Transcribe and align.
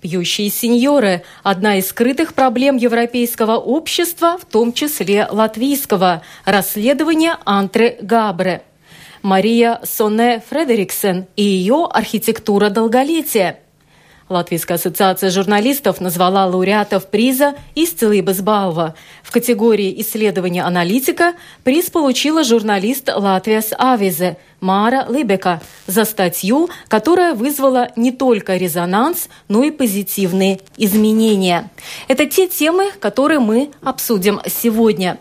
Пьющие 0.00 0.48
сеньоры– 0.48 1.22
одна 1.42 1.78
из 1.78 1.88
скрытых 1.88 2.34
проблем 2.34 2.76
европейского 2.76 3.56
общества, 3.56 4.38
в 4.38 4.44
том 4.44 4.72
числе 4.72 5.26
латвийского. 5.28 6.22
Расследование 6.44 7.36
Антре 7.44 7.98
Габре. 8.00 8.62
Мария 9.22 9.80
Соне 9.82 10.40
Фредериксен 10.48 11.26
и 11.34 11.42
ее 11.42 11.88
архитектура 11.90 12.70
долголетия– 12.70 13.58
Латвийская 14.28 14.74
ассоциация 14.76 15.30
журналистов 15.30 16.00
назвала 16.00 16.44
лауреатов 16.46 17.06
приза 17.06 17.54
«Исцелибас 17.74 18.40
Балва». 18.42 18.94
В 19.22 19.30
категории 19.30 20.00
исследования 20.02 20.64
аналитика 20.64 21.32
приз 21.64 21.88
получила 21.88 22.44
журналист 22.44 23.08
Латвияс 23.14 23.72
Авизе 23.78 24.36
Мара 24.60 25.06
Либека 25.08 25.62
за 25.86 26.04
статью, 26.04 26.68
которая 26.88 27.34
вызвала 27.34 27.90
не 27.96 28.12
только 28.12 28.56
резонанс, 28.56 29.28
но 29.48 29.62
и 29.64 29.70
позитивные 29.70 30.60
изменения. 30.76 31.70
Это 32.08 32.26
те 32.26 32.48
темы, 32.48 32.90
которые 33.00 33.40
мы 33.40 33.70
обсудим 33.82 34.40
сегодня. 34.46 35.18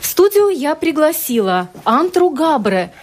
В 0.00 0.06
студию 0.06 0.48
я 0.48 0.74
пригласила 0.74 1.68
Антру 1.84 2.30
Габре– 2.30 2.90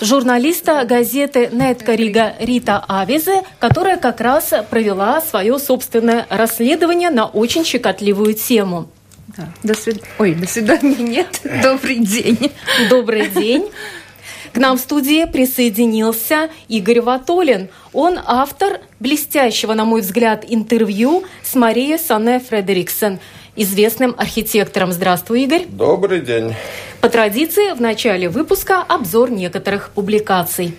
журналиста 0.00 0.84
газеты 0.84 1.48
«Нетка 1.52 1.94
Рига» 1.94 2.34
Рита 2.38 2.84
Авизе, 2.88 3.42
которая 3.58 3.96
как 3.96 4.20
раз 4.20 4.52
провела 4.70 5.20
свое 5.20 5.58
собственное 5.58 6.26
расследование 6.30 7.10
на 7.10 7.26
очень 7.26 7.64
щекотливую 7.64 8.34
тему. 8.34 8.88
Да. 9.36 9.48
До 9.62 9.74
свид... 9.74 10.02
Ой, 10.18 10.34
до 10.34 10.46
свидания 10.46 10.96
нет. 10.96 11.40
Добрый 11.62 11.98
день. 11.98 12.50
Добрый 12.88 13.28
день. 13.28 13.68
К 14.52 14.56
нам 14.56 14.76
в 14.76 14.80
студии 14.80 15.26
присоединился 15.26 16.50
Игорь 16.66 17.00
Ватолин. 17.00 17.68
Он 17.92 18.18
автор 18.24 18.80
блестящего, 18.98 19.74
на 19.74 19.84
мой 19.84 20.00
взгляд, 20.00 20.44
интервью 20.48 21.24
с 21.44 21.54
Марией 21.54 21.98
Сане 21.98 22.40
Фредериксон– 22.40 23.20
известным 23.56 24.14
архитектором. 24.16 24.92
Здравствуй, 24.92 25.42
Игорь. 25.44 25.66
Добрый 25.68 26.20
день. 26.20 26.54
По 27.00 27.08
традиции, 27.08 27.72
в 27.72 27.80
начале 27.80 28.28
выпуска 28.28 28.82
обзор 28.82 29.30
некоторых 29.30 29.90
публикаций. 29.90 30.74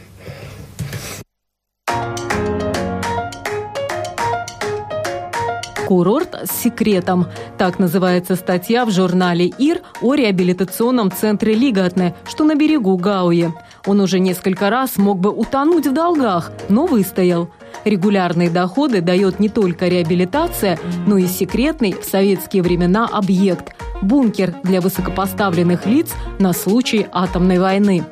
Курорт 5.88 6.36
с 6.45 6.61
секретом. 6.61 7.28
Так 7.58 7.78
называется 7.78 8.38
статья 8.38 8.85
в 8.85 8.91
журнале 8.91 9.47
«Ир» 9.58 9.81
о 10.02 10.13
реабилитационном 10.13 11.11
центре 11.11 11.53
Лигатне, 11.53 12.16
что 12.25 12.45
на 12.45 12.56
берегу 12.56 12.95
Гауи. 12.95 13.52
Он 13.86 14.00
уже 14.00 14.20
несколько 14.20 14.70
раз 14.70 14.98
мог 14.98 15.20
бы 15.20 15.32
утонуть 15.32 15.88
в 15.88 15.94
долгах, 15.94 16.52
но 16.70 16.86
выстоял. 16.86 17.50
Регулярные 17.84 18.50
доходы 18.50 19.02
дает 19.02 19.40
не 19.40 19.50
только 19.50 19.88
реабилитация, 19.88 20.78
но 21.08 21.18
и 21.18 21.26
секретный 21.26 21.94
в 21.94 22.04
советские 22.06 22.64
времена 22.64 23.08
объект– 23.12 23.74
бункер 24.02 24.56
для 24.64 24.82
высокопоставленных 24.82 25.86
лиц 25.86 26.12
на 26.40 26.54
случай 26.54 27.08
атомной 27.12 27.59
войны. 27.59 28.03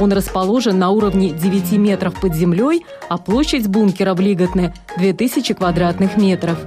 Он 0.00 0.12
расположен 0.12 0.78
на 0.78 0.90
уровне 0.90 1.30
9 1.30 1.72
метров 1.72 2.20
под 2.20 2.34
землей, 2.34 2.84
а 3.08 3.16
площадь 3.16 3.68
бункера 3.68 4.14
в 4.14 4.20
Лиготне– 4.20 4.74
2000 4.98 5.54
квадратных 5.54 6.16
метров. 6.16 6.58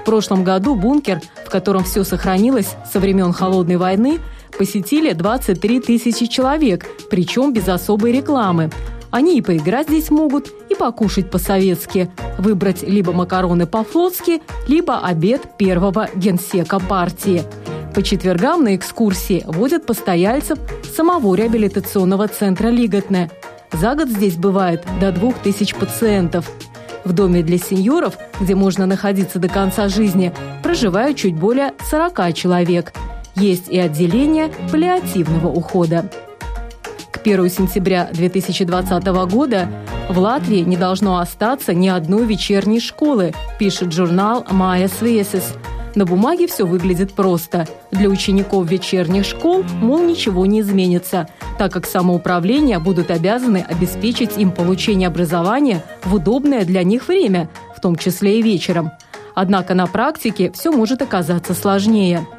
В 0.00 0.04
прошлом 0.04 0.44
году 0.44 0.74
бункер, 0.74 1.20
в 1.46 1.50
котором 1.50 1.84
все 1.84 2.04
сохранилось 2.04 2.76
со 2.90 3.00
времен 3.00 3.32
Холодной 3.32 3.76
войны, 3.76 4.18
посетили 4.56 5.12
23 5.12 5.80
тысячи 5.80 6.26
человек, 6.26 6.86
причем 7.10 7.52
без 7.52 7.68
особой 7.68 8.12
рекламы– 8.12 8.70
они 9.16 9.38
и 9.38 9.40
поиграть 9.40 9.88
здесь 9.88 10.10
могут, 10.10 10.52
и 10.68 10.74
покушать 10.74 11.30
по-советски, 11.30 12.10
выбрать 12.38 12.82
либо 12.82 13.12
макароны 13.12 13.66
по-флотски, 13.66 14.42
либо 14.68 14.98
обед 14.98 15.56
первого 15.56 16.10
генсека 16.14 16.78
партии. 16.78 17.42
По 17.94 18.02
четвергам 18.02 18.64
на 18.64 18.76
экскурсии 18.76 19.42
водят 19.46 19.86
постояльцев 19.86 20.58
самого 20.94 21.34
реабилитационного 21.34 22.28
центра 22.28 22.68
Лиготне. 22.68 23.30
За 23.72 23.94
год 23.94 24.08
здесь 24.08 24.36
бывает 24.36 24.84
до 25.00 25.12
двух 25.12 25.38
тысяч 25.38 25.74
пациентов. 25.74 26.50
В 27.04 27.12
доме 27.12 27.42
для 27.42 27.56
сеньоров, 27.56 28.18
где 28.38 28.54
можно 28.54 28.84
находиться 28.84 29.38
до 29.38 29.48
конца 29.48 29.88
жизни, 29.88 30.34
проживают 30.62 31.16
чуть 31.16 31.36
более 31.36 31.72
40 31.88 32.34
человек. 32.34 32.92
Есть 33.36 33.68
и 33.68 33.78
отделение 33.78 34.50
паллиативного 34.72 35.48
ухода. 35.48 36.10
1 37.22 37.50
сентября 37.50 38.08
2020 38.12 39.04
года 39.30 39.68
в 40.08 40.18
Латвии 40.18 40.60
не 40.60 40.76
должно 40.78 41.18
остаться 41.18 41.74
ни 41.74 41.88
одной 41.88 42.24
вечерней 42.24 42.80
школы, 42.80 43.34
пишет 43.58 43.92
журнал 43.92 44.46
«Майя 44.50 44.88
Свесис». 44.88 45.54
На 45.94 46.06
бумаге 46.06 46.46
все 46.46 46.64
выглядит 46.64 47.12
просто. 47.12 47.66
Для 47.90 48.08
учеников 48.08 48.70
вечерних 48.70 49.26
школ, 49.26 49.64
мол, 49.82 50.02
ничего 50.02 50.46
не 50.46 50.60
изменится, 50.60 51.28
так 51.58 51.72
как 51.72 51.86
самоуправления 51.86 52.78
будут 52.78 53.10
обязаны 53.10 53.66
обеспечить 53.68 54.38
им 54.38 54.50
получение 54.50 55.08
образования 55.08 55.84
в 56.04 56.14
удобное 56.14 56.64
для 56.64 56.82
них 56.84 57.08
время, 57.08 57.50
в 57.76 57.80
том 57.82 57.96
числе 57.96 58.38
и 58.38 58.42
вечером. 58.42 58.92
Однако 59.34 59.74
на 59.74 59.86
практике 59.86 60.50
все 60.52 60.70
может 60.70 61.02
оказаться 61.02 61.52
сложнее– 61.52 62.26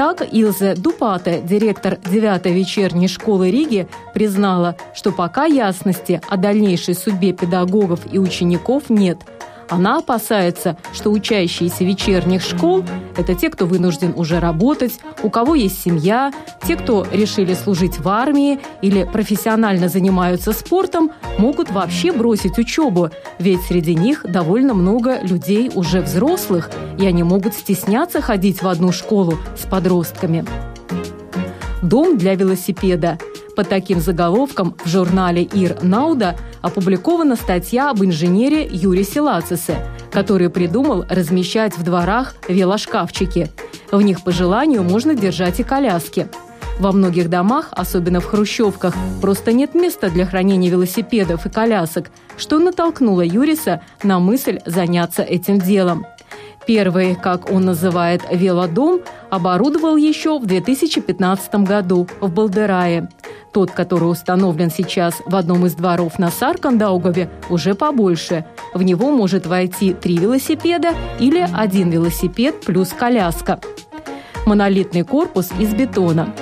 так 0.00 0.26
Илзе 0.32 0.76
Дупате, 0.76 1.42
директор 1.44 1.92
9-й 1.92 2.54
вечерней 2.54 3.06
школы 3.06 3.50
Риги, 3.50 3.86
признала, 4.14 4.74
что 4.94 5.12
пока 5.12 5.44
ясности 5.44 6.22
о 6.26 6.38
дальнейшей 6.38 6.94
судьбе 6.94 7.34
педагогов 7.34 8.00
и 8.10 8.18
учеников 8.18 8.88
нет– 8.88 9.18
она 9.70 9.98
опасается, 9.98 10.76
что 10.92 11.10
учащиеся 11.10 11.84
вечерних 11.84 12.42
школ– 12.42 12.84
это 13.16 13.34
те, 13.34 13.48
кто 13.50 13.66
вынужден 13.66 14.12
уже 14.16 14.40
работать, 14.40 14.98
у 15.22 15.30
кого 15.30 15.54
есть 15.54 15.80
семья, 15.80 16.32
те, 16.66 16.76
кто 16.76 17.06
решили 17.12 17.54
служить 17.54 18.00
в 18.00 18.08
армии 18.08 18.58
или 18.82 19.04
профессионально 19.04 19.88
занимаются 19.88 20.52
спортом, 20.52 21.12
могут 21.38 21.70
вообще 21.70 22.12
бросить 22.12 22.58
учебу, 22.58 23.10
ведь 23.38 23.62
среди 23.62 23.94
них 23.94 24.26
довольно 24.28 24.74
много 24.74 25.20
людей 25.22 25.70
уже 25.74 26.00
взрослых, 26.00 26.70
и 26.98 27.06
они 27.06 27.22
могут 27.22 27.54
стесняться 27.54 28.20
ходить 28.20 28.62
в 28.62 28.68
одну 28.68 28.90
школу 28.90 29.38
с 29.56 29.66
подростками. 29.66 30.44
Дом 31.80 32.18
для 32.18 32.34
велосипеда– 32.34 33.18
под 33.60 33.68
таким 33.68 34.00
заголовком 34.00 34.74
в 34.82 34.88
журнале 34.88 35.42
«Ир 35.42 35.76
Науда» 35.82 36.34
опубликована 36.62 37.36
статья 37.36 37.90
об 37.90 38.02
инженере 38.02 38.66
Юре 38.66 39.04
Силацисе, 39.04 39.86
который 40.10 40.48
придумал 40.48 41.04
размещать 41.10 41.76
в 41.76 41.82
дворах 41.82 42.36
велошкафчики. 42.48 43.50
В 43.92 44.00
них 44.00 44.24
по 44.24 44.30
желанию 44.30 44.82
можно 44.82 45.14
держать 45.14 45.60
и 45.60 45.62
коляски. 45.62 46.28
Во 46.78 46.90
многих 46.92 47.28
домах, 47.28 47.68
особенно 47.72 48.20
в 48.20 48.24
хрущевках, 48.24 48.94
просто 49.20 49.52
нет 49.52 49.74
места 49.74 50.08
для 50.08 50.24
хранения 50.24 50.70
велосипедов 50.70 51.44
и 51.44 51.50
колясок, 51.50 52.10
что 52.38 52.58
натолкнуло 52.58 53.20
Юриса 53.20 53.82
на 54.02 54.20
мысль 54.20 54.60
заняться 54.64 55.22
этим 55.22 55.58
делом. 55.58 56.06
Первый, 56.66 57.14
как 57.14 57.50
он 57.50 57.66
называет, 57.66 58.22
велодом 58.30 59.00
оборудовал 59.28 59.96
еще 59.96 60.38
в 60.38 60.46
2015 60.46 61.54
году 61.56 62.08
в 62.20 62.32
Балдерае. 62.32 63.10
Тот, 63.52 63.72
который 63.72 64.04
установлен 64.04 64.70
сейчас 64.70 65.22
в 65.26 65.34
одном 65.34 65.66
из 65.66 65.74
дворов 65.74 66.18
на 66.18 66.30
Саркандаугове, 66.30 67.28
уже 67.48 67.74
побольше. 67.74 68.44
В 68.74 68.82
него 68.82 69.10
может 69.10 69.46
войти 69.46 69.92
три 69.92 70.18
велосипеда 70.18 70.90
или 71.18 71.46
один 71.52 71.90
велосипед 71.90 72.60
плюс 72.60 72.90
коляска. 72.90 73.60
Монолитный 74.46 75.02
корпус 75.02 75.50
из 75.58 75.74
бетона. 75.74 76.32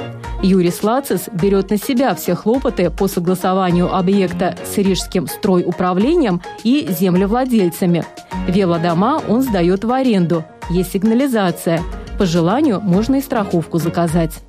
Юрий 0.43 0.71
Слацис 0.71 1.29
берет 1.33 1.71
на 1.71 1.79
себя 1.79 2.15
все 2.15 2.35
хлопоты 2.35 2.91
по 2.91 3.09
согласованию 3.09 3.93
объекта 3.93 4.55
с 4.65 4.77
рижским 4.79 5.27
стройуправлением 5.27 6.41
и 6.63 6.87
землевладельцами. 6.89 8.05
Велодома 8.47 9.21
он 9.29 9.43
сдает 9.43 9.85
в 9.85 9.93
аренду. 9.93 10.45
Есть 10.71 10.93
сигнализация. 10.93 11.83
По 12.19 12.27
желанию 12.27 12.81
можно 12.81 13.17
и 13.17 13.21
страховку 13.21 13.79
заказать. 13.79 14.41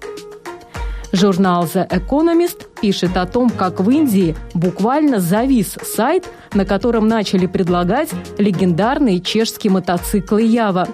Журнал 1.11 1.63
The 1.63 1.89
Economist 1.89 2.67
пишет 2.81 3.17
о 3.17 3.25
том, 3.25 3.49
как 3.49 3.79
в 3.79 3.89
Индии 3.89 4.35
буквально 4.53 5.19
завис 5.19 5.75
сайт, 5.83 6.29
на 6.53 6.65
котором 6.65 7.07
начали 7.07 7.47
предлагать 7.47 8.09
легендарные 8.37 9.19
чешские 9.19 9.71
мотоциклы 9.71 10.43
Ява. 10.43 10.87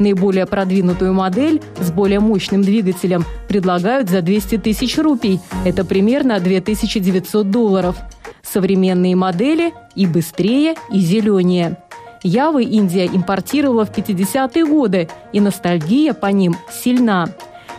Наиболее 0.00 0.46
продвинутую 0.46 1.12
модель 1.12 1.62
с 1.78 1.90
более 1.92 2.20
мощным 2.20 2.62
двигателем 2.62 3.24
предлагают 3.48 4.08
за 4.08 4.22
200 4.22 4.58
тысяч 4.58 4.98
рупий. 4.98 5.40
Это 5.64 5.84
примерно 5.84 6.40
2900 6.40 7.50
долларов. 7.50 7.96
Современные 8.42 9.14
модели 9.14 9.72
и 9.94 10.06
быстрее, 10.06 10.74
и 10.90 10.98
зеленее. 11.00 11.76
Явы 12.22 12.64
Индия 12.64 13.06
импортировала 13.06 13.84
в 13.84 13.92
50-е 13.92 14.66
годы, 14.66 15.08
и 15.32 15.40
ностальгия 15.40 16.12
по 16.12 16.26
ним 16.26 16.56
сильна. 16.70 17.28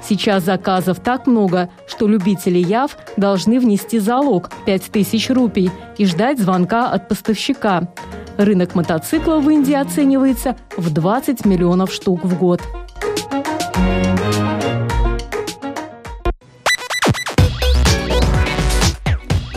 Сейчас 0.01 0.44
заказов 0.44 1.00
так 1.00 1.27
много, 1.27 1.69
что 1.88 2.07
любители 2.07 2.57
Яв 2.57 2.98
должны 3.18 3.59
внести 3.59 4.00
залог 4.00 4.50
5000 4.65 5.30
рупий 5.30 5.71
и 5.98 6.06
ждать 6.06 6.39
звонка 6.39 6.89
от 6.89 7.07
поставщика. 7.07 7.94
Рынок 8.38 8.75
мотоциклов 8.75 9.44
в 9.44 9.50
Индии 9.50 9.74
оценивается 9.74 10.56
в 10.75 10.92
20 10.92 11.45
миллионов 11.45 11.94
штук 11.94 12.24
в 12.24 12.38
год. 12.38 12.62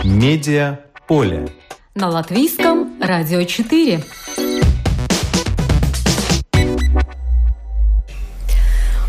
Медиа 0.05 0.81
поле. 1.07 1.49
На 1.95 2.09
латвийском 2.09 2.95
радио 3.01 3.45
4. 3.45 4.03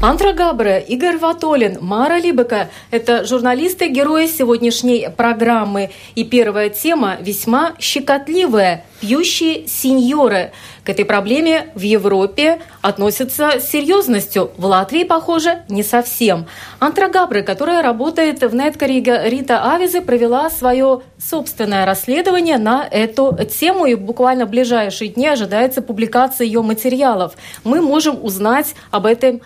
Антра 0.08 0.34
Габре, 0.34 0.86
Игорь 0.88 1.18
Ватолин, 1.18 1.80
Мара 1.82 2.20
Либека– 2.20 2.70
это 2.92 3.26
журналисты-герои 3.26 4.28
сегодняшней 4.28 5.10
программы. 5.10 5.90
И 6.14 6.24
первая 6.24 6.70
тема 6.70 7.18
весьма 7.22 7.74
щекотливая– 7.80 8.86
пьющие 9.02 9.68
сеньоры. 9.68 10.52
К 10.84 10.90
этой 10.90 11.06
проблеме 11.06 11.72
в 11.74 11.82
Европе 11.82 12.62
относятся 12.82 13.60
с 13.60 13.68
серьезностью. 13.68 14.52
В 14.58 14.66
Латвии, 14.66 15.04
похоже, 15.04 15.64
не 15.70 15.82
совсем. 15.82 16.46
Антра 16.80 17.08
Габре, 17.08 17.42
которая 17.42 17.82
работает 17.82 18.42
в 18.42 18.54
Неткарига 18.54 19.28
Рита 19.28 19.72
Авизе, 19.74 20.02
провела 20.02 20.52
свое 20.52 21.02
собственное 21.18 21.86
расследование 21.86 22.60
на 22.60 22.88
эту 22.90 23.36
тему. 23.46 23.88
И 23.88 23.96
буквально 23.96 24.46
в 24.46 24.50
ближайшие 24.50 25.10
дни 25.10 25.28
ожидается 25.28 25.82
публикация 25.82 26.46
ее 26.46 26.62
материалов. 26.62 27.34
Мы 27.64 27.82
можем 27.82 28.24
узнать 28.24 28.76
об 28.92 29.08
этом 29.08 29.42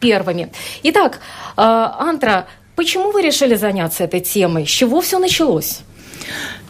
первыми. 0.00 0.52
Итак, 0.82 1.20
а, 1.56 1.96
Антра, 1.98 2.46
почему 2.76 3.10
вы 3.10 3.22
решили 3.22 3.54
заняться 3.54 4.04
этой 4.04 4.20
темой? 4.20 4.66
С 4.66 4.70
чего 4.70 5.00
все 5.00 5.18
началось? 5.18 5.82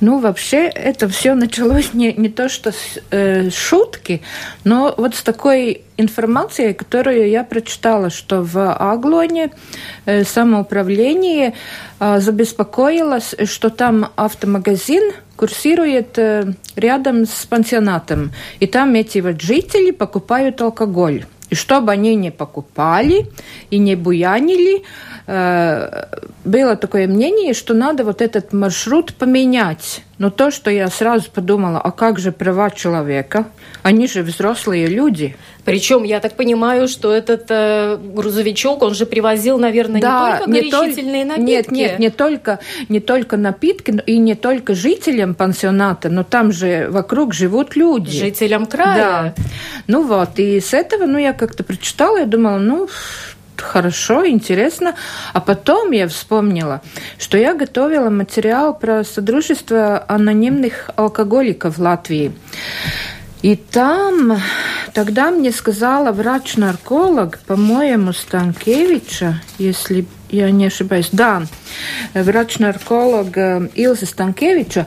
Ну, 0.01 0.19
вообще, 0.19 0.67
это 0.67 1.09
все 1.09 1.35
началось 1.35 1.93
не, 1.93 2.13
не 2.13 2.29
то 2.29 2.49
что 2.49 2.73
с 2.73 2.99
э, 3.11 3.51
шутки, 3.51 4.23
но 4.65 4.95
вот 4.97 5.15
с 5.15 5.23
такой 5.23 5.83
информацией, 5.99 6.73
которую 6.73 7.29
я 7.29 7.45
прочитала, 7.45 8.09
что 8.09 8.43
в 8.43 8.73
Аглоне 8.73 9.51
э, 10.07 10.25
самоуправление 10.25 11.55
э, 11.99 12.21
забеспокоилось, 12.21 13.35
что 13.45 13.69
там 13.69 14.11
автомагазин 14.17 15.13
курсирует 15.37 16.19
э, 16.19 16.55
рядом 16.77 17.27
с 17.27 17.45
пансионатом, 17.47 18.33
и 18.59 18.67
там 18.67 18.95
эти 18.95 19.19
вот 19.19 19.41
жители 19.41 19.91
покупают 19.91 20.63
алкоголь. 20.63 21.27
И 21.51 21.55
чтобы 21.57 21.93
они 21.93 22.15
не 22.15 22.31
покупали 22.31 23.27
и 23.71 23.79
не 23.79 23.97
буянили, 23.97 24.83
э, 25.27 26.05
было 26.45 26.77
такое 26.77 27.09
мнение, 27.09 27.55
что 27.55 27.75
надо 27.75 28.05
вот 28.05 28.23
этот 28.23 28.53
маршрут 28.53 29.15
поменять. 29.15 30.03
Но 30.21 30.29
то, 30.29 30.51
что 30.51 30.71
я 30.71 30.89
сразу 30.89 31.31
подумала, 31.31 31.81
а 31.81 31.91
как 31.91 32.19
же 32.19 32.31
права 32.31 32.71
человека? 32.71 33.47
Они 33.83 34.07
же 34.07 34.23
взрослые 34.23 34.87
люди. 34.87 35.35
Причем, 35.65 36.03
я 36.03 36.21
так 36.21 36.35
понимаю, 36.35 36.89
что 36.89 37.11
этот 37.11 37.47
э, 37.49 37.97
грузовичок, 37.97 38.83
он 38.83 38.93
же 38.93 39.07
привозил, 39.07 39.59
наверное, 39.59 40.03
да, 40.03 40.43
не 40.47 40.61
только 40.61 40.79
горячительные 40.83 41.23
не 41.23 41.25
напитки. 41.25 41.51
Нет, 41.51 41.71
нет, 41.71 41.99
не 41.99 42.11
только, 42.11 42.59
не 42.91 43.01
только 43.01 43.39
напитки 43.39 44.03
и 44.05 44.19
не 44.19 44.35
только 44.35 44.75
жителям 44.75 45.35
пансионата, 45.35 46.11
но 46.11 46.23
там 46.23 46.53
же 46.53 46.89
вокруг 46.91 47.33
живут 47.33 47.75
люди. 47.75 48.11
Жителям 48.11 48.67
края. 48.67 49.35
Да. 49.35 49.43
Ну 49.87 50.03
вот, 50.03 50.39
и 50.39 50.61
с 50.61 50.75
этого, 50.75 51.07
ну, 51.07 51.17
я 51.17 51.33
как-то 51.33 51.65
прочитала, 51.65 52.19
я 52.19 52.27
думала, 52.27 52.59
ну, 52.59 52.91
хорошо, 53.61 54.27
интересно. 54.27 54.95
А 55.33 55.41
потом 55.41 55.91
я 55.93 56.09
вспомнила, 56.09 56.81
что 57.19 57.39
я 57.39 57.55
готовила 57.55 58.11
материал 58.11 58.75
про 58.75 59.05
Содружество 59.05 60.05
анонимных 60.09 60.91
алкоголиков 60.97 61.79
в 61.79 61.81
Латвии. 61.81 62.33
И 63.43 63.57
там 63.57 64.37
тогда 64.93 65.31
мне 65.31 65.51
сказала 65.51 66.13
врач-нарколог, 66.13 67.39
по-моему, 67.47 68.13
Станкевича, 68.13 69.41
если 69.59 70.05
я 70.29 70.51
не 70.51 70.67
ошибаюсь, 70.67 71.09
да, 71.11 71.43
врач-нарколог 72.13 73.37
э, 73.39 73.69
Илза 73.75 74.05
Станкевича, 74.05 74.87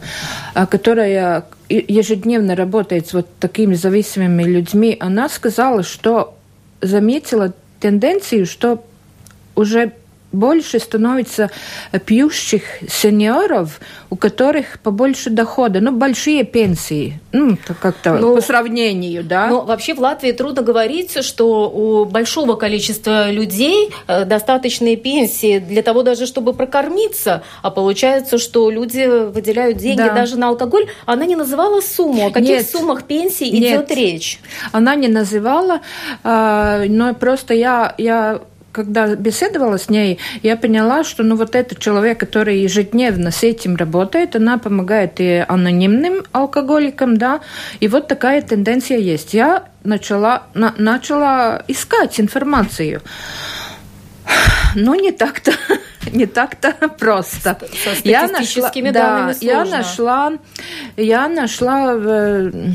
э, 0.53 0.67
которая 0.67 1.45
ежедневно 1.67 2.55
работает 2.55 3.07
с 3.07 3.13
вот 3.13 3.27
такими 3.39 3.73
зависимыми 3.73 4.43
людьми, 4.43 4.95
она 4.99 5.29
сказала, 5.29 5.81
что 5.81 6.37
заметила 6.81 7.53
тенденцию, 7.83 8.45
что 8.45 8.81
уже 9.55 9.91
больше 10.33 10.79
становится 10.79 11.49
пьющих 12.05 12.63
сеньоров, 12.89 13.79
у 14.09 14.15
которых 14.15 14.79
побольше 14.79 15.29
дохода, 15.29 15.79
ну, 15.79 15.91
большие 15.91 16.43
пенсии, 16.43 17.19
ну, 17.31 17.57
как-то 17.79 18.13
ну, 18.13 18.35
по 18.35 18.41
сравнению, 18.41 19.23
да. 19.23 19.47
Но 19.47 19.61
вообще 19.61 19.93
в 19.93 19.99
Латвии 19.99 20.31
трудно 20.31 20.61
говорить, 20.61 21.23
что 21.23 21.69
у 21.69 22.05
большого 22.05 22.55
количества 22.55 23.31
людей 23.31 23.91
э, 24.07 24.25
достаточные 24.25 24.97
пенсии 24.97 25.59
для 25.59 25.83
того 25.83 26.03
даже, 26.03 26.25
чтобы 26.25 26.53
прокормиться, 26.53 27.43
а 27.61 27.69
получается, 27.69 28.37
что 28.37 28.69
люди 28.69 29.29
выделяют 29.29 29.77
деньги 29.77 29.97
да. 29.97 30.13
даже 30.13 30.37
на 30.37 30.49
алкоголь. 30.49 30.87
Она 31.05 31.25
не 31.25 31.35
называла 31.35 31.81
сумму. 31.81 32.27
О 32.27 32.31
каких 32.31 32.49
Нет. 32.49 32.69
суммах 32.69 33.03
пенсии 33.03 33.45
Нет. 33.45 33.89
идет 33.89 33.91
речь? 33.97 34.39
Она 34.71 34.95
не 34.95 35.07
называла, 35.07 35.81
а, 36.23 36.83
но 36.87 37.13
просто 37.13 37.53
я, 37.53 37.93
я 37.97 38.41
когда 38.73 39.15
беседовала 39.15 39.77
с 39.77 39.89
ней, 39.89 40.19
я 40.41 40.57
поняла, 40.57 41.03
что 41.03 41.23
ну 41.23 41.35
вот 41.35 41.55
этот 41.55 41.79
человек, 41.79 42.19
который 42.19 42.59
ежедневно 42.59 43.31
с 43.31 43.43
этим 43.43 43.75
работает, 43.75 44.35
она 44.35 44.57
помогает 44.57 45.19
и 45.19 45.45
анонимным 45.47 46.23
алкоголикам, 46.31 47.17
да, 47.17 47.39
и 47.79 47.87
вот 47.87 48.07
такая 48.07 48.41
тенденция 48.41 48.97
есть. 48.97 49.33
Я 49.33 49.65
начала, 49.83 50.43
на, 50.53 50.73
начала 50.77 51.63
искать 51.67 52.19
информацию. 52.19 53.01
Ну, 54.75 54.95
не 54.95 55.11
так-то, 55.11 55.51
не 56.11 56.25
так-то 56.25 56.73
просто. 56.97 57.59
Со, 57.83 57.91
я 58.03 58.27
нашла, 58.27 58.71
да, 58.91 59.35
я 59.39 59.65
нашла, 59.65 60.33
я 60.97 61.27
нашла 61.27 61.93
э, 61.95 62.71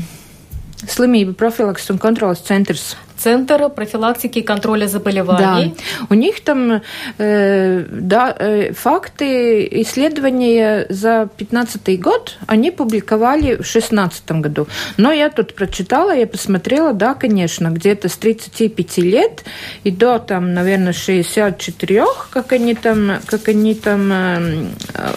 slimību 0.87 1.33
profilaks 1.33 1.89
un 1.89 1.99
kontrolas 1.99 2.39
centrs 2.47 2.95
Центр 3.19 3.69
профилактики 3.69 4.39
и 4.39 4.41
контроля 4.41 4.87
заболеваний. 4.87 5.75
Да. 5.75 6.05
У 6.09 6.13
них 6.13 6.41
там 6.41 6.81
э, 7.17 7.85
да, 7.91 8.35
э, 8.39 8.71
факты 8.73 9.67
исследования 9.81 10.85
за 10.89 11.29
2015 11.37 11.99
год 11.99 12.37
они 12.47 12.71
публиковали 12.71 13.55
в 13.55 13.67
2016 13.67 14.31
году. 14.31 14.67
Но 14.97 15.11
я 15.11 15.29
тут 15.29 15.53
прочитала, 15.53 16.15
я 16.15 16.27
посмотрела, 16.27 16.93
да, 16.93 17.13
конечно, 17.13 17.67
где-то 17.69 18.07
с 18.07 18.15
35 18.15 18.97
лет 18.99 19.43
и 19.83 19.91
до 19.91 20.19
там, 20.19 20.53
наверное, 20.53 20.93
64, 20.93 22.05
как 22.29 22.53
они 22.53 22.73
там, 22.73 23.19
как 23.25 23.49
они 23.49 23.75
там 23.75 24.11
э, 24.11 24.65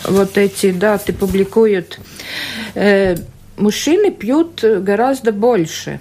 вот 0.09 0.39
эти 0.39 0.73
даты 0.73 1.13
публикуют, 1.13 2.01
э, 2.75 3.17
мужчины 3.57 4.11
пьют 4.11 4.65
гораздо 4.65 5.33
больше. 5.33 6.01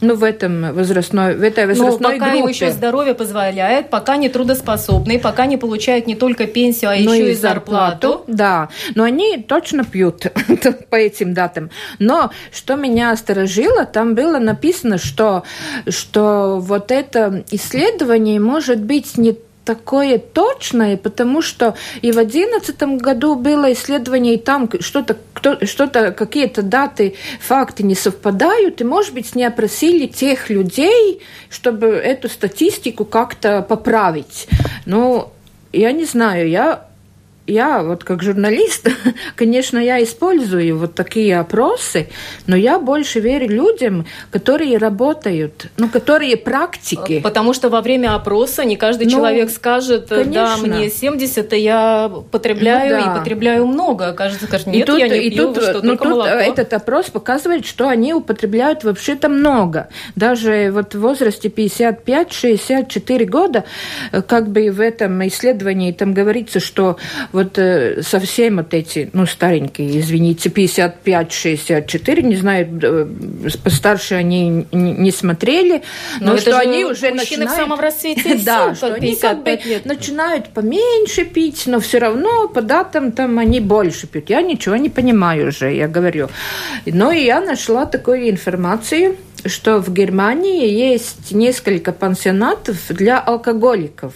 Ну, 0.00 0.16
в 0.16 0.24
этом 0.24 0.74
возрастной, 0.74 1.36
в 1.36 1.42
этой 1.42 1.66
возрастной 1.66 1.98
Но 2.00 2.18
пока 2.18 2.30
группе. 2.30 2.38
им 2.38 2.46
еще 2.46 2.70
здоровье 2.70 3.14
позволяет, 3.14 3.90
пока 3.90 4.16
не 4.16 4.28
трудоспособны, 4.28 5.18
пока 5.18 5.46
не 5.46 5.56
получают 5.56 6.06
не 6.06 6.14
только 6.14 6.46
пенсию, 6.46 6.90
а 6.90 6.96
Но 6.96 7.14
еще 7.14 7.30
и 7.30 7.34
зарплату. 7.34 8.08
зарплату. 8.08 8.24
Да, 8.26 8.68
но 8.94 9.04
они 9.04 9.38
точно 9.38 9.84
пьют 9.84 10.26
по 10.90 10.96
этим 10.96 11.32
датам. 11.32 11.70
Но 11.98 12.30
что 12.52 12.76
меня 12.76 13.12
осторожило, 13.12 13.86
там 13.86 14.14
было 14.14 14.38
написано, 14.38 14.98
что, 14.98 15.44
что 15.88 16.58
вот 16.60 16.90
это 16.90 17.44
исследование 17.50 18.40
может 18.40 18.80
быть 18.80 19.16
не 19.16 19.36
такое 19.64 20.18
точное, 20.18 20.96
потому 20.96 21.42
что 21.42 21.74
и 22.02 22.12
в 22.12 22.18
одиннадцатом 22.18 22.98
году 22.98 23.34
было 23.34 23.72
исследование, 23.72 24.34
и 24.34 24.38
там 24.38 24.68
что-то, 24.80 25.16
что-то, 25.62 26.12
какие-то 26.12 26.62
даты, 26.62 27.14
факты 27.40 27.82
не 27.82 27.94
совпадают, 27.94 28.80
и, 28.80 28.84
может 28.84 29.14
быть, 29.14 29.34
не 29.34 29.44
опросили 29.44 30.06
тех 30.06 30.50
людей, 30.50 31.20
чтобы 31.50 31.88
эту 31.88 32.28
статистику 32.28 33.04
как-то 33.04 33.62
поправить. 33.62 34.48
Ну, 34.86 35.30
я 35.72 35.92
не 35.92 36.04
знаю, 36.04 36.48
я 36.48 36.86
я 37.46 37.82
вот 37.82 38.04
как 38.04 38.22
журналист, 38.22 38.88
конечно, 39.36 39.78
я 39.78 40.02
использую 40.02 40.78
вот 40.78 40.94
такие 40.94 41.38
опросы, 41.38 42.08
но 42.46 42.56
я 42.56 42.78
больше 42.78 43.20
верю 43.20 43.48
людям, 43.48 44.06
которые 44.30 44.78
работают, 44.78 45.66
ну, 45.76 45.88
которые 45.88 46.36
практики. 46.36 47.20
Потому 47.20 47.52
что 47.52 47.68
во 47.68 47.82
время 47.82 48.14
опроса 48.14 48.64
не 48.64 48.76
каждый 48.76 49.04
ну, 49.04 49.10
человек 49.10 49.50
скажет, 49.50 50.08
конечно. 50.08 50.32
да, 50.32 50.56
мне 50.56 50.88
70, 50.88 51.52
и 51.52 51.58
я 51.58 52.10
потребляю, 52.30 52.96
ну, 52.96 53.04
да. 53.04 53.12
и 53.12 53.18
потребляю 53.18 53.66
много. 53.66 54.12
Кажется, 54.12 54.46
скажет, 54.46 54.68
нет, 54.68 54.76
и 54.76 54.82
тут, 54.84 54.98
я 54.98 55.08
не 55.08 55.18
и 55.18 55.30
пью, 55.30 55.52
тут, 55.52 55.62
что, 55.62 55.82
ну, 55.82 55.96
тут 55.96 56.08
молоко. 56.08 56.30
этот 56.30 56.72
опрос 56.72 57.10
показывает, 57.10 57.66
что 57.66 57.88
они 57.88 58.14
употребляют 58.14 58.84
вообще-то 58.84 59.28
много. 59.28 59.88
Даже 60.16 60.70
вот 60.72 60.94
в 60.94 61.00
возрасте 61.00 61.48
55-64 61.48 63.24
года, 63.26 63.64
э, 64.12 64.22
как 64.22 64.48
бы 64.48 64.70
в 64.70 64.80
этом 64.80 65.26
исследовании 65.26 65.92
там 65.92 66.14
говорится, 66.14 66.60
что 66.60 66.96
вот 67.34 67.58
э, 67.58 68.00
совсем 68.02 68.56
вот 68.58 68.72
эти, 68.72 69.10
ну, 69.12 69.26
старенькие, 69.26 69.98
извините, 69.98 70.48
55-64, 70.48 72.22
не 72.22 72.36
знаю, 72.36 72.80
э, 72.80 73.06
постарше 73.62 74.14
они 74.14 74.66
не 74.70 75.10
смотрели, 75.10 75.82
но, 76.20 76.32
но 76.32 76.36
что 76.38 76.58
они 76.58 76.84
уже 76.84 77.10
начинают... 77.10 77.50
в 77.50 77.56
самом 77.56 77.80
расцвете 77.80 78.36
Да, 78.44 78.74
что 78.76 78.94
они 78.94 79.16
как 79.16 79.42
бы 79.42 79.58
начинают 79.84 80.50
поменьше 80.50 81.24
пить, 81.24 81.64
но 81.66 81.80
все 81.80 81.98
равно 81.98 82.46
по 82.46 82.62
датам 82.62 83.10
там 83.10 83.38
они 83.40 83.58
больше 83.58 84.06
пьют. 84.06 84.30
Я 84.30 84.40
ничего 84.40 84.76
не 84.76 84.88
понимаю 84.88 85.48
уже, 85.48 85.74
я 85.74 85.88
говорю. 85.88 86.28
Но 86.86 87.10
и 87.10 87.24
я 87.24 87.40
нашла 87.40 87.84
такую 87.84 88.30
информацию, 88.30 89.16
что 89.44 89.78
в 89.80 89.92
Германии 89.92 90.68
есть 90.68 91.32
несколько 91.32 91.92
пансионатов 91.92 92.76
для 92.90 93.18
алкоголиков. 93.18 94.12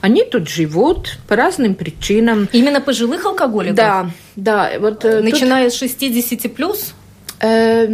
Они 0.00 0.24
тут 0.24 0.48
живут 0.48 1.18
по 1.28 1.36
разным 1.36 1.74
причинам. 1.74 2.48
Именно 2.52 2.80
пожилых 2.80 3.24
алкоголиков? 3.26 3.76
Да, 3.76 4.10
да. 4.36 4.70
Вот, 4.78 5.04
э, 5.04 5.20
Начиная 5.20 5.64
тут... 5.64 5.74
с 5.74 5.78
60 5.78 6.54
плюс? 6.54 6.94
Э, 7.40 7.86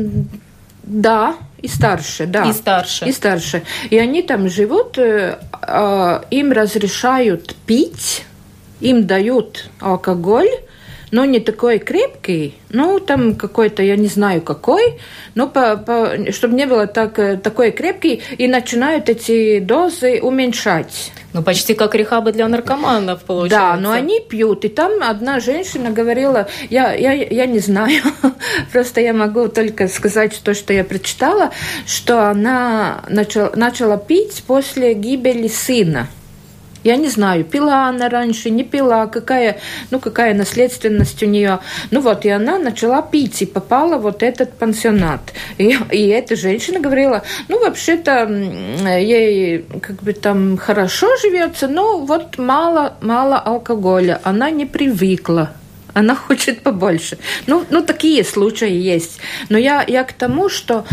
да, 0.82 1.36
и 1.60 1.68
старше, 1.68 2.26
да. 2.26 2.44
И 2.44 2.52
старше. 2.52 3.06
И 3.06 3.12
старше. 3.12 3.62
И 3.90 3.98
они 3.98 4.22
там 4.22 4.48
живут, 4.48 4.98
э, 4.98 5.38
э, 5.62 6.20
им 6.30 6.52
разрешают 6.52 7.56
пить, 7.66 8.24
им 8.80 9.06
дают 9.06 9.70
алкоголь, 9.80 10.50
но 11.16 11.24
не 11.24 11.40
такой 11.40 11.78
крепкий, 11.78 12.54
ну, 12.68 13.00
там 13.00 13.36
какой-то, 13.36 13.82
я 13.82 13.96
не 13.96 14.06
знаю 14.06 14.42
какой, 14.42 14.98
но 15.34 15.46
по, 15.46 15.78
по, 15.78 16.30
чтобы 16.30 16.54
не 16.54 16.66
было 16.66 16.86
так, 16.86 17.18
э, 17.18 17.38
такой 17.38 17.70
крепкий, 17.70 18.22
и 18.36 18.46
начинают 18.46 19.08
эти 19.08 19.60
дозы 19.60 20.20
уменьшать. 20.20 21.12
Ну, 21.32 21.42
почти 21.42 21.72
как 21.72 21.94
рехабы 21.94 22.32
для 22.32 22.46
наркоманов, 22.48 23.22
получается. 23.22 23.58
Да, 23.58 23.76
но 23.78 23.92
они 23.92 24.20
пьют. 24.20 24.66
И 24.66 24.68
там 24.68 25.02
одна 25.02 25.40
женщина 25.40 25.90
говорила, 25.90 26.48
я, 26.68 26.92
я, 26.92 27.12
я 27.12 27.46
не 27.46 27.60
знаю, 27.60 28.02
просто 28.72 29.00
я 29.00 29.14
могу 29.14 29.48
только 29.48 29.88
сказать 29.88 30.38
то, 30.44 30.52
что 30.52 30.74
я 30.74 30.84
прочитала, 30.84 31.50
что 31.86 32.28
она 32.28 33.04
начала, 33.08 33.52
начала 33.56 33.96
пить 33.96 34.44
после 34.46 34.92
гибели 34.92 35.48
сына. 35.48 36.08
Я 36.86 36.96
не 36.96 37.08
знаю, 37.08 37.44
пила 37.44 37.88
она 37.88 38.08
раньше, 38.08 38.48
не 38.48 38.62
пила, 38.62 39.08
какая, 39.08 39.58
ну, 39.90 39.98
какая 39.98 40.34
наследственность 40.34 41.20
у 41.20 41.26
нее. 41.26 41.58
Ну 41.90 42.00
вот, 42.00 42.24
и 42.24 42.28
она 42.28 42.60
начала 42.60 43.02
пить, 43.02 43.42
и 43.42 43.46
попала 43.46 43.98
вот 43.98 44.22
этот 44.22 44.52
пансионат. 44.52 45.20
И, 45.58 45.76
и 45.90 46.06
эта 46.06 46.36
женщина 46.36 46.78
говорила, 46.78 47.24
ну, 47.48 47.58
вообще-то 47.58 48.28
ей 48.30 49.64
как 49.82 50.00
бы 50.04 50.12
там 50.12 50.56
хорошо 50.56 51.08
живется, 51.16 51.66
но 51.66 51.98
вот 51.98 52.38
мало, 52.38 52.94
мало 53.00 53.36
алкоголя. 53.36 54.20
Она 54.22 54.50
не 54.50 54.64
привыкла 54.64 55.50
она 55.92 56.14
хочет 56.14 56.60
побольше. 56.60 57.18
Ну, 57.46 57.64
ну 57.70 57.82
такие 57.82 58.22
случаи 58.22 58.70
есть. 58.70 59.18
Но 59.48 59.56
я, 59.56 59.82
я 59.88 60.04
к 60.04 60.12
тому, 60.12 60.50
что 60.50 60.84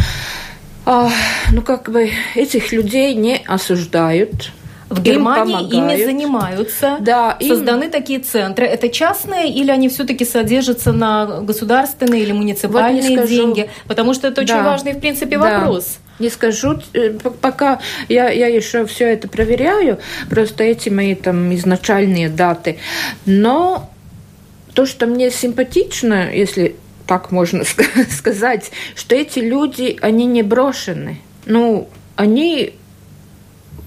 а, 0.85 1.11
ну, 1.51 1.61
как 1.61 1.91
бы 1.91 2.09
этих 2.35 2.71
людей 2.71 3.13
не 3.13 3.41
осуждают, 3.45 4.51
в 4.89 5.01
Германии 5.01 5.63
ими 5.75 6.03
занимаются. 6.03 6.97
Да, 6.99 7.37
Созданы 7.41 7.85
им... 7.85 7.91
такие 7.91 8.19
центры. 8.19 8.65
Это 8.65 8.89
частные 8.89 9.49
или 9.51 9.71
они 9.71 9.89
все-таки 9.89 10.25
содержатся 10.25 10.91
на 10.91 11.41
государственные 11.41 12.23
или 12.23 12.31
муниципальные 12.31 13.19
вот 13.19 13.29
деньги? 13.29 13.69
Потому 13.87 14.13
что 14.13 14.27
это 14.27 14.41
очень 14.41 14.55
да. 14.55 14.63
важный, 14.63 14.93
в 14.93 14.99
принципе, 14.99 15.37
вопрос. 15.37 15.97
Да. 16.17 16.23
Не 16.23 16.29
скажу, 16.29 16.79
э, 16.93 17.11
пока 17.41 17.79
я, 18.07 18.29
я 18.29 18.47
еще 18.47 18.85
все 18.85 19.11
это 19.11 19.27
проверяю, 19.27 19.99
просто 20.29 20.63
эти 20.63 20.89
мои 20.89 21.15
там 21.15 21.53
изначальные 21.55 22.29
даты. 22.29 22.77
Но 23.25 23.89
то, 24.73 24.85
что 24.85 25.07
мне 25.07 25.31
симпатично, 25.31 26.31
если 26.31 26.75
так 27.07 27.31
можно 27.31 27.63
сказать, 28.09 28.71
что 28.95 29.15
эти 29.15 29.39
люди, 29.39 29.97
они 30.01 30.25
не 30.25 30.43
брошены. 30.43 31.19
Ну, 31.45 31.89
они 32.15 32.73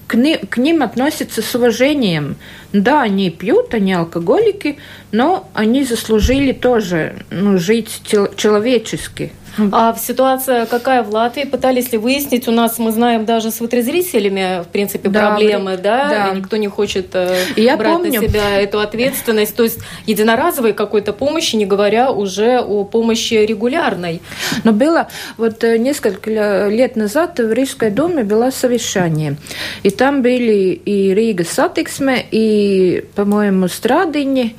к, 0.07 0.15
ни, 0.15 0.35
к 0.35 0.57
ним 0.57 0.81
относятся 0.81 1.41
с 1.41 1.55
уважением. 1.55 2.37
Да, 2.73 3.01
они 3.01 3.29
пьют, 3.29 3.73
они 3.73 3.93
алкоголики, 3.93 4.77
но 5.11 5.49
они 5.53 5.83
заслужили 5.83 6.53
тоже 6.53 7.17
ну, 7.29 7.57
жить 7.57 8.01
человечески. 8.35 9.31
А 9.71 9.95
ситуация 9.95 10.65
какая 10.65 11.03
в 11.03 11.09
Латвии? 11.09 11.43
Пытались 11.43 11.91
ли 11.91 11.97
выяснить? 11.97 12.47
У 12.47 12.51
нас, 12.51 12.77
мы 12.79 12.91
знаем, 12.91 13.25
даже 13.25 13.51
с 13.51 13.59
вытрезвителями, 13.59 14.63
в 14.63 14.67
принципе, 14.67 15.09
да, 15.09 15.27
проблемы, 15.27 15.77
да? 15.77 16.09
да. 16.09 16.33
Никто 16.33 16.57
не 16.57 16.67
хочет 16.67 17.09
э, 17.13 17.35
Я 17.55 17.77
брать 17.77 17.93
помню. 17.93 18.21
на 18.21 18.27
себя 18.27 18.59
эту 18.59 18.79
ответственность. 18.79 19.55
То 19.55 19.63
есть 19.63 19.79
единоразовой 20.05 20.73
какой-то 20.73 21.13
помощи, 21.13 21.55
не 21.55 21.65
говоря 21.65 22.11
уже 22.11 22.59
о 22.59 22.83
помощи 22.83 23.33
регулярной. 23.33 24.21
Но 24.63 24.73
было 24.73 25.07
вот 25.37 25.63
э, 25.63 25.77
несколько 25.77 26.67
лет 26.67 26.95
назад 26.95 27.39
в 27.39 27.51
Рижской 27.51 27.89
думе 27.89 28.23
было 28.23 28.51
совещание. 28.51 29.37
И 29.83 29.89
там 29.89 30.21
были 30.21 30.73
и 30.73 31.13
Rīgas 31.13 31.43
Satiksme, 31.43 32.25
и, 32.29 33.05
по-моему, 33.15 33.67
Страдыни, 33.67 34.55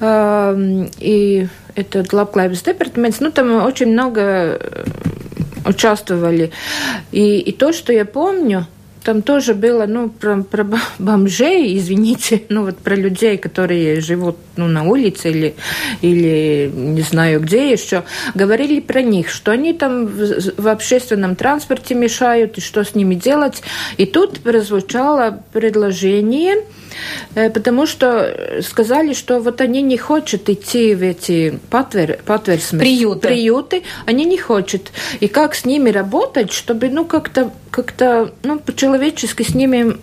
э, 0.00 0.86
и 0.98 1.46
этот 1.74 2.12
Labklājības 2.12 2.62
департамент, 2.62 3.16
ну, 3.20 3.30
там 3.30 3.64
очень 3.64 3.92
много 3.92 4.20
э, 4.20 4.84
участвовали. 5.64 6.50
И, 7.12 7.38
и 7.38 7.52
то, 7.52 7.72
что 7.72 7.92
я 7.92 8.04
помню, 8.04 8.66
там 9.04 9.22
тоже 9.22 9.54
было, 9.54 9.86
ну, 9.86 10.08
про, 10.08 10.42
про 10.42 10.66
бомжей, 10.98 11.76
извините, 11.76 12.42
ну, 12.48 12.64
вот 12.64 12.78
про 12.78 12.94
людей, 12.94 13.38
которые 13.38 14.00
живут, 14.00 14.36
ну, 14.56 14.66
на 14.66 14.84
улице 14.84 15.30
или, 15.30 15.54
или 16.02 16.70
не 16.72 17.02
знаю 17.02 17.40
где 17.40 17.72
еще, 17.72 18.04
говорили 18.34 18.80
про 18.80 19.02
них, 19.02 19.30
что 19.30 19.52
они 19.52 19.72
там 19.72 20.06
в, 20.06 20.52
в 20.56 20.68
общественном 20.68 21.36
транспорте 21.36 21.94
мешают, 21.94 22.58
и 22.58 22.60
что 22.60 22.84
с 22.84 22.94
ними 22.94 23.14
делать. 23.14 23.62
И 23.96 24.06
тут 24.06 24.40
прозвучало 24.40 25.42
предложение, 25.52 26.64
потому 27.34 27.86
что 27.86 28.62
сказали, 28.62 29.12
что 29.12 29.40
вот 29.40 29.60
они 29.60 29.82
не 29.82 29.96
хотят 29.96 30.48
идти 30.48 30.94
в 30.94 31.02
эти 31.02 31.58
патвер, 31.70 32.18
патверсмес, 32.24 32.80
приюты. 32.80 33.28
приюты, 33.28 33.82
они 34.06 34.24
не 34.24 34.36
хотят. 34.36 34.92
И 35.20 35.28
как 35.28 35.54
с 35.54 35.64
ними 35.64 35.90
работать, 35.90 36.52
чтобы 36.52 36.88
ну 36.88 37.04
как-то 37.04 37.50
как-то 37.70 38.32
ну 38.42 38.58
по-человечески 38.58 39.42
с 39.42 39.54
ними 39.54 39.96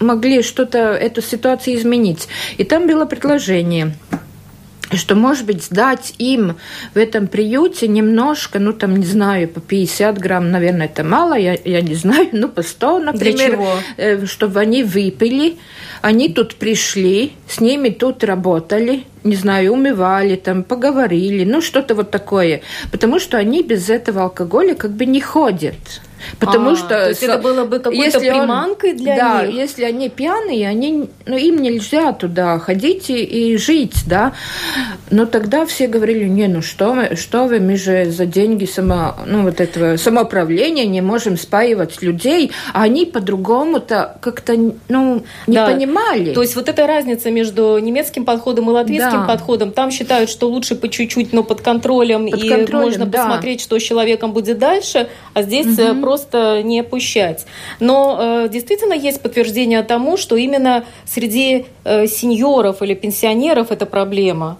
могли 0.00 0.42
что-то 0.42 0.78
эту 0.78 1.22
ситуацию 1.22 1.76
изменить. 1.76 2.28
И 2.56 2.64
там 2.64 2.86
было 2.86 3.04
предложение 3.04 3.94
что, 4.96 5.14
может 5.14 5.46
быть, 5.46 5.64
сдать 5.64 6.14
им 6.18 6.56
в 6.94 6.98
этом 6.98 7.28
приюте 7.28 7.88
немножко, 7.88 8.58
ну, 8.58 8.72
там, 8.72 8.96
не 8.96 9.06
знаю, 9.06 9.48
по 9.48 9.60
50 9.60 10.18
грамм, 10.18 10.50
наверное, 10.50 10.86
это 10.86 11.04
мало, 11.04 11.34
я, 11.34 11.56
я 11.64 11.80
не 11.80 11.94
знаю, 11.94 12.28
ну, 12.32 12.48
по 12.48 12.62
100, 12.62 12.98
например. 12.98 13.36
Для 13.36 13.48
чего? 13.48 13.72
Э, 13.96 14.26
чтобы 14.26 14.60
они 14.60 14.82
выпили, 14.82 15.56
они 16.02 16.28
тут 16.28 16.56
пришли, 16.56 17.32
с 17.48 17.60
ними 17.60 17.90
тут 17.90 18.24
работали, 18.24 19.04
не 19.24 19.36
знаю, 19.36 19.72
умывали, 19.72 20.36
там, 20.36 20.64
поговорили, 20.64 21.44
ну, 21.44 21.60
что-то 21.60 21.94
вот 21.94 22.10
такое. 22.10 22.62
Потому 22.90 23.18
что 23.18 23.36
они 23.38 23.62
без 23.62 23.90
этого 23.90 24.22
алкоголя 24.22 24.74
как 24.74 24.92
бы 24.92 25.06
не 25.06 25.20
ходят. 25.20 26.00
Потому 26.38 26.70
а, 26.70 26.76
что 26.76 26.88
то 26.88 27.08
есть 27.08 27.22
это 27.22 27.38
было 27.38 27.64
бы 27.64 27.78
какой-то 27.78 28.18
приманкой 28.18 28.92
он, 28.92 28.96
для 28.96 29.16
да, 29.16 29.42
них. 29.42 29.54
Да, 29.54 29.62
если 29.62 29.84
они 29.84 30.08
пьяные, 30.08 30.68
они, 30.68 31.08
ну, 31.26 31.36
им 31.36 31.62
нельзя 31.62 32.12
туда 32.12 32.58
ходить 32.58 33.10
и, 33.10 33.22
и 33.22 33.56
жить, 33.56 34.04
да. 34.06 34.32
Но 35.10 35.26
тогда 35.26 35.66
все 35.66 35.86
говорили, 35.86 36.24
не, 36.24 36.48
ну 36.48 36.62
что 36.62 36.92
вы, 36.92 37.16
что 37.16 37.46
вы, 37.46 37.60
мы 37.60 37.76
же 37.76 38.10
за 38.10 38.26
деньги 38.26 38.64
само, 38.64 39.16
ну, 39.26 39.42
вот 39.42 39.60
этого 39.60 39.96
самоуправления 39.96 40.86
не 40.86 41.00
можем 41.00 41.36
спаивать 41.36 42.02
людей, 42.02 42.52
а 42.72 42.82
они 42.82 43.06
по-другому-то 43.06 44.18
как-то, 44.20 44.54
ну, 44.88 45.22
не 45.46 45.54
да. 45.54 45.66
понимали. 45.66 46.32
То 46.34 46.42
есть 46.42 46.56
вот 46.56 46.68
эта 46.68 46.86
разница 46.86 47.30
между 47.30 47.78
немецким 47.78 48.24
подходом 48.24 48.70
и 48.70 48.72
латвийским 48.72 49.20
да. 49.20 49.26
подходом, 49.26 49.72
там 49.72 49.90
считают, 49.90 50.30
что 50.30 50.48
лучше 50.48 50.74
по 50.74 50.88
чуть-чуть, 50.88 51.32
но 51.32 51.42
под 51.42 51.60
контролем, 51.60 52.30
под 52.30 52.42
и 52.42 52.48
контролем, 52.48 52.84
можно 52.84 53.06
да. 53.06 53.18
посмотреть, 53.18 53.60
что 53.60 53.78
с 53.78 53.82
человеком 53.82 54.32
будет 54.32 54.58
дальше, 54.58 55.08
а 55.34 55.42
здесь 55.42 55.66
угу 55.66 56.00
просто 56.00 56.09
не 56.64 56.82
пущать. 56.82 57.46
Но 57.78 58.48
действительно 58.50 58.94
есть 58.94 59.20
подтверждение 59.20 59.82
тому, 59.82 60.16
что 60.16 60.36
именно 60.36 60.84
среди 61.06 61.66
сеньоров 61.84 62.82
или 62.82 62.94
пенсионеров 62.94 63.70
это 63.70 63.86
проблема. 63.86 64.58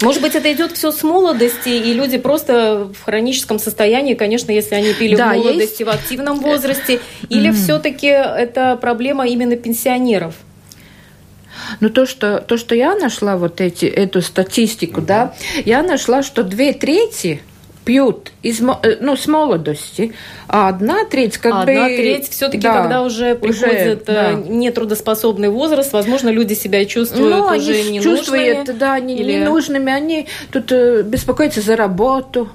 Может 0.00 0.20
быть, 0.20 0.34
это 0.34 0.52
идет 0.52 0.72
все 0.72 0.90
с 0.90 1.04
молодости, 1.04 1.68
и 1.68 1.92
люди 1.92 2.18
просто 2.18 2.90
в 2.92 3.04
хроническом 3.04 3.60
состоянии, 3.60 4.14
конечно, 4.14 4.50
если 4.50 4.74
они 4.74 4.92
пили 4.94 5.14
да, 5.14 5.32
в 5.32 5.36
молодости, 5.36 5.82
есть... 5.82 5.84
в 5.84 5.88
активном 5.88 6.40
возрасте, 6.40 6.98
или 7.28 7.50
mm-hmm. 7.50 7.52
все-таки 7.52 8.08
это 8.08 8.76
проблема 8.80 9.28
именно 9.28 9.54
пенсионеров? 9.54 10.34
Ну, 11.78 11.88
то, 11.88 12.04
что, 12.04 12.40
то, 12.40 12.56
что 12.56 12.74
я 12.74 12.96
нашла, 12.96 13.36
вот 13.36 13.60
эти, 13.60 13.84
эту 13.84 14.22
статистику, 14.22 15.00
mm-hmm. 15.00 15.06
да, 15.06 15.34
я 15.64 15.84
нашла, 15.84 16.24
что 16.24 16.42
две 16.42 16.72
трети 16.72 17.40
пьют 17.84 18.32
из, 18.42 18.60
э, 18.60 18.96
ну, 19.00 19.16
с 19.16 19.26
молодости, 19.26 20.14
а 20.48 20.68
одна 20.68 21.04
треть 21.04 21.38
как 21.38 21.52
а 21.52 21.64
бы... 21.64 21.72
Одна 21.72 21.86
треть 21.86 22.28
все-таки, 22.28 22.62
да, 22.62 22.82
когда 22.82 23.02
уже 23.02 23.34
приходит 23.34 24.02
уже, 24.02 24.16
э, 24.18 24.32
да. 24.32 24.32
нетрудоспособный 24.32 25.48
возраст, 25.48 25.92
возможно, 25.92 26.28
люди 26.28 26.54
себя 26.54 26.84
чувствуют 26.84 27.36
ну, 27.36 27.56
уже 27.56 27.72
они 27.72 27.90
ненужными. 27.90 28.16
чувствуют, 28.16 28.78
да, 28.78 28.98
не, 29.00 29.18
или... 29.18 29.32
ненужными, 29.32 29.92
они 29.92 30.28
тут 30.50 30.70
э, 30.72 31.02
беспокоятся 31.02 31.60
за 31.60 31.76
работу. 31.76 32.48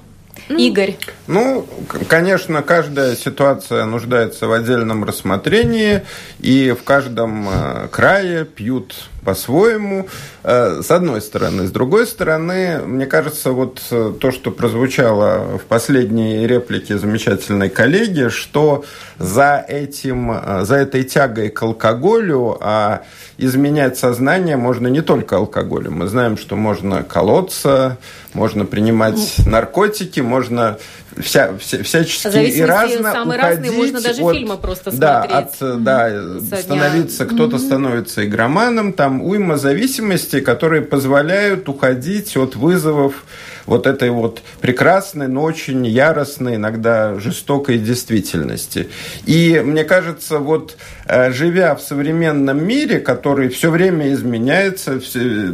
Ну. 0.48 0.56
Игорь. 0.56 0.96
Ну, 1.26 1.66
конечно, 2.08 2.62
каждая 2.62 3.16
ситуация 3.16 3.84
нуждается 3.84 4.46
в 4.46 4.52
отдельном 4.52 5.04
рассмотрении, 5.04 6.02
и 6.40 6.74
в 6.78 6.84
каждом 6.84 7.46
крае 7.90 8.46
пьют 8.46 8.94
по-своему, 9.24 10.08
э, 10.44 10.82
с 10.82 10.90
одной 10.90 11.20
стороны. 11.20 11.66
С 11.66 11.70
другой 11.70 12.06
стороны, 12.06 12.80
мне 12.84 13.06
кажется, 13.06 13.52
вот 13.52 13.80
э, 13.90 14.12
то, 14.18 14.30
что 14.30 14.50
прозвучало 14.50 15.58
в 15.58 15.64
последней 15.64 16.46
реплике 16.46 16.98
замечательной 16.98 17.68
коллеги, 17.68 18.28
что 18.28 18.84
за, 19.18 19.64
этим, 19.68 20.32
э, 20.32 20.64
за 20.64 20.76
этой 20.76 21.04
тягой 21.04 21.48
к 21.50 21.62
алкоголю, 21.62 22.56
а 22.60 23.02
изменять 23.36 23.96
сознание 23.98 24.56
можно 24.56 24.88
не 24.88 25.00
только 25.00 25.36
алкоголем. 25.36 25.94
Мы 25.98 26.08
знаем, 26.08 26.36
что 26.36 26.56
можно 26.56 27.02
колоться, 27.02 27.98
можно 28.34 28.64
принимать 28.64 29.36
наркотики, 29.46 30.20
можно 30.20 30.78
вся, 31.22 31.56
вся, 31.58 31.82
всячески 31.82 32.56
и 32.56 32.62
разно 32.62 33.12
самые 33.12 33.38
уходить 33.38 33.58
разные, 33.58 33.72
можно 33.72 34.00
даже 34.00 34.22
от, 34.22 34.34
фильмы 34.34 34.56
просто 34.56 34.90
да, 34.90 35.24
смотреть. 35.24 35.60
От, 35.60 35.82
да, 35.82 36.60
становиться, 36.60 37.26
кто-то 37.26 37.56
mm-hmm. 37.56 37.66
становится 37.66 38.26
игроманом, 38.26 38.92
там 38.92 39.22
уйма 39.22 39.56
зависимостей, 39.56 40.40
которые 40.40 40.82
позволяют 40.82 41.68
уходить 41.68 42.36
от 42.36 42.56
вызовов 42.56 43.24
вот 43.68 43.86
этой 43.86 44.10
вот 44.10 44.42
прекрасной, 44.60 45.28
но 45.28 45.42
очень 45.42 45.86
яростной, 45.86 46.56
иногда 46.56 47.18
жестокой 47.20 47.78
действительности. 47.78 48.88
И 49.26 49.62
мне 49.64 49.84
кажется, 49.84 50.38
вот 50.38 50.76
э, 51.06 51.30
живя 51.32 51.74
в 51.74 51.80
современном 51.82 52.64
мире, 52.66 52.98
который 52.98 53.48
все 53.50 53.70
время 53.70 54.12
изменяется, 54.12 55.00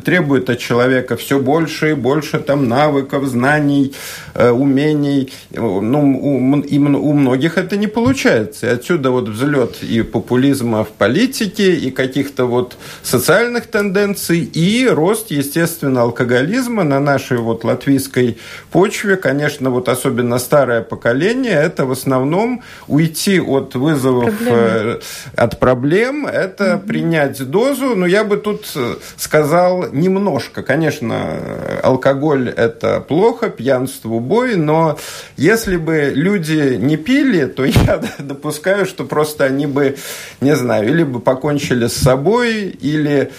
требует 0.05 0.49
от 0.49 0.59
человека 0.59 1.17
все 1.17 1.41
больше 1.41 1.91
и 1.91 1.95
больше 1.95 2.39
там 2.39 2.69
навыков, 2.69 3.27
знаний, 3.27 3.95
э, 4.35 4.51
умений, 4.51 5.33
ну, 5.53 6.19
у, 6.23 6.37
у 6.37 7.13
многих 7.13 7.59
это 7.59 7.77
не 7.77 7.89
получается. 7.89 8.67
И 8.67 8.71
отсюда 8.71 9.11
вот 9.11 9.29
взлет 9.29 9.83
и 9.83 10.03
популизма 10.03 10.85
в 10.85 10.91
политике, 10.91 11.75
и 11.75 11.91
каких-то 11.91 12.45
вот 12.47 12.77
социальных 13.03 13.67
тенденций, 13.67 14.39
и 14.41 14.87
рост, 14.87 15.33
естественно, 15.33 16.03
алкоголизма 16.03 16.85
на 16.85 17.01
нашей 17.01 17.39
вот 17.39 17.65
латвийской 17.65 18.04
политической 18.09 18.39
почве, 18.71 19.17
конечно, 19.17 19.71
вот 19.71 19.89
особенно 19.89 20.39
старое 20.39 20.83
поколение, 20.83 21.55
это 21.55 21.87
в 21.87 21.93
основном 21.93 22.63
уйти 22.89 23.41
от 23.41 23.75
вызовов, 23.75 24.25
Проблемы. 24.25 24.57
Э, 24.57 25.01
от 25.37 25.61
проблем, 25.61 26.27
это 26.27 26.65
mm-hmm. 26.65 26.87
принять 26.87 27.51
дозу, 27.51 27.95
но 27.95 28.07
я 28.07 28.25
бы 28.25 28.37
тут 28.37 28.71
э, 28.77 28.97
сказал 29.17 29.91
немножко. 29.93 30.63
Конечно, 30.63 31.39
алкоголь– 31.83 32.49
это 32.57 33.01
плохо, 33.01 33.49
пьянство– 33.49 34.09
убой, 34.15 34.57
но 34.57 34.99
если 35.37 35.77
бы 35.77 36.13
люди 36.15 36.77
не 36.77 36.97
пили, 36.97 37.47
то 37.47 37.65
я 37.65 38.01
допускаю, 38.19 38.87
что 38.87 39.05
просто 39.05 39.45
они 39.45 39.67
бы, 39.67 39.97
не 40.41 40.57
знаю, 40.57 40.89
или 40.89 41.03
бы 41.05 41.21
покончили 41.21 41.87
с 41.87 41.97
собой, 41.97 42.69
или 42.69 43.31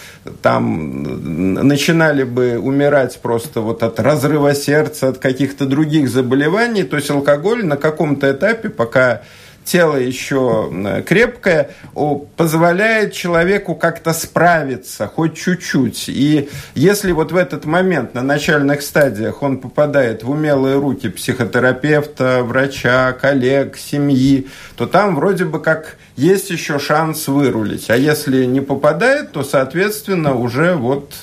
там 0.42 1.54
начинали 1.68 2.24
бы 2.24 2.58
умирать 2.58 3.20
просто 3.22 3.62
вот 3.62 3.84
от 3.84 4.00
разрыва 4.00 4.55
сердца, 4.56 5.10
от 5.10 5.20
каких-то 5.20 5.66
других 5.66 6.10
заболеваний. 6.10 6.84
То 6.84 6.96
есть 6.96 7.12
алкоголь 7.12 7.64
на 7.66 7.78
каком-то 7.78 8.32
этапе, 8.32 8.70
пока 8.70 9.22
тело 9.64 9.96
еще 9.96 11.04
крепкое, 11.08 11.72
позволяет 12.38 13.14
человеку 13.14 13.74
как-то 13.74 14.14
справиться, 14.14 15.08
хоть 15.08 15.36
чуть-чуть. 15.36 16.06
И 16.08 16.50
если 16.76 17.12
вот 17.12 17.32
в 17.32 17.36
этот 17.36 17.66
момент, 17.66 18.14
на 18.14 18.22
начальных 18.22 18.84
стадиях, 18.84 19.42
он 19.42 19.58
попадает 19.58 20.24
в 20.24 20.30
умелые 20.30 20.78
руки 20.78 21.10
психотерапевта, 21.10 22.44
врача, 22.44 23.12
коллег, 23.14 23.76
семьи, 23.78 24.48
то 24.76 24.86
там 24.86 25.16
вроде 25.16 25.46
бы 25.46 25.60
как 25.60 25.98
есть 26.16 26.50
еще 26.50 26.80
шанс 26.80 27.28
вырулить. 27.28 27.90
А 27.90 27.98
если 27.98 28.46
не 28.46 28.62
попадает, 28.62 29.32
то, 29.32 29.44
соответственно, 29.44 30.36
уже 30.36 30.76
вот 30.76 31.14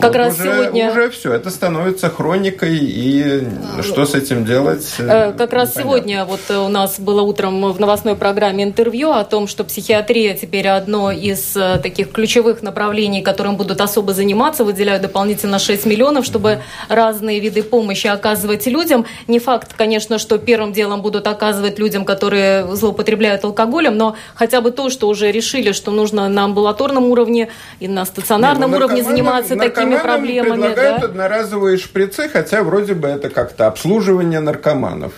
как 0.00 0.12
вот 0.12 0.16
раз 0.16 0.34
уже, 0.34 0.52
сегодня... 0.52 0.90
Уже 0.90 1.10
все, 1.10 1.32
это 1.32 1.50
становится 1.50 2.08
хроникой, 2.08 2.78
и 2.78 3.48
что 3.82 4.06
с 4.06 4.14
этим 4.14 4.44
делать? 4.44 4.86
Э, 4.98 5.32
как 5.32 5.52
раз 5.52 5.70
непонятно. 5.70 5.82
сегодня 5.82 6.24
вот 6.24 6.40
у 6.50 6.68
нас 6.68 7.00
было 7.00 7.22
утром 7.22 7.72
в 7.72 7.80
новостной 7.80 8.14
программе 8.14 8.64
интервью 8.64 9.10
о 9.10 9.24
том, 9.24 9.48
что 9.48 9.64
психиатрия 9.64 10.34
теперь 10.34 10.68
одно 10.68 11.10
из 11.10 11.56
э, 11.56 11.78
таких 11.82 12.12
ключевых 12.12 12.62
направлений, 12.62 13.22
которым 13.22 13.56
будут 13.56 13.80
особо 13.80 14.12
заниматься, 14.12 14.64
выделяют 14.64 15.02
дополнительно 15.02 15.58
6 15.58 15.86
миллионов, 15.86 16.24
чтобы 16.24 16.60
разные 16.88 17.40
виды 17.40 17.62
помощи 17.62 18.06
оказывать 18.06 18.66
людям. 18.66 19.04
Не 19.26 19.38
факт, 19.38 19.74
конечно, 19.76 20.18
что 20.18 20.38
первым 20.38 20.72
делом 20.72 21.02
будут 21.02 21.26
оказывать 21.26 21.78
людям, 21.78 22.04
которые 22.04 22.66
злоупотребляют 22.74 23.44
алкоголем, 23.44 23.96
но 23.96 24.16
хотя 24.34 24.60
бы 24.60 24.70
то, 24.70 24.90
что 24.90 25.08
уже 25.08 25.30
решили, 25.32 25.72
что 25.72 25.90
нужно 25.90 26.28
на 26.28 26.44
амбулаторном 26.44 27.04
уровне 27.04 27.48
и 27.80 27.88
на 27.88 28.04
стационарном 28.04 28.70
Не, 28.70 28.76
ну, 28.78 28.84
уровне 28.84 29.02
заниматься 29.02 29.56
такими 29.56 29.96
проблемами. 29.96 30.52
предлагают 30.52 31.00
да? 31.00 31.06
одноразовые 31.06 31.78
шприцы, 31.78 32.28
хотя 32.28 32.62
вроде 32.62 32.94
бы 32.94 33.08
это 33.08 33.30
как-то 33.30 33.66
обслуживание 33.66 34.40
наркоманов. 34.40 35.12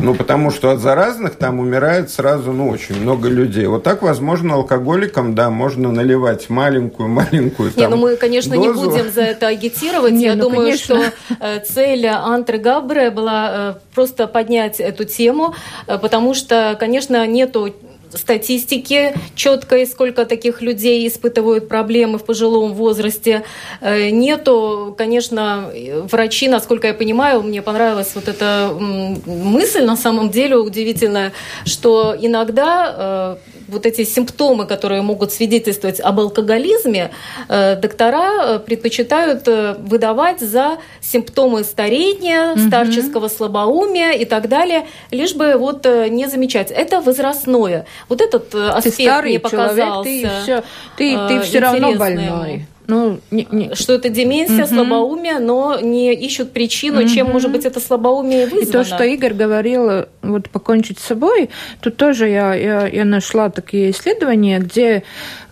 Ну, 0.00 0.14
потому 0.14 0.50
что 0.50 0.70
от 0.70 0.80
заразных 0.80 1.34
там 1.34 1.58
умирает 1.58 2.10
сразу, 2.10 2.52
ну, 2.52 2.68
очень 2.68 3.00
много 3.00 3.28
людей. 3.28 3.66
Вот 3.66 3.82
так, 3.82 4.02
возможно, 4.02 4.54
алкоголикам, 4.54 5.34
да, 5.34 5.50
можно 5.50 5.90
наливать 5.90 6.48
маленькую-маленькую 6.48 7.72
Не, 7.76 7.88
ну 7.88 7.96
мы, 7.96 8.16
конечно, 8.16 8.54
дозу. 8.54 8.68
не 8.68 8.88
будем 8.88 9.10
за 9.10 9.22
это 9.22 9.48
агитировать. 9.48 10.12
Не, 10.12 10.26
Я 10.26 10.36
ну, 10.36 10.44
думаю, 10.44 10.66
конечно. 10.66 11.00
что 11.00 11.36
э, 11.40 11.60
цель 11.60 12.06
Антры 12.06 12.58
Габре 12.58 13.10
была 13.10 13.50
э, 13.52 13.74
просто 13.94 14.28
поднять 14.28 14.78
эту 14.78 15.04
тему, 15.04 15.54
э, 15.86 15.98
потому 15.98 16.34
что, 16.34 16.76
конечно, 16.78 17.26
нету 17.26 17.74
статистики 18.14 19.14
четкой, 19.34 19.86
сколько 19.86 20.24
таких 20.24 20.62
людей 20.62 21.06
испытывают 21.06 21.68
проблемы 21.68 22.18
в 22.18 22.24
пожилом 22.24 22.74
возрасте. 22.74 23.44
Э, 23.80 24.10
нету, 24.10 24.94
конечно, 24.96 25.70
врачи, 26.10 26.48
насколько 26.48 26.86
я 26.86 26.94
понимаю, 26.94 27.42
мне 27.42 27.62
понравилась 27.62 28.12
вот 28.14 28.28
эта 28.28 28.74
мысль 28.78 29.84
на 29.84 29.96
самом 29.96 30.30
деле 30.30 30.56
удивительная, 30.56 31.32
что 31.64 32.16
иногда 32.18 33.38
э, 33.40 33.57
вот 33.68 33.86
эти 33.86 34.04
симптомы, 34.04 34.66
которые 34.66 35.02
могут 35.02 35.32
свидетельствовать 35.32 36.00
об 36.00 36.20
алкоголизме, 36.20 37.10
э, 37.48 37.76
доктора 37.76 38.58
предпочитают 38.58 39.46
выдавать 39.78 40.40
за 40.40 40.78
симптомы 41.00 41.64
старения, 41.64 42.52
угу. 42.52 42.60
старческого 42.60 43.28
слабоумия 43.28 44.12
и 44.12 44.24
так 44.24 44.48
далее, 44.48 44.86
лишь 45.10 45.34
бы 45.34 45.54
вот 45.56 45.86
не 45.86 46.26
замечать. 46.26 46.70
Это 46.70 47.00
возрастное. 47.00 47.86
Вот 48.08 48.20
этот 48.20 48.54
э, 48.54 48.68
аспект 48.68 48.96
ты 48.96 49.02
старый 49.02 49.30
мне 49.30 49.40
показался 49.40 50.04
человек, 50.04 50.04
ты 50.04 50.42
все, 50.42 50.62
ты, 50.96 51.28
ты 51.28 51.40
все 51.42 51.58
равно 51.60 51.94
больной. 51.94 52.66
Ну, 52.88 53.20
не, 53.30 53.46
не. 53.52 53.74
Что 53.74 53.92
это 53.92 54.08
деменция, 54.08 54.64
угу. 54.64 54.74
слабоумие, 54.74 55.38
но 55.40 55.78
не 55.78 56.14
ищут 56.14 56.52
причину, 56.52 57.02
угу. 57.02 57.08
чем 57.08 57.30
может 57.30 57.52
быть 57.52 57.66
это 57.66 57.80
слабоумие 57.80 58.46
вызвано. 58.46 58.68
И 58.68 58.72
то, 58.72 58.82
что 58.82 59.04
Игорь 59.04 59.34
говорил, 59.34 60.06
вот 60.22 60.48
покончить 60.48 60.98
с 60.98 61.04
собой, 61.04 61.50
тут 61.80 61.98
тоже 61.98 62.28
я, 62.28 62.54
я, 62.54 62.86
я 62.86 63.04
нашла 63.04 63.50
такие 63.50 63.90
исследования, 63.90 64.58
где, 64.58 65.02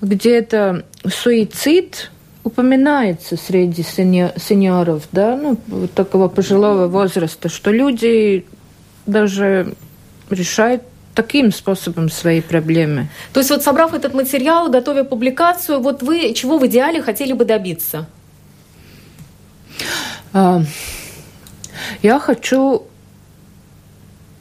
где 0.00 0.38
это 0.38 0.86
суицид 1.06 2.10
упоминается 2.42 3.36
среди 3.36 3.82
сеньоров, 3.82 5.02
да, 5.12 5.36
ну, 5.36 5.58
вот 5.66 5.92
такого 5.92 6.28
пожилого 6.28 6.86
возраста, 6.86 7.50
что 7.50 7.70
люди 7.70 8.46
даже 9.04 9.74
решают 10.30 10.82
таким 11.16 11.50
способом 11.50 12.10
свои 12.10 12.40
проблемы. 12.40 13.08
То 13.32 13.40
есть 13.40 13.50
вот 13.50 13.64
собрав 13.64 13.94
этот 13.94 14.14
материал, 14.14 14.70
готовя 14.70 15.02
публикацию, 15.02 15.80
вот 15.80 16.02
вы 16.02 16.32
чего 16.34 16.58
в 16.58 16.66
идеале 16.66 17.02
хотели 17.02 17.32
бы 17.32 17.44
добиться? 17.44 18.06
А, 20.32 20.62
я 22.02 22.20
хочу 22.20 22.86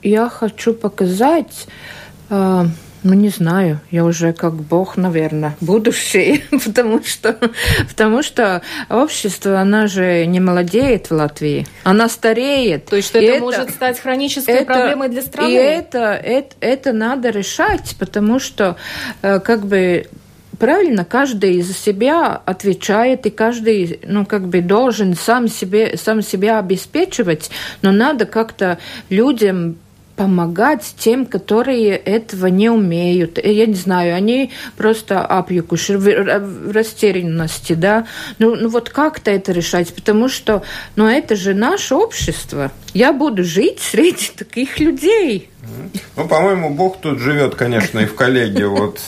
я 0.03 0.29
хочу 0.29 0.73
показать... 0.73 1.67
Ну, 3.05 3.13
не 3.13 3.29
знаю, 3.29 3.81
я 3.91 4.03
уже 4.03 4.33
как 4.33 4.55
бог, 4.55 4.97
наверное, 4.97 5.55
будущий, 5.61 6.43
потому 6.65 7.03
что, 7.03 7.37
потому 7.87 8.23
что 8.23 8.63
общество, 8.89 9.59
она 9.59 9.85
же 9.85 10.25
не 10.25 10.39
молодеет 10.39 11.11
в 11.11 11.13
Латвии, 11.13 11.67
она 11.83 12.09
стареет. 12.09 12.85
То 12.85 12.95
есть, 12.95 13.09
что 13.09 13.19
это, 13.19 13.33
это 13.33 13.41
может 13.41 13.69
стать 13.69 13.99
хронической 13.99 14.55
это, 14.55 14.65
проблемой 14.65 15.09
для 15.09 15.21
страны? 15.21 15.51
И 15.51 15.53
это, 15.53 16.13
это, 16.13 16.55
это 16.61 16.93
надо 16.93 17.29
решать, 17.29 17.95
потому 17.99 18.39
что, 18.39 18.75
э, 19.21 19.39
как 19.39 19.67
бы, 19.67 20.07
правильно, 20.57 21.05
каждый 21.05 21.61
за 21.61 21.75
себя 21.75 22.41
отвечает, 22.43 23.27
и 23.27 23.29
каждый, 23.29 23.99
ну, 24.01 24.25
как 24.25 24.47
бы 24.47 24.61
должен 24.61 25.13
сам, 25.13 25.47
себе, 25.47 25.95
сам 25.95 26.23
себя 26.23 26.57
обеспечивать, 26.57 27.51
но 27.83 27.91
надо 27.91 28.25
как-то 28.25 28.79
людям 29.09 29.77
помогать 30.15 30.95
тем, 30.97 31.25
которые 31.25 31.95
этого 31.95 32.47
не 32.47 32.69
умеют. 32.69 33.37
Э, 33.37 33.51
я 33.51 33.65
не 33.65 33.75
знаю, 33.75 34.15
они 34.15 34.51
просто 34.77 35.25
апьюкуши 35.25 35.97
в 35.97 36.71
растерянности, 36.71 37.73
да. 37.73 38.07
Ну, 38.39 38.55
ну 38.55 38.69
вот 38.69 38.89
как-то 38.89 39.31
это 39.31 39.51
решать, 39.51 39.93
потому 39.93 40.29
что, 40.29 40.63
ну, 40.95 41.07
это 41.07 41.35
же 41.35 41.53
наше 41.53 41.95
общество. 41.95 42.71
Я 42.93 43.13
буду 43.13 43.43
жить 43.43 43.79
среди 43.79 44.31
таких 44.37 44.79
людей. 44.79 45.49
Ну, 46.15 46.27
по-моему, 46.27 46.69
Бог 46.69 47.01
тут 47.01 47.19
живет, 47.19 47.55
конечно, 47.55 47.99
и 47.99 48.05
в 48.05 48.15
коллеге 48.15 48.67
вот 48.67 48.99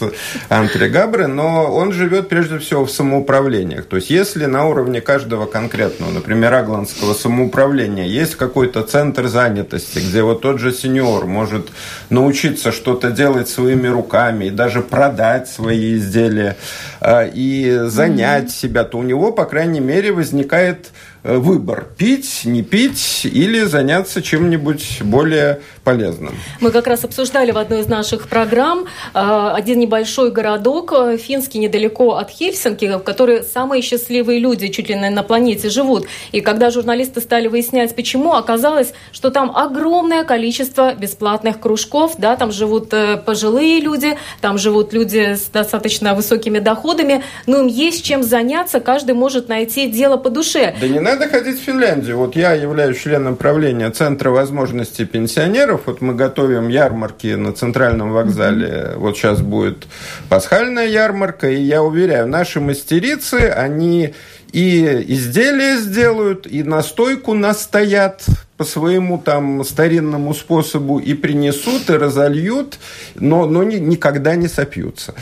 Антри 0.50 0.88
Габры, 0.88 1.28
но 1.28 1.74
он 1.74 1.94
живет 1.94 2.30
прежде 2.30 2.60
всего 2.60 2.86
в 2.86 2.92
самоуправлениях. 2.92 3.86
То 3.86 3.96
есть, 3.96 4.10
если 4.10 4.46
на 4.46 4.66
уровне 4.66 5.02
каждого 5.02 5.46
конкретного, 5.46 6.12
например, 6.12 6.54
агланского 6.54 7.14
самоуправления 7.14 8.06
есть 8.06 8.36
какой-то 8.36 8.84
центр 8.84 9.28
занятости, 9.28 10.00
где 10.00 10.22
вот 10.22 10.42
тот 10.42 10.60
же 10.60 10.72
сеньор 10.72 11.26
может 11.26 11.70
научиться 12.10 12.72
что-то 12.72 13.12
делать 13.12 13.48
своими 13.48 13.88
руками 13.88 14.46
и 14.46 14.50
даже 14.50 14.82
продать 14.82 15.50
свои 15.50 15.96
изделия 15.96 16.58
э, 17.02 17.30
и 17.34 17.82
занять 17.86 18.46
mm-hmm. 18.46 18.50
себя, 18.50 18.84
то 18.84 18.98
у 18.98 19.04
него, 19.04 19.32
по 19.32 19.46
крайней 19.46 19.80
мере, 19.80 20.12
возникает 20.12 20.90
выбор– 21.28 21.88
пить, 21.98 22.42
не 22.46 22.64
пить 22.64 23.26
или 23.26 23.64
заняться 23.64 24.22
чем-нибудь 24.22 25.02
более 25.02 25.62
полезным. 25.84 26.36
Мы 26.60 26.72
как 26.72 26.88
раз 26.88 27.04
обсуждали 27.04 27.52
в 27.52 27.58
одной 27.58 27.82
из 27.82 27.88
наших 27.88 28.28
программ 28.28 28.86
э, 29.14 29.52
один 29.54 29.80
небольшой 29.80 30.32
городок, 30.32 30.94
э, 30.94 31.18
финский, 31.18 31.60
недалеко 31.60 32.16
от 32.16 32.30
Хельсинки, 32.30 32.86
в 32.86 33.00
котором 33.00 33.44
самые 33.44 33.82
счастливые 33.82 34.40
люди 34.40 34.68
чуть 34.70 34.90
ли 34.90 34.96
не 34.96 35.10
на 35.10 35.24
планете 35.24 35.70
живут. 35.70 36.06
И 36.32 36.42
когда 36.42 36.70
журналисты 36.72 37.22
стали 37.22 37.48
выяснять, 37.48 37.96
почему, 37.96 38.34
оказалось, 38.34 38.94
что 39.12 39.30
там 39.30 39.52
огромное 39.56 40.24
количество 40.24 40.94
бесплатных 40.94 41.60
кружков, 41.60 42.16
да, 42.18 42.36
там 42.36 42.52
живут 42.52 42.94
пожилые 43.26 43.80
люди, 43.80 44.18
там 44.42 44.58
живут 44.58 44.94
люди 44.94 45.36
с 45.36 45.46
достаточно 45.46 46.14
высокими 46.16 46.60
доходами, 46.60 47.24
но 47.46 47.62
им 47.62 47.68
есть 47.68 48.04
чем 48.04 48.24
заняться, 48.24 48.80
каждый 48.80 49.16
может 49.16 49.50
найти 49.50 49.88
дело 49.88 50.18
по 50.18 50.30
душе. 50.30 50.76
Да 50.80 50.88
не 50.88 51.00
надо 51.00 51.17
ходить 51.26 51.60
в 51.60 51.64
Финляндию. 51.64 52.18
Вот 52.18 52.36
я 52.36 52.54
являюсь 52.54 53.00
членом 53.00 53.36
правления 53.36 53.90
Центра 53.90 54.30
возможностей 54.30 55.06
пенсионеров. 55.06 55.82
Вот 55.86 56.02
мы 56.02 56.14
готовим 56.14 56.68
ярмарки 56.68 57.34
на 57.36 57.54
центральном 57.54 58.12
вокзале. 58.12 58.94
Вот 58.96 59.18
сейчас 59.18 59.42
будет 59.42 59.88
пасхальная 60.30 60.88
ярмарка. 60.88 61.50
И 61.50 61.62
я 61.62 61.82
уверяю, 61.82 62.28
наши 62.28 62.60
мастерицы, 62.60 63.50
они 63.50 64.14
и 64.52 65.06
изделия 65.08 65.78
сделают, 65.78 66.48
и 66.48 66.64
настойку 66.64 67.34
настоят 67.34 68.26
по 68.58 68.64
своему 68.64 69.20
там 69.20 69.64
старинному 69.64 70.34
способу 70.34 70.98
и 70.98 71.14
принесут, 71.14 71.90
и 71.90 71.94
разольют, 71.94 72.80
но, 73.16 73.46
но 73.46 73.64
ни, 73.64 73.76
никогда 73.76 74.36
не 74.36 74.48
сопьются. 74.48 75.14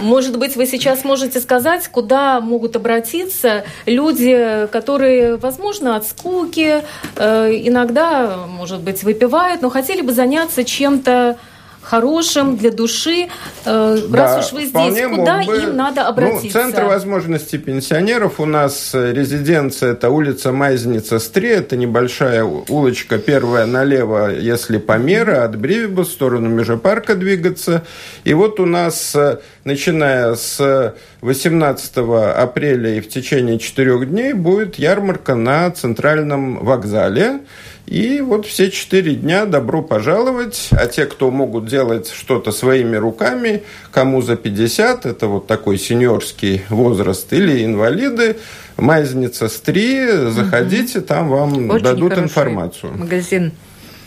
Может 0.00 0.38
быть, 0.38 0.56
вы 0.56 0.66
сейчас 0.66 1.04
можете 1.04 1.40
сказать, 1.40 1.86
куда 1.88 2.40
могут 2.40 2.74
обратиться 2.76 3.64
люди, 3.84 4.66
которые, 4.72 5.36
возможно, 5.36 5.96
от 5.96 6.06
скуки, 6.06 6.82
э, 7.16 7.50
иногда, 7.64 8.46
может 8.48 8.80
быть, 8.80 9.02
выпивают, 9.02 9.60
но 9.60 9.68
хотели 9.68 10.00
бы 10.00 10.12
заняться 10.12 10.64
чем-то 10.64 11.36
хорошим 11.84 12.56
для 12.56 12.70
души. 12.70 13.28
Э, 13.64 13.98
да, 14.08 14.18
раз 14.18 14.46
уж 14.46 14.52
вы 14.52 14.64
здесь, 14.64 15.06
куда 15.16 15.42
бы, 15.42 15.56
им 15.56 15.76
надо 15.76 16.02
ну, 16.02 16.08
обратиться? 16.08 16.46
Ну, 16.46 16.50
Центр 16.50 16.84
возможностей 16.84 17.58
пенсионеров 17.58 18.40
у 18.40 18.46
нас 18.46 18.94
э, 18.94 19.12
резиденция, 19.12 19.92
это 19.92 20.10
улица 20.10 20.52
Майзница 20.52 21.18
Стри, 21.18 21.50
это 21.50 21.76
небольшая 21.76 22.44
улочка, 22.44 23.18
первая 23.18 23.66
налево, 23.66 24.32
если 24.32 24.78
по 24.78 24.98
мере, 24.98 25.34
от 25.34 25.56
Бривиба 25.56 26.02
в 26.02 26.08
сторону 26.08 26.48
Межепарка 26.48 27.14
двигаться. 27.14 27.84
И 28.24 28.34
вот 28.34 28.60
у 28.60 28.66
нас, 28.66 29.14
э, 29.14 29.38
начиная 29.64 30.34
с 30.34 30.94
18 31.20 32.32
апреля 32.34 32.96
и 32.96 33.00
в 33.00 33.08
течение 33.08 33.58
четырех 33.58 34.08
дней 34.10 34.32
будет 34.32 34.76
ярмарка 34.76 35.34
на 35.34 35.70
центральном 35.70 36.64
вокзале. 36.64 37.40
И 37.86 38.22
вот 38.22 38.46
все 38.46 38.70
четыре 38.70 39.14
дня 39.14 39.44
добро 39.44 39.82
пожаловать. 39.82 40.68
А 40.72 40.86
те, 40.86 41.04
кто 41.04 41.30
могут 41.30 41.66
делать 41.66 42.10
что-то 42.10 42.50
своими 42.50 42.96
руками, 42.96 43.62
кому 43.90 44.22
за 44.22 44.36
50, 44.36 45.04
это 45.06 45.26
вот 45.26 45.46
такой 45.46 45.78
сеньорский 45.78 46.62
возраст, 46.70 47.32
или 47.32 47.64
инвалиды, 47.64 48.38
Майзница 48.76 49.48
с 49.48 49.60
3, 49.60 50.30
заходите, 50.30 51.00
угу. 51.00 51.06
там 51.06 51.28
вам 51.28 51.70
Очень 51.70 51.84
дадут 51.84 52.18
информацию. 52.18 52.92
Магазин. 52.96 53.52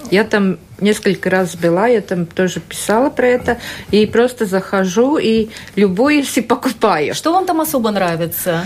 Я 0.09 0.23
там 0.23 0.57
несколько 0.79 1.29
раз 1.29 1.55
была, 1.55 1.87
я 1.87 2.01
там 2.01 2.25
тоже 2.25 2.59
писала 2.59 3.09
про 3.09 3.27
это, 3.27 3.57
и 3.91 4.05
просто 4.05 4.45
захожу 4.45 5.17
и 5.17 5.49
любуюсь 5.75 6.37
и 6.37 6.41
покупаю. 6.41 7.13
Что 7.13 7.33
вам 7.33 7.45
там 7.45 7.61
особо 7.61 7.91
нравится? 7.91 8.65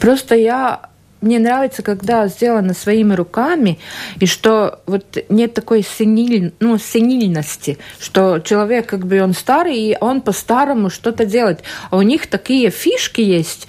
Просто 0.00 0.34
я 0.34 0.91
мне 1.22 1.38
нравится, 1.38 1.82
когда 1.82 2.26
сделано 2.28 2.74
своими 2.74 3.14
руками, 3.14 3.78
и 4.20 4.26
что 4.26 4.80
вот 4.86 5.16
нет 5.28 5.54
такой 5.54 5.82
сениль, 5.82 6.52
ну, 6.60 6.78
сенильности, 6.78 7.78
что 7.98 8.40
человек, 8.40 8.86
как 8.86 9.06
бы 9.06 9.22
он 9.22 9.32
старый, 9.32 9.76
и 9.76 9.96
он 10.00 10.20
по-старому 10.20 10.90
что-то 10.90 11.24
делает. 11.24 11.62
А 11.90 11.96
у 11.96 12.02
них 12.02 12.26
такие 12.26 12.70
фишки 12.70 13.20
есть, 13.20 13.68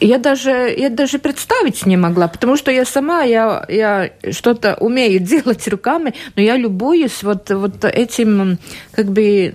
я 0.00 0.18
даже, 0.18 0.74
я 0.76 0.90
даже 0.90 1.18
представить 1.18 1.86
не 1.86 1.96
могла, 1.96 2.28
потому 2.28 2.56
что 2.56 2.70
я 2.70 2.84
сама, 2.84 3.22
я, 3.22 3.64
я 3.68 4.10
что-то 4.30 4.76
умею 4.76 5.20
делать 5.20 5.66
руками, 5.68 6.14
но 6.34 6.42
я 6.42 6.56
любуюсь 6.56 7.22
вот, 7.22 7.50
вот 7.50 7.84
этим, 7.84 8.58
как 8.92 9.06
бы, 9.06 9.54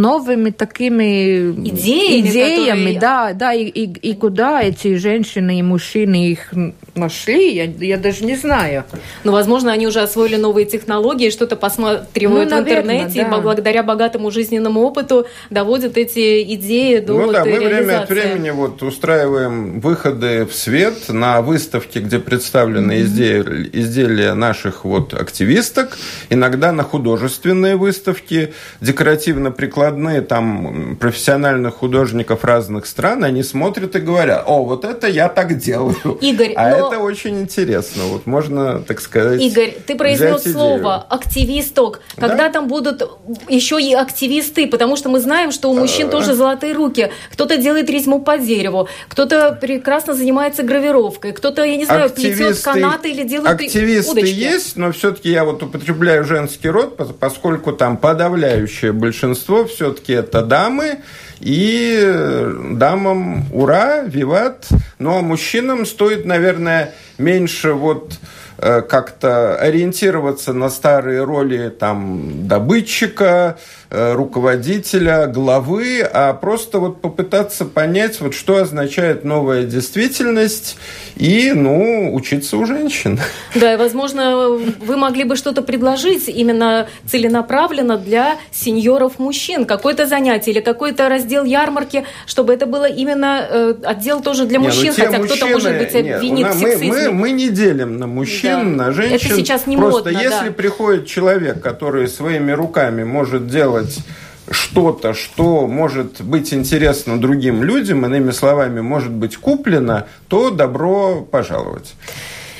новыми 0.00 0.50
такими 0.50 1.50
идеями, 1.50 2.28
идеями 2.28 2.94
которые... 2.94 3.00
да, 3.00 3.32
да, 3.34 3.52
и, 3.52 3.64
и, 3.64 4.10
и 4.10 4.14
куда 4.14 4.62
эти 4.62 4.96
женщины 4.96 5.58
и 5.58 5.62
мужчины 5.62 6.30
их 6.30 6.52
нашли, 6.94 7.54
я, 7.54 7.64
я 7.64 7.96
даже 7.96 8.24
не 8.24 8.36
знаю. 8.36 8.84
Ну, 9.24 9.32
возможно, 9.32 9.72
они 9.72 9.86
уже 9.86 10.00
освоили 10.00 10.36
новые 10.36 10.66
технологии, 10.66 11.30
что-то 11.30 11.56
посматривают 11.56 12.50
ну, 12.50 12.56
наверное, 12.56 12.60
в 12.60 13.02
интернете, 13.02 13.28
да. 13.28 13.38
и 13.38 13.40
благодаря 13.40 13.82
богатому 13.82 14.30
жизненному 14.30 14.80
опыту 14.80 15.26
доводят 15.50 15.96
эти 15.96 16.42
идеи 16.54 16.98
до 16.98 17.14
Ну 17.14 17.32
да, 17.32 17.44
мы 17.44 17.58
время 17.58 18.02
от 18.02 18.08
времени 18.08 18.50
вот 18.50 18.82
устраиваем 18.82 19.80
выходы 19.80 20.46
в 20.46 20.54
свет 20.54 21.08
на 21.08 21.42
выставке, 21.42 22.00
где 22.00 22.18
представлены 22.18 22.92
mm-hmm. 22.92 23.02
изделия, 23.02 23.70
изделия 23.72 24.34
наших 24.34 24.84
вот 24.84 25.14
активисток, 25.14 25.96
иногда 26.28 26.72
на 26.72 26.82
художественные 26.82 27.76
выставки, 27.76 28.52
декоративно-прикладные 28.80 29.89
там 30.22 30.96
профессиональных 30.96 31.74
художников 31.74 32.44
разных 32.44 32.86
стран, 32.86 33.24
они 33.24 33.42
смотрят 33.42 33.96
и 33.96 34.00
говорят, 34.00 34.44
о, 34.46 34.64
вот 34.64 34.84
это 34.84 35.06
я 35.06 35.28
так 35.28 35.58
делаю. 35.58 36.18
Игорь, 36.20 36.52
а 36.56 36.70
но... 36.70 36.88
это 36.88 36.98
очень 36.98 37.40
интересно. 37.40 38.04
Вот 38.04 38.26
можно, 38.26 38.80
так 38.80 39.00
сказать, 39.00 39.40
Игорь, 39.40 39.74
ты 39.86 39.96
произнес 39.96 40.42
слово 40.50 40.96
активисток. 41.08 42.00
Когда 42.16 42.36
да? 42.36 42.50
там 42.50 42.68
будут 42.68 43.02
еще 43.48 43.80
и 43.80 43.94
активисты? 43.94 44.66
Потому 44.66 44.96
что 44.96 45.08
мы 45.08 45.20
знаем, 45.20 45.52
что 45.52 45.70
у 45.70 45.74
мужчин 45.74 46.08
а... 46.08 46.10
тоже 46.10 46.34
золотые 46.34 46.72
руки. 46.72 47.10
Кто-то 47.32 47.56
делает 47.56 47.90
резьбу 47.90 48.20
по 48.20 48.38
дереву, 48.38 48.88
кто-то 49.08 49.56
прекрасно 49.60 50.14
занимается 50.14 50.62
гравировкой, 50.62 51.32
кто-то, 51.32 51.64
я 51.64 51.76
не 51.76 51.84
знаю, 51.84 52.06
активисты... 52.06 52.44
плетет 52.44 52.62
канаты 52.62 53.10
или 53.10 53.24
делает 53.24 53.60
Активисты 53.60 54.12
удочки. 54.12 54.34
есть, 54.34 54.76
но 54.76 54.92
все-таки 54.92 55.30
я 55.30 55.44
вот 55.44 55.62
употребляю 55.62 56.24
женский 56.24 56.68
род, 56.68 56.96
поскольку 57.18 57.72
там 57.72 57.96
подавляющее 57.96 58.92
большинство 58.92 59.64
все-таки 59.70 60.12
это 60.12 60.42
дамы, 60.42 61.00
и 61.40 62.52
дамам 62.72 63.46
ура, 63.52 64.02
виват. 64.02 64.68
Ну 64.98 65.18
а 65.18 65.22
мужчинам 65.22 65.86
стоит, 65.86 66.26
наверное, 66.26 66.92
меньше 67.16 67.72
вот 67.72 68.18
э, 68.58 68.82
как-то 68.82 69.56
ориентироваться 69.56 70.52
на 70.52 70.68
старые 70.68 71.24
роли 71.24 71.70
там 71.70 72.46
добытчика, 72.46 73.56
Э, 73.56 73.79
руководителя, 73.90 75.26
главы, 75.26 76.00
а 76.00 76.32
просто 76.32 76.78
вот 76.78 77.00
попытаться 77.00 77.64
понять, 77.64 78.20
вот 78.20 78.34
что 78.34 78.58
означает 78.58 79.24
новая 79.24 79.64
действительность 79.64 80.76
и, 81.16 81.52
ну, 81.52 82.14
учиться 82.14 82.56
у 82.56 82.64
женщин. 82.66 83.18
Да, 83.54 83.74
и, 83.74 83.76
возможно, 83.76 84.48
вы 84.48 84.96
могли 84.96 85.24
бы 85.24 85.34
что-то 85.34 85.62
предложить 85.62 86.28
именно 86.28 86.88
целенаправленно 87.06 87.98
для 87.98 88.36
сеньоров-мужчин, 88.52 89.64
какое-то 89.64 90.06
занятие 90.06 90.52
или 90.52 90.60
какой-то 90.60 91.08
раздел 91.08 91.44
ярмарки, 91.44 92.04
чтобы 92.26 92.54
это 92.54 92.66
было 92.66 92.88
именно 92.88 93.44
э, 93.48 93.74
отдел 93.82 94.20
тоже 94.20 94.46
для 94.46 94.60
мужчин, 94.60 94.84
не, 94.84 94.90
ну, 94.90 95.04
хотя 95.04 95.18
кто-то, 95.18 95.46
может 95.46 95.78
быть, 95.78 95.94
обвинит 95.94 96.46
нет, 96.46 96.54
в 96.54 96.60
мы, 96.60 96.76
мы, 96.76 97.10
мы 97.10 97.30
не 97.32 97.48
делим 97.48 97.98
на 97.98 98.06
мужчин, 98.06 98.76
да. 98.76 98.84
на 98.86 98.92
женщин. 98.92 99.26
Это 99.26 99.34
сейчас 99.34 99.66
не 99.66 99.76
Просто 99.76 100.10
модно, 100.10 100.22
если 100.22 100.48
да. 100.48 100.52
приходит 100.52 101.06
человек, 101.06 101.60
который 101.60 102.06
своими 102.06 102.52
руками 102.52 103.02
может 103.02 103.48
делать 103.48 103.79
делать 103.80 103.98
что-то, 104.50 105.14
что 105.14 105.66
может 105.66 106.20
быть 106.22 106.52
интересно 106.52 107.20
другим 107.20 107.62
людям, 107.62 108.04
иными 108.04 108.32
словами, 108.32 108.80
может 108.80 109.12
быть 109.12 109.36
куплено, 109.36 110.06
то 110.28 110.50
добро 110.50 111.22
пожаловать. 111.22 111.94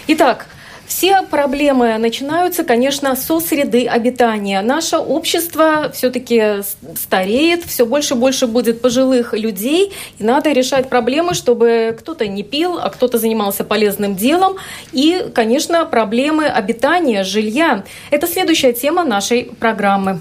Итак, 0.07 0.47
все 0.87 1.23
проблемы 1.23 1.99
начинаются, 1.99 2.63
конечно, 2.65 3.17
со 3.17 3.41
среды 3.41 3.87
обитания. 3.87 4.61
Наше 4.61 4.99
общество 4.99 5.91
все-таки 5.93 6.63
стареет, 6.97 7.65
все 7.65 7.87
больше 7.87 8.15
и 8.15 8.17
больше 8.17 8.47
будет 8.47 8.81
пожилых 8.81 9.33
людей, 9.33 9.93
и 10.19 10.25
надо 10.25 10.53
решать 10.53 10.89
проблемы, 10.89 11.35
чтобы 11.35 11.97
кто-то 11.99 12.29
не 12.29 12.45
пил, 12.45 12.79
а 12.79 12.91
кто-то 12.91 13.19
занимался 13.19 13.65
полезным 13.65 14.15
делом. 14.15 14.57
И, 14.93 15.27
конечно, 15.35 15.85
проблемы 15.87 16.47
обитания, 16.47 17.25
жилья. 17.25 17.85
Это 18.11 18.29
следующая 18.29 18.73
тема 18.73 19.05
нашей 19.05 19.45
программы. 19.59 20.21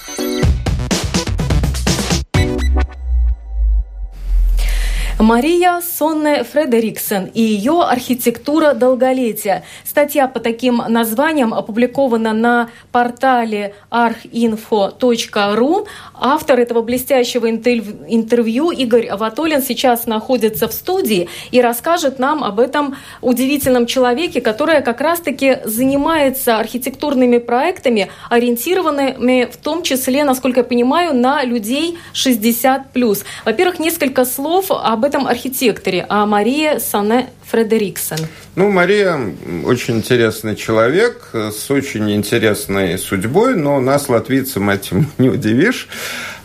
Мария 5.21 5.81
Сонне 5.81 6.43
Фредериксон 6.43 7.25
и 7.25 7.41
ее 7.43 7.83
архитектура 7.83 8.73
долголетия. 8.73 9.63
Статья 9.85 10.27
по 10.27 10.39
таким 10.39 10.81
названиям 10.87 11.53
опубликована 11.53 12.33
на 12.33 12.69
портале 12.91 13.75
archinfo.ru. 13.91 15.87
Автор 16.19 16.59
этого 16.59 16.81
блестящего 16.81 17.49
интервью 17.51 18.71
Игорь 18.71 19.05
Аватолин 19.07 19.61
сейчас 19.61 20.07
находится 20.07 20.67
в 20.67 20.73
студии 20.73 21.29
и 21.51 21.61
расскажет 21.61 22.17
нам 22.17 22.43
об 22.43 22.59
этом 22.59 22.95
удивительном 23.21 23.85
человеке, 23.85 24.41
который 24.41 24.81
как 24.81 25.01
раз-таки 25.01 25.59
занимается 25.65 26.57
архитектурными 26.57 27.37
проектами, 27.37 28.09
ориентированными 28.31 29.47
в 29.51 29.57
том 29.57 29.83
числе, 29.83 30.23
насколько 30.23 30.61
я 30.61 30.63
понимаю, 30.63 31.13
на 31.13 31.43
людей 31.43 31.99
60+. 32.15 33.23
Во-первых, 33.45 33.77
несколько 33.79 34.25
слов 34.25 34.71
об 34.71 35.05
этом 35.05 35.10
этом 35.11 35.27
архитекторе, 35.27 36.05
а 36.07 36.25
Мария 36.25 36.79
Сане 36.79 37.27
Фредериксон. 37.43 38.19
Ну, 38.55 38.69
Мария 38.69 39.19
очень 39.65 39.97
интересный 39.97 40.55
человек 40.55 41.31
с 41.33 41.69
очень 41.69 42.09
интересной 42.15 42.97
судьбой, 42.97 43.57
но 43.57 43.81
нас, 43.81 44.07
латвийцам, 44.07 44.69
этим 44.69 45.07
не 45.17 45.27
удивишь. 45.27 45.89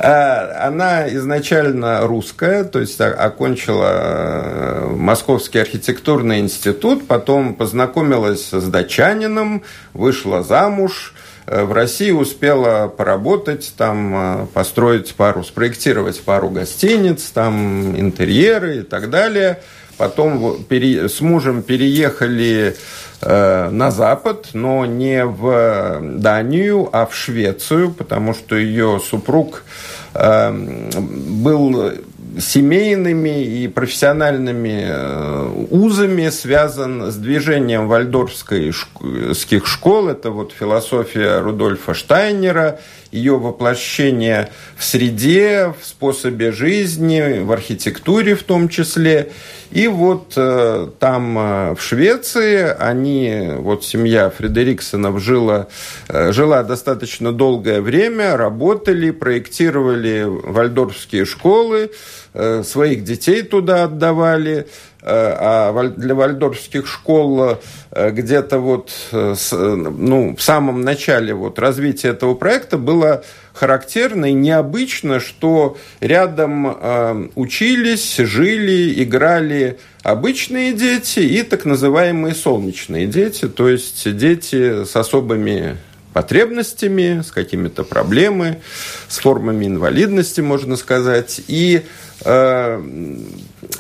А, 0.00 0.66
она 0.66 1.09
изначально 1.14 2.00
русская, 2.09 2.64
то 2.64 2.81
есть 2.81 3.00
окончила 3.00 3.87
э, 3.88 4.87
Московский 4.96 5.61
архитектурный 5.61 6.40
институт, 6.40 7.07
потом 7.07 7.55
познакомилась 7.55 8.48
с 8.50 8.64
датчанином, 8.64 9.62
вышла 9.94 10.42
замуж– 10.42 11.14
Э, 11.24 11.25
в 11.46 11.72
России 11.72 12.11
успела 12.11 12.88
поработать, 12.88 13.72
там, 13.76 14.14
э, 14.14 14.46
построить 14.52 15.14
пару, 15.14 15.44
спроектировать 15.44 16.20
пару 16.22 16.50
гостиниц, 16.50 17.30
там, 17.30 17.98
интерьеры 17.98 18.78
и 18.78 18.82
так 18.82 19.11
далее. 19.11 19.61
Потом 19.96 20.66
с 20.68 21.20
мужем 21.20 21.62
переехали 21.62 22.76
э, 23.22 23.70
на 23.70 23.90
Запад, 23.90 24.50
но 24.52 24.85
не 24.87 25.24
в 25.24 26.00
Данию, 26.18 26.90
а 26.92 27.06
в 27.06 27.14
Швецию, 27.14 27.92
потому 27.92 28.35
что 28.35 28.56
ее 28.56 29.00
супруг 29.02 29.64
был 30.12 31.92
семейными 32.38 33.42
и 33.42 33.68
профессиональными 33.68 34.85
э, 34.87 35.66
узами 35.70 36.29
связан 36.29 37.11
с 37.11 37.16
движением 37.16 37.88
вальдорфских 37.88 39.66
школ. 39.66 40.09
Это 40.09 40.31
вот 40.31 40.53
философия 40.53 41.40
Рудольфа 41.40 41.94
Штайнера, 41.94 42.81
ее 43.16 43.38
воплощение 43.38 44.50
в 44.76 44.85
среде, 44.85 45.74
в 45.81 45.85
способе 45.85 46.52
жизни, 46.52 47.40
в 47.40 47.50
архитектуре 47.50 48.35
в 48.35 48.42
том 48.42 48.68
числе. 48.68 49.33
И 49.70 49.88
вот 49.88 50.35
э, 50.37 50.88
там, 51.00 51.38
э, 51.38 51.74
в 51.74 51.83
Швеции, 51.83 52.72
они, 52.79 53.55
вот 53.57 53.85
семья 53.85 54.31
Фредериксонов 54.31 55.20
жила, 55.20 55.66
э, 56.09 56.33
жила 56.33 56.62
достаточно 56.62 57.33
долгое 57.33 57.81
время, 57.81 58.37
работали, 58.37 59.11
проектировали 59.11 60.24
вальдорфские 60.26 61.24
школы, 61.24 61.90
э, 62.35 62.62
своих 62.62 63.02
детей 63.02 63.42
туда 63.42 63.85
отдавали, 63.85 64.66
а 65.09 65.88
для 65.97 66.14
вальдорфских 66.14 66.87
школ 66.87 67.59
э, 67.90 68.11
где-то 68.11 68.59
вот 68.59 68.92
ну, 69.12 70.35
в 70.37 70.42
самом 70.42 70.83
начале 70.83 71.35
вот 71.35 71.59
развития 71.59 72.09
этого 72.09 72.35
проекта 72.35 72.77
было 72.77 73.23
характерно 73.57 74.27
и 74.27 74.33
необычно, 74.33 75.19
что 75.19 75.77
рядом 76.01 76.66
э, 76.66 77.29
учились, 77.35 78.16
жили, 78.16 79.03
играли 79.03 79.79
обычные 80.03 80.73
дети 80.73 81.21
и 81.21 81.42
так 81.42 81.64
называемые 81.64 82.35
солнечные 82.35 83.07
дети, 83.07 83.49
то 83.49 83.69
есть 83.69 84.16
дети 84.16 84.85
с 84.85 84.95
особыми 84.95 85.79
потребностями, 86.12 87.23
с 87.23 87.31
какими-то 87.31 87.85
проблемами, 87.85 88.62
с 89.07 89.19
формами 89.19 89.66
инвалидности, 89.66 90.40
можно 90.40 90.77
сказать. 90.77 91.42
И, 91.47 91.83
э, 92.25 92.83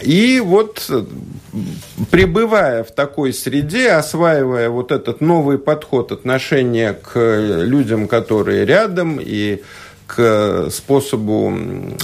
и 0.00 0.40
вот 0.40 0.90
пребывая 2.10 2.84
в 2.84 2.90
такой 2.92 3.32
среде, 3.32 3.92
осваивая 3.92 4.68
вот 4.68 4.92
этот 4.92 5.20
новый 5.20 5.58
подход 5.58 6.12
отношения 6.12 6.92
к 6.92 7.18
людям, 7.62 8.08
которые 8.08 8.64
рядом, 8.64 9.18
и 9.20 9.62
к 10.06 10.68
способу 10.70 11.52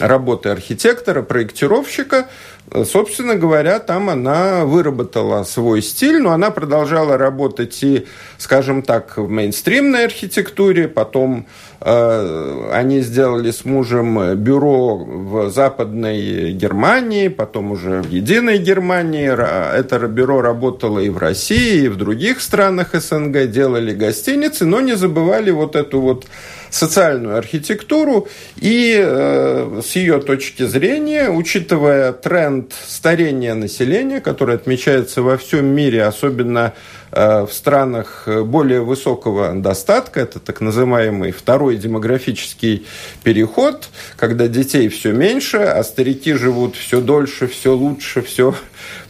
работы 0.00 0.48
архитектора, 0.48 1.22
проектировщика, 1.22 2.28
собственно 2.84 3.34
говоря, 3.34 3.78
там 3.78 4.10
она 4.10 4.64
выработала 4.64 5.44
свой 5.44 5.82
стиль, 5.82 6.20
но 6.20 6.32
она 6.32 6.50
продолжала 6.50 7.18
работать 7.18 7.82
и, 7.82 8.06
скажем 8.38 8.82
так, 8.82 9.16
в 9.16 9.28
мейнстримной 9.28 10.04
архитектуре, 10.04 10.88
потом 10.88 11.46
э, 11.80 12.70
они 12.72 13.00
сделали 13.00 13.50
с 13.50 13.64
мужем 13.64 14.36
бюро 14.36 14.96
в 14.96 15.50
Западной 15.50 16.52
Германии, 16.52 17.28
потом 17.28 17.72
уже 17.72 18.02
в 18.02 18.10
Единой 18.10 18.58
Германии. 18.58 19.28
Это 19.32 19.98
бюро 20.06 20.40
работало 20.40 20.98
и 20.98 21.10
в 21.10 21.18
России, 21.18 21.84
и 21.84 21.88
в 21.88 21.96
других 21.96 22.40
странах 22.40 22.94
СНГ, 22.94 23.50
делали 23.50 23.94
гостиницы, 23.94 24.64
но 24.64 24.80
не 24.80 24.96
забывали 24.96 25.50
вот 25.50 25.76
эту 25.76 26.00
вот 26.00 26.26
социальную 26.72 27.36
архитектуру 27.36 28.28
и 28.56 28.96
э, 28.98 29.80
с 29.84 29.94
ее 29.94 30.20
точки 30.20 30.64
зрения, 30.64 31.28
учитывая 31.28 32.12
тренд 32.12 32.72
старения 32.86 33.54
населения, 33.54 34.20
который 34.20 34.56
отмечается 34.56 35.22
во 35.22 35.36
всем 35.36 35.66
мире, 35.66 36.04
особенно 36.04 36.72
в 37.12 37.48
странах 37.52 38.26
более 38.26 38.80
высокого 38.80 39.52
достатка, 39.54 40.20
это 40.20 40.40
так 40.40 40.60
называемый 40.60 41.30
второй 41.30 41.76
демографический 41.76 42.86
переход, 43.22 43.88
когда 44.16 44.48
детей 44.48 44.88
все 44.88 45.12
меньше, 45.12 45.58
а 45.58 45.84
старики 45.84 46.32
живут 46.32 46.74
все 46.76 47.00
дольше, 47.00 47.46
все 47.46 47.74
лучше, 47.74 48.22
все 48.22 48.54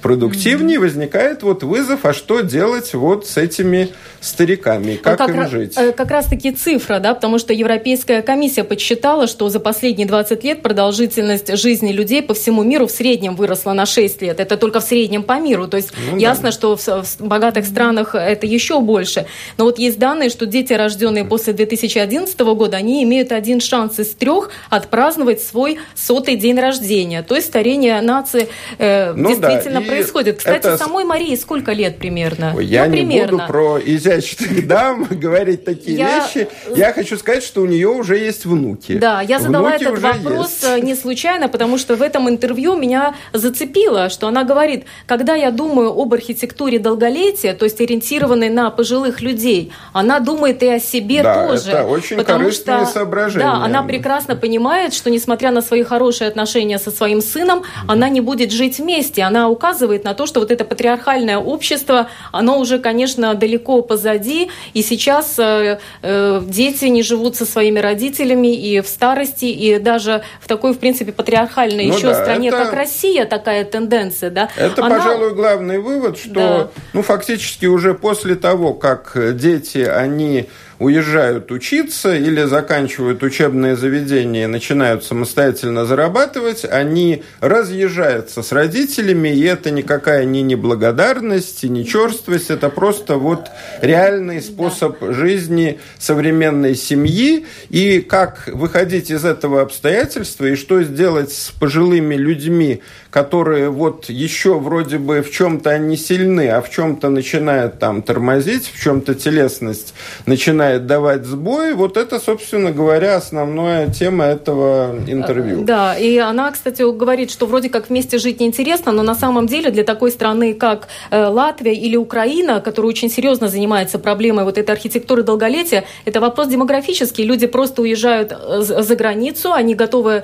продуктивнее, 0.02 0.78
mm-hmm. 0.78 0.82
возникает 0.82 1.42
вот 1.42 1.62
вызов, 1.62 2.04
а 2.04 2.12
что 2.12 2.40
делать 2.40 2.92
вот 2.94 3.26
с 3.26 3.36
этими 3.36 3.90
стариками, 4.20 4.96
как, 4.96 5.18
ну, 5.18 5.26
как 5.26 5.36
им 5.36 5.48
жить? 5.48 5.74
Э, 5.76 5.92
как 5.92 6.10
раз-таки 6.10 6.52
цифра, 6.52 6.98
да, 6.98 7.14
потому 7.14 7.38
что 7.38 7.52
Европейская 7.52 8.22
комиссия 8.22 8.64
подсчитала, 8.64 9.26
что 9.26 9.48
за 9.48 9.60
последние 9.60 10.06
20 10.06 10.44
лет 10.44 10.62
продолжительность 10.62 11.56
жизни 11.56 11.92
людей 11.92 12.22
по 12.22 12.34
всему 12.34 12.62
миру 12.62 12.86
в 12.86 12.90
среднем 12.90 13.36
выросла 13.36 13.72
на 13.72 13.86
6 13.86 14.22
лет. 14.22 14.40
Это 14.40 14.56
только 14.56 14.80
в 14.80 14.84
среднем 14.84 15.22
по 15.22 15.38
миру. 15.38 15.68
То 15.68 15.76
есть 15.76 15.92
ну, 16.10 16.18
ясно, 16.18 16.44
да. 16.44 16.52
что 16.52 16.76
в, 16.76 16.86
в 16.86 17.16
богатых 17.20 17.64
странах 17.66 17.91
это 18.00 18.46
еще 18.46 18.80
больше. 18.80 19.26
Но 19.56 19.64
вот 19.64 19.78
есть 19.78 19.98
данные, 19.98 20.30
что 20.30 20.46
дети, 20.46 20.72
рожденные 20.72 21.24
после 21.24 21.52
2011 21.52 22.38
года, 22.40 22.76
они 22.76 23.02
имеют 23.04 23.32
один 23.32 23.60
шанс 23.60 23.98
из 23.98 24.10
трех 24.14 24.50
отпраздновать 24.70 25.40
свой 25.40 25.78
сотый 25.94 26.36
день 26.36 26.58
рождения. 26.58 27.22
То 27.22 27.34
есть 27.34 27.48
старение 27.48 28.00
нации 28.00 28.48
э, 28.78 29.12
ну, 29.12 29.28
действительно 29.28 29.80
да. 29.80 29.86
происходит. 29.86 30.38
Кстати, 30.38 30.66
это... 30.66 30.78
самой 30.78 31.04
Марии 31.04 31.34
сколько 31.36 31.72
лет 31.72 31.98
примерно? 31.98 32.54
Ой, 32.56 32.66
я 32.66 32.86
ну, 32.86 32.92
не 32.92 32.96
примерно. 32.98 33.32
буду 33.32 33.46
про 33.46 33.78
изящных 33.84 34.66
дам 34.72 35.04
говорить 35.04 35.64
такие 35.64 35.98
я... 35.98 36.26
вещи. 36.26 36.48
Я 36.74 36.92
хочу 36.92 37.16
сказать, 37.16 37.42
что 37.42 37.62
у 37.62 37.66
нее 37.66 37.88
уже 37.88 38.16
есть 38.18 38.44
внуки. 38.44 38.92
Да, 38.92 39.20
я 39.22 39.38
задала 39.38 39.70
внуки 39.70 39.82
этот 39.82 39.98
вопрос 40.00 40.50
есть. 40.62 40.64
Э, 40.64 40.80
не 40.80 40.94
случайно, 40.94 41.48
потому 41.48 41.78
что 41.78 41.96
в 41.96 42.02
этом 42.02 42.28
интервью 42.28 42.76
меня 42.76 43.14
зацепило, 43.32 44.08
что 44.08 44.28
она 44.28 44.44
говорит, 44.44 44.84
когда 45.06 45.34
я 45.34 45.50
думаю 45.50 45.90
об 45.90 46.14
архитектуре 46.14 46.78
долголетия, 46.78 47.54
то 47.54 47.64
есть 47.64 47.80
ориентированной 47.84 48.48
на 48.48 48.70
пожилых 48.70 49.20
людей, 49.20 49.72
она 49.92 50.20
думает 50.20 50.62
и 50.62 50.68
о 50.68 50.80
себе 50.80 51.22
да, 51.22 51.46
тоже. 51.46 51.70
Это 51.70 51.84
очень 51.84 52.16
потому 52.16 52.50
что, 52.50 52.86
соображения. 52.86 53.44
Да, 53.44 53.64
она 53.64 53.82
прекрасно 53.82 54.36
понимает, 54.36 54.94
что 54.94 55.10
несмотря 55.10 55.50
на 55.50 55.62
свои 55.62 55.82
хорошие 55.82 56.28
отношения 56.28 56.78
со 56.78 56.90
своим 56.90 57.20
сыном, 57.20 57.62
она 57.88 58.08
не 58.08 58.20
будет 58.20 58.52
жить 58.52 58.78
вместе. 58.78 59.22
Она 59.22 59.48
указывает 59.48 60.04
на 60.04 60.14
то, 60.14 60.26
что 60.26 60.40
вот 60.40 60.50
это 60.50 60.64
патриархальное 60.64 61.38
общество, 61.38 62.08
оно 62.30 62.58
уже, 62.58 62.78
конечно, 62.78 63.34
далеко 63.34 63.82
позади, 63.82 64.50
и 64.74 64.82
сейчас 64.82 65.38
э, 65.38 65.78
э, 66.02 66.42
дети 66.46 66.86
не 66.86 67.02
живут 67.02 67.36
со 67.36 67.46
своими 67.46 67.78
родителями 67.78 68.54
и 68.54 68.80
в 68.80 68.88
старости, 68.88 69.46
и 69.46 69.78
даже 69.78 70.22
в 70.40 70.48
такой, 70.48 70.72
в 70.72 70.78
принципе, 70.78 71.12
патриархальной 71.12 71.86
ну 71.86 71.96
еще 71.96 72.08
да, 72.08 72.22
стране, 72.22 72.48
это... 72.48 72.58
как 72.58 72.74
Россия, 72.74 73.24
такая 73.24 73.64
тенденция, 73.64 74.30
да. 74.30 74.48
Это, 74.56 74.84
она... 74.84 74.96
пожалуй, 74.96 75.34
главный 75.34 75.78
вывод, 75.78 76.18
что, 76.18 76.30
да. 76.30 76.68
ну, 76.92 77.02
фактически 77.02 77.66
уже 77.72 77.94
после 77.94 78.36
того, 78.36 78.74
как 78.74 79.16
дети, 79.36 79.78
они 79.78 80.48
уезжают 80.82 81.52
учиться 81.52 82.14
или 82.14 82.42
заканчивают 82.42 83.22
учебные 83.22 83.76
заведения 83.76 84.44
и 84.44 84.48
начинают 84.48 85.04
самостоятельно 85.04 85.86
зарабатывать, 85.86 86.64
они 86.64 87.22
разъезжаются 87.40 88.42
с 88.42 88.50
родителями, 88.50 89.28
и 89.28 89.44
это 89.44 89.70
никакая 89.70 90.24
не 90.24 90.42
неблагодарность, 90.42 91.62
и 91.62 91.68
не 91.68 91.86
черствость, 91.86 92.50
это 92.50 92.68
просто 92.68 93.16
вот 93.16 93.46
реальный 93.80 94.42
способ 94.42 94.98
да. 95.00 95.12
жизни 95.12 95.78
современной 95.98 96.74
семьи, 96.74 97.46
и 97.68 98.00
как 98.00 98.48
выходить 98.48 99.10
из 99.10 99.24
этого 99.24 99.62
обстоятельства, 99.62 100.46
и 100.46 100.56
что 100.56 100.82
сделать 100.82 101.32
с 101.32 101.52
пожилыми 101.52 102.16
людьми, 102.16 102.82
которые 103.12 103.68
вот 103.68 104.08
еще 104.08 104.58
вроде 104.58 104.96
бы 104.96 105.20
в 105.20 105.30
чем-то 105.30 105.68
они 105.68 105.98
сильны, 105.98 106.48
а 106.48 106.62
в 106.62 106.70
чем-то 106.70 107.10
начинают 107.10 107.78
там 107.78 108.00
тормозить, 108.00 108.66
в 108.72 108.82
чем-то 108.82 109.14
телесность 109.14 109.92
начинает 110.24 110.86
давать 110.86 111.26
сбой, 111.26 111.74
вот 111.74 111.98
это, 111.98 112.18
собственно 112.18 112.72
говоря, 112.72 113.16
основная 113.16 113.88
тема 113.88 114.24
этого 114.24 114.96
интервью. 115.06 115.60
Э, 115.60 115.64
да, 115.64 115.98
и 115.98 116.16
она, 116.16 116.50
кстати, 116.50 116.80
говорит, 116.90 117.30
что 117.30 117.44
вроде 117.44 117.68
как 117.68 117.90
вместе 117.90 118.16
жить 118.16 118.40
неинтересно, 118.40 118.92
но 118.92 119.02
на 119.02 119.14
самом 119.14 119.46
деле 119.46 119.70
для 119.70 119.84
такой 119.84 120.10
страны, 120.10 120.54
как 120.54 120.88
э, 121.10 121.26
Латвия 121.26 121.74
или 121.74 121.96
Украина, 121.96 122.62
которая 122.62 122.88
очень 122.88 123.10
серьезно 123.10 123.48
занимается 123.48 123.98
проблемой 123.98 124.44
вот 124.44 124.56
этой 124.56 124.70
архитектуры 124.70 125.22
долголетия, 125.22 125.84
это 126.06 126.18
вопрос 126.22 126.48
демографический. 126.48 127.24
Люди 127.24 127.46
просто 127.46 127.82
уезжают 127.82 128.32
э, 128.32 128.62
за 128.62 128.96
границу, 128.96 129.52
они 129.52 129.74
готовы 129.74 130.22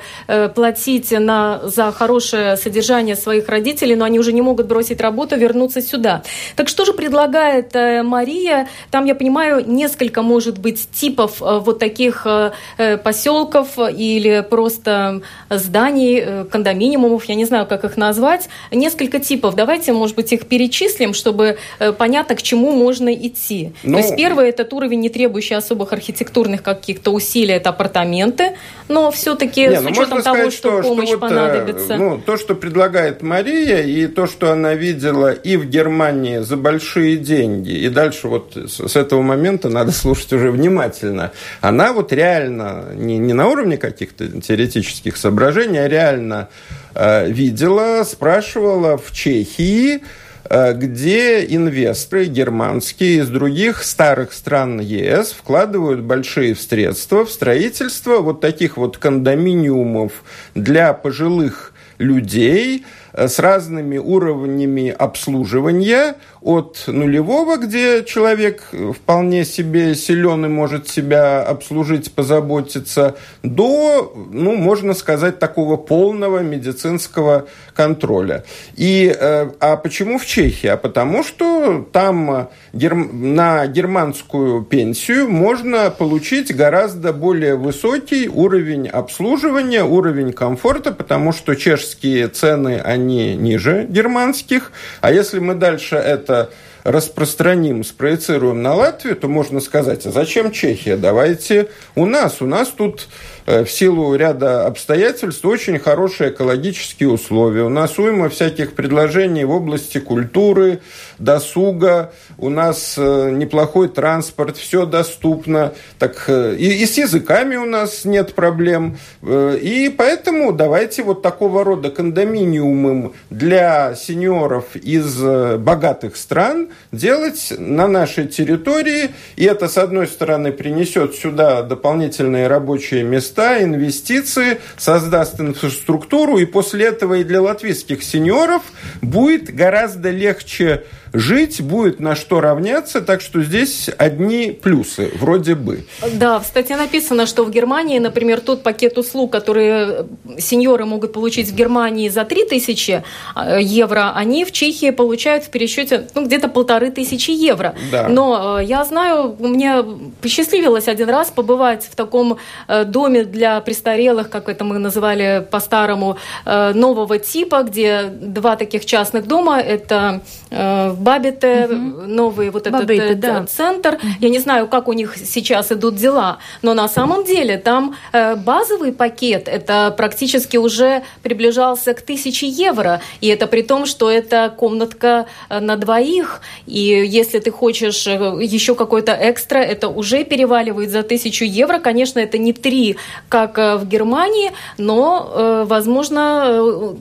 платить 0.54 1.10
на, 1.10 1.60
за 1.64 1.92
хорошее 1.92 2.56
содержание 2.56 2.77
содержания 2.78 3.16
своих 3.16 3.48
родителей, 3.48 3.96
но 3.96 4.04
они 4.04 4.18
уже 4.18 4.32
не 4.32 4.42
могут 4.42 4.66
бросить 4.66 5.00
работу, 5.00 5.36
вернуться 5.36 5.82
сюда. 5.82 6.22
Так 6.54 6.68
что 6.68 6.84
же 6.84 6.92
предлагает 6.92 7.74
э, 7.74 8.02
Мария? 8.02 8.68
Там, 8.90 9.04
я 9.04 9.14
понимаю, 9.14 9.64
несколько, 9.66 10.22
может 10.22 10.58
быть, 10.58 10.88
типов 10.92 11.42
э, 11.42 11.58
вот 11.58 11.78
таких 11.78 12.26
э, 12.26 12.98
поселков 12.98 13.78
или 13.78 14.46
просто 14.48 15.22
зданий, 15.50 16.44
кондоминиумов, 16.50 17.24
я 17.24 17.34
не 17.34 17.46
знаю, 17.46 17.66
как 17.66 17.84
их 17.84 17.96
назвать. 17.96 18.48
Несколько 18.70 19.18
типов. 19.18 19.54
Давайте, 19.54 19.92
может 19.92 20.16
быть, 20.16 20.32
их 20.32 20.46
перечислим, 20.46 21.14
чтобы 21.14 21.58
понятно, 21.98 22.36
к 22.36 22.42
чему 22.42 22.72
можно 22.72 23.12
идти. 23.12 23.72
Ну, 23.82 23.94
То 23.94 23.98
есть 23.98 24.16
первый 24.16 24.48
этот 24.48 24.72
уровень, 24.72 25.00
не 25.00 25.08
требующий 25.08 25.54
особых 25.54 25.92
архитектурных 25.92 26.62
каких-то 26.62 27.10
усилий, 27.10 27.54
это 27.54 27.70
апартаменты, 27.70 28.56
но 28.88 29.10
все-таки 29.10 29.68
с 29.68 29.80
ну, 29.80 29.90
учетом 29.90 30.22
того, 30.22 30.36
сказать, 30.36 30.52
что, 30.52 30.82
что 30.82 30.88
помощь 30.88 31.08
что 31.08 31.18
вот, 31.18 31.28
понадобится. 31.28 31.96
Ну, 31.96 32.20
то, 32.24 32.36
что 32.36 32.54
предлагает 32.68 33.22
Мария, 33.22 33.80
и 33.80 34.06
то, 34.08 34.26
что 34.26 34.52
она 34.52 34.74
видела 34.74 35.32
и 35.32 35.56
в 35.56 35.64
Германии 35.64 36.40
за 36.40 36.58
большие 36.58 37.16
деньги, 37.16 37.70
и 37.70 37.88
дальше 37.88 38.28
вот 38.28 38.56
с 38.56 38.94
этого 38.94 39.22
момента 39.22 39.70
надо 39.70 39.90
слушать 39.90 40.34
уже 40.34 40.50
внимательно, 40.50 41.32
она 41.62 41.94
вот 41.94 42.12
реально, 42.12 42.90
не, 42.94 43.16
не 43.16 43.32
на 43.32 43.46
уровне 43.48 43.78
каких-то 43.78 44.42
теоретических 44.42 45.16
соображений, 45.16 45.78
а 45.78 45.88
реально 45.88 46.50
э, 46.94 47.30
видела, 47.30 48.04
спрашивала 48.04 48.98
в 48.98 49.12
Чехии, 49.12 50.02
э, 50.44 50.74
где 50.74 51.46
инвесторы 51.46 52.26
германские 52.26 53.20
из 53.20 53.28
других 53.28 53.82
старых 53.82 54.34
стран 54.34 54.78
ЕС 54.78 55.32
вкладывают 55.32 56.00
большие 56.00 56.54
средства 56.54 57.24
в 57.24 57.30
строительство 57.30 58.18
вот 58.18 58.42
таких 58.42 58.76
вот 58.76 58.98
кондоминиумов 58.98 60.12
для 60.54 60.92
пожилых 60.92 61.72
людей 61.98 62.84
с 63.26 63.38
разными 63.38 63.98
уровнями 63.98 64.90
обслуживания, 64.90 66.16
от 66.40 66.84
нулевого, 66.86 67.56
где 67.56 68.04
человек 68.04 68.62
вполне 68.94 69.44
себе 69.44 69.94
силен 69.94 70.44
и 70.46 70.48
может 70.48 70.88
себя 70.88 71.42
обслужить, 71.42 72.12
позаботиться, 72.12 73.16
до, 73.42 74.12
ну, 74.30 74.54
можно 74.54 74.94
сказать, 74.94 75.38
такого 75.38 75.76
полного 75.76 76.38
медицинского 76.38 77.48
контроля. 77.74 78.44
И, 78.76 79.14
э, 79.18 79.50
а 79.60 79.76
почему 79.76 80.18
в 80.18 80.26
Чехии? 80.26 80.68
А 80.68 80.76
потому 80.76 81.24
что 81.24 81.86
там 81.92 82.48
гер... 82.72 82.94
на 82.94 83.66
германскую 83.66 84.62
пенсию 84.62 85.28
можно 85.28 85.90
получить 85.90 86.54
гораздо 86.54 87.12
более 87.12 87.56
высокий 87.56 88.28
уровень 88.28 88.88
обслуживания, 88.88 89.84
уровень 89.84 90.32
комфорта, 90.32 90.92
потому 90.92 91.32
что 91.32 91.54
чешские 91.56 92.28
цены, 92.28 92.80
они 92.82 93.07
ниже 93.08 93.86
германских. 93.88 94.72
А 95.00 95.12
если 95.12 95.38
мы 95.38 95.54
дальше 95.54 95.96
это 95.96 96.50
распространим, 96.84 97.84
спроецируем 97.84 98.62
на 98.62 98.74
Латвию, 98.74 99.16
то 99.16 99.28
можно 99.28 99.60
сказать, 99.60 100.06
а 100.06 100.10
зачем 100.10 100.52
Чехия? 100.52 100.96
Давайте 100.96 101.68
у 101.94 102.06
нас. 102.06 102.40
У 102.40 102.46
нас 102.46 102.68
тут 102.68 103.08
в 103.48 103.66
силу 103.70 104.14
ряда 104.14 104.66
обстоятельств 104.66 105.42
очень 105.46 105.78
хорошие 105.78 106.30
экологические 106.30 107.08
условия. 107.08 107.62
У 107.62 107.70
нас 107.70 107.98
уйма 107.98 108.28
всяких 108.28 108.74
предложений 108.74 109.44
в 109.44 109.52
области 109.52 109.98
культуры, 109.98 110.80
досуга, 111.18 112.12
у 112.36 112.50
нас 112.50 112.96
э, 112.98 113.30
неплохой 113.30 113.88
транспорт, 113.88 114.58
все 114.58 114.84
доступно. 114.84 115.72
Так, 115.98 116.24
э, 116.26 116.56
и, 116.58 116.82
и 116.82 116.84
с 116.84 116.98
языками 116.98 117.56
у 117.56 117.64
нас 117.64 118.04
нет 118.04 118.34
проблем. 118.34 118.98
И 119.22 119.94
поэтому 119.96 120.52
давайте 120.52 121.02
вот 121.02 121.22
такого 121.22 121.64
рода 121.64 121.90
кондоминиумы 121.90 123.12
для 123.30 123.94
сеньоров 123.94 124.76
из 124.76 125.22
богатых 125.58 126.16
стран 126.16 126.68
делать 126.92 127.54
на 127.56 127.88
нашей 127.88 128.28
территории. 128.28 129.10
И 129.36 129.44
это, 129.44 129.68
с 129.68 129.78
одной 129.78 130.06
стороны, 130.06 130.52
принесет 130.52 131.14
сюда 131.14 131.62
дополнительные 131.62 132.46
рабочие 132.46 133.04
места, 133.04 133.37
места, 133.38 133.62
инвестиции, 133.62 134.60
создаст 134.76 135.40
инфраструктуру, 135.40 136.38
и 136.38 136.44
после 136.44 136.86
этого 136.86 137.14
и 137.14 137.24
для 137.24 137.40
латвийских 137.40 138.02
сеньоров 138.02 138.62
будет 139.00 139.54
гораздо 139.54 140.10
легче 140.10 140.84
жить, 141.12 141.60
будет 141.60 142.00
на 142.00 142.14
что 142.14 142.40
равняться, 142.40 143.00
так 143.00 143.20
что 143.20 143.42
здесь 143.42 143.88
одни 143.96 144.50
плюсы, 144.50 145.10
вроде 145.18 145.54
бы. 145.54 145.84
Да, 146.14 146.38
в 146.38 146.44
статье 146.44 146.76
написано, 146.76 147.26
что 147.26 147.44
в 147.44 147.50
Германии, 147.50 147.98
например, 147.98 148.40
тот 148.40 148.62
пакет 148.62 148.98
услуг, 148.98 149.32
которые 149.32 150.06
сеньоры 150.38 150.84
могут 150.84 151.12
получить 151.12 151.48
в 151.48 151.54
Германии 151.54 152.08
за 152.08 152.24
3000 152.24 153.02
э, 153.36 153.58
евро, 153.62 154.12
они 154.14 154.44
в 154.44 154.52
Чехии 154.52 154.90
получают 154.90 155.44
в 155.44 155.48
пересчете 155.48 156.08
ну, 156.14 156.26
где-то 156.26 156.48
полторы 156.48 156.90
тысячи 156.90 157.30
евро. 157.30 157.74
Да. 157.90 158.08
Но 158.08 158.60
я 158.60 158.84
знаю, 158.84 159.36
мне 159.38 159.84
посчастливилось 160.20 160.88
один 160.88 161.08
раз 161.08 161.30
побывать 161.30 161.84
в 161.84 161.96
таком 161.96 162.38
доме 162.86 163.24
для 163.30 163.60
престарелых, 163.60 164.30
как 164.30 164.48
это 164.48 164.64
мы 164.64 164.78
называли 164.78 165.46
по-старому, 165.50 166.16
нового 166.44 167.18
типа, 167.18 167.62
где 167.62 168.04
два 168.04 168.56
таких 168.56 168.84
частных 168.84 169.26
дома. 169.26 169.60
Это 169.60 170.22
в 170.50 170.96
Бабите, 170.98 171.66
угу. 171.66 171.76
новый 172.06 172.50
вот 172.50 172.66
этот 172.66 172.80
Бабите, 172.80 173.14
да. 173.14 173.44
центр. 173.46 173.98
Я 174.20 174.28
не 174.28 174.38
знаю, 174.38 174.68
как 174.68 174.88
у 174.88 174.92
них 174.92 175.16
сейчас 175.16 175.72
идут 175.72 175.96
дела, 175.96 176.38
но 176.62 176.74
на 176.74 176.88
самом 176.88 177.24
деле 177.24 177.58
там 177.58 177.94
базовый 178.12 178.92
пакет, 178.92 179.48
это 179.48 179.94
практически 179.96 180.56
уже 180.56 181.02
приближался 181.22 181.94
к 181.94 182.02
тысяче 182.02 182.46
евро. 182.46 183.00
И 183.20 183.28
это 183.28 183.46
при 183.46 183.62
том, 183.62 183.86
что 183.86 184.10
это 184.10 184.52
комнатка 184.56 185.26
э, 185.48 185.60
на 185.60 185.76
двоих. 185.76 186.40
И 186.66 186.78
если 186.78 187.38
ты 187.38 187.50
хочешь 187.50 188.06
э, 188.06 188.38
еще 188.42 188.74
какой-то 188.74 189.16
экстра, 189.20 189.58
это 189.58 189.88
уже 189.88 190.24
переваливает 190.24 190.90
за 190.90 191.02
тысячу 191.02 191.44
евро. 191.44 191.78
Конечно, 191.78 192.18
это 192.18 192.38
не 192.38 192.52
три, 192.52 192.96
как 193.28 193.58
э, 193.58 193.76
в 193.76 193.86
Германии, 193.86 194.52
но, 194.78 195.64
возможно, 195.68 196.96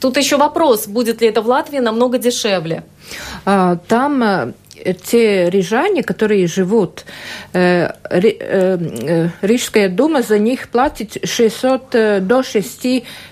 тут 0.00 0.16
еще 0.16 0.36
вопрос, 0.36 0.86
будет 0.86 1.20
ли 1.20 1.28
это 1.28 1.42
в 1.42 1.48
Латвии 1.48 1.78
намного 1.78 2.18
дешевле. 2.18 2.82
А, 3.44 3.76
там 3.88 4.54
те 5.06 5.50
рижане, 5.50 6.02
которые 6.02 6.46
живут, 6.46 7.04
э, 7.52 7.90
э, 8.10 8.20
э, 8.20 9.28
Рижская 9.42 9.88
дума 9.88 10.22
за 10.22 10.38
них 10.38 10.68
платит 10.68 11.16
600 11.24 12.20
до 12.26 12.42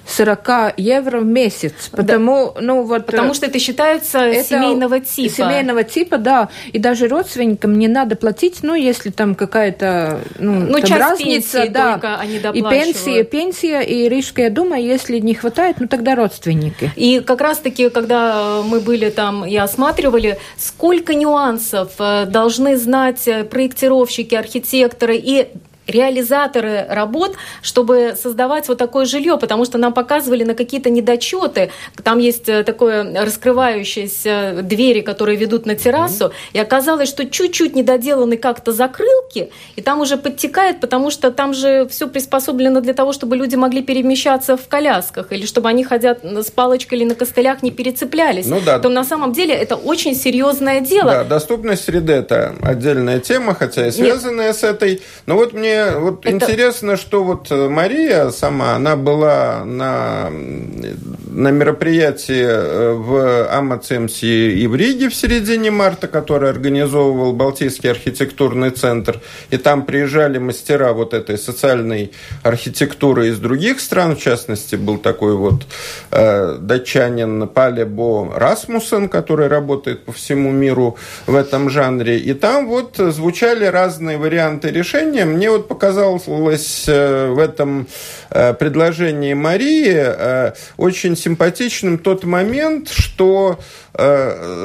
640 0.06 0.74
евро 0.78 1.20
в 1.20 1.26
месяц. 1.26 1.88
Потому, 1.90 2.52
да. 2.54 2.60
ну, 2.60 2.82
вот, 2.84 3.06
потому 3.06 3.34
что 3.34 3.46
это 3.46 3.58
считается 3.58 4.18
это 4.18 4.48
семейного 4.48 5.00
типа. 5.00 5.34
Семейного 5.34 5.84
типа, 5.84 6.18
да. 6.18 6.48
И 6.72 6.78
даже 6.78 7.08
родственникам 7.08 7.78
не 7.78 7.88
надо 7.88 8.16
платить, 8.16 8.60
ну, 8.62 8.74
если 8.74 9.10
там 9.10 9.34
какая-то 9.34 10.20
ну, 10.38 10.52
ну, 10.52 10.80
там 10.80 10.98
разница. 10.98 11.66
да. 11.68 12.22
И 12.54 12.62
пенсия, 12.62 13.24
пенсия, 13.24 13.80
и 13.80 14.08
Рижская 14.08 14.50
дума, 14.50 14.78
если 14.78 15.18
не 15.18 15.34
хватает, 15.34 15.76
ну, 15.80 15.88
тогда 15.88 16.14
родственники. 16.14 16.90
И 16.96 17.20
как 17.20 17.40
раз-таки, 17.40 17.88
когда 17.90 18.62
мы 18.62 18.80
были 18.80 19.10
там 19.10 19.44
и 19.44 19.56
осматривали, 19.56 20.38
сколько 20.56 21.14
нюансов 21.14 21.92
э, 21.98 22.26
должны 22.26 22.76
знать 22.76 23.26
э, 23.26 23.44
проектировщики, 23.44 24.34
архитекторы 24.34 25.16
и 25.16 25.48
реализаторы 25.86 26.86
работ, 26.88 27.36
чтобы 27.62 28.14
создавать 28.20 28.68
вот 28.68 28.78
такое 28.78 29.04
жилье, 29.04 29.38
потому 29.38 29.64
что 29.64 29.78
нам 29.78 29.92
показывали 29.92 30.44
на 30.44 30.54
какие-то 30.54 30.90
недочеты. 30.90 31.70
Там 32.02 32.18
есть 32.18 32.48
э, 32.48 32.64
такое 32.64 33.24
раскрывающиеся 33.24 34.60
двери, 34.62 35.00
которые 35.00 35.36
ведут 35.36 35.66
на 35.66 35.74
террасу, 35.74 36.32
и 36.52 36.58
оказалось, 36.58 37.08
что 37.08 37.24
чуть-чуть 37.26 37.74
недоделаны 37.74 38.36
как-то 38.36 38.72
закрылки, 38.72 39.50
и 39.76 39.82
там 39.82 40.00
уже 40.00 40.16
подтекает, 40.16 40.80
потому 40.80 41.10
что 41.10 41.30
там 41.30 41.54
же 41.54 41.86
все 41.88 42.08
приспособлено 42.08 42.80
для 42.80 42.94
того, 42.94 43.12
чтобы 43.12 43.36
люди 43.36 43.56
могли 43.56 43.82
перемещаться 43.82 44.56
в 44.56 44.68
колясках, 44.68 45.32
или 45.32 45.46
чтобы 45.46 45.68
они 45.68 45.84
ходят 45.84 46.24
с 46.24 46.50
палочкой 46.50 46.98
или 46.98 47.04
на 47.04 47.14
костылях 47.14 47.62
не 47.62 47.70
перецеплялись. 47.70 48.46
Ну 48.46 48.60
да. 48.60 48.78
То 48.78 48.88
на 48.88 49.04
самом 49.04 49.32
деле 49.32 49.54
это 49.54 49.76
очень 49.76 50.14
серьезное 50.14 50.80
дело. 50.80 51.10
Да, 51.10 51.24
доступность 51.24 51.84
среды– 51.84 52.12
это 52.14 52.54
отдельная 52.62 53.20
тема, 53.20 53.54
хотя 53.54 53.86
и 53.86 53.90
связанная 53.90 54.48
Нет. 54.48 54.56
с 54.56 54.64
этой. 54.64 55.02
Но 55.26 55.36
вот 55.36 55.52
мне 55.52 55.75
вот 55.98 56.26
это... 56.26 56.34
интересно, 56.34 56.96
что 56.96 57.24
вот 57.24 57.50
э, 57.50 57.68
Мария 57.68 58.30
сама, 58.30 58.76
она 58.76 58.96
была 58.96 59.64
на, 59.64 60.30
на 60.30 61.50
мероприятии 61.50 62.44
э, 62.46 62.92
в 62.92 63.48
Амацемсе 63.50 64.52
и 64.52 64.66
в 64.66 64.74
Риге 64.74 65.08
в 65.08 65.14
середине 65.14 65.70
марта, 65.70 66.08
который 66.08 66.50
организовывал 66.50 67.32
Балтийский 67.32 67.90
архитектурный 67.90 68.70
центр. 68.70 69.20
И 69.50 69.56
там 69.56 69.84
приезжали 69.84 70.38
мастера 70.38 70.92
вот 70.92 71.14
этой 71.14 71.38
социальной 71.38 72.12
архитектуры 72.42 73.28
из 73.28 73.38
других 73.38 73.80
стран. 73.80 74.16
В 74.16 74.20
частности, 74.20 74.76
был 74.76 74.98
такой 74.98 75.36
вот 75.36 75.66
э, 76.10 76.56
датчанин 76.60 77.48
Палебо 77.48 78.32
Расмусен, 78.34 79.08
который 79.08 79.48
работает 79.48 80.04
по 80.04 80.12
всему 80.12 80.50
миру 80.50 80.96
в 81.26 81.34
этом 81.34 81.70
жанре. 81.70 82.18
И 82.18 82.34
там 82.34 82.66
вот 82.66 82.96
звучали 82.96 83.64
разные 83.66 84.18
варианты 84.18 84.70
решения. 84.70 85.24
Мне 85.24 85.50
вот 85.50 85.65
показалось 85.66 86.84
э, 86.88 87.30
в 87.30 87.38
этом 87.38 87.86
э, 88.30 88.54
предложении 88.54 89.34
Марии 89.34 89.94
э, 89.94 90.52
очень 90.76 91.16
симпатичным 91.16 91.98
тот 91.98 92.24
момент, 92.24 92.88
что 92.88 93.58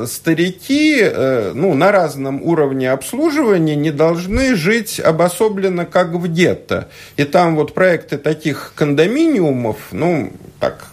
старики 0.07 1.01
ну, 1.53 1.73
на 1.73 1.93
разном 1.93 2.41
уровне 2.41 2.91
обслуживания 2.91 3.77
не 3.77 3.89
должны 3.89 4.55
жить 4.55 4.99
обособленно, 4.99 5.85
как 5.85 6.09
в 6.09 6.27
гетто. 6.27 6.89
И 7.15 7.23
там 7.23 7.55
вот 7.55 7.73
проекты 7.73 8.17
таких 8.17 8.73
кондоминиумов, 8.75 9.77
ну, 9.93 10.33
так, 10.61 10.85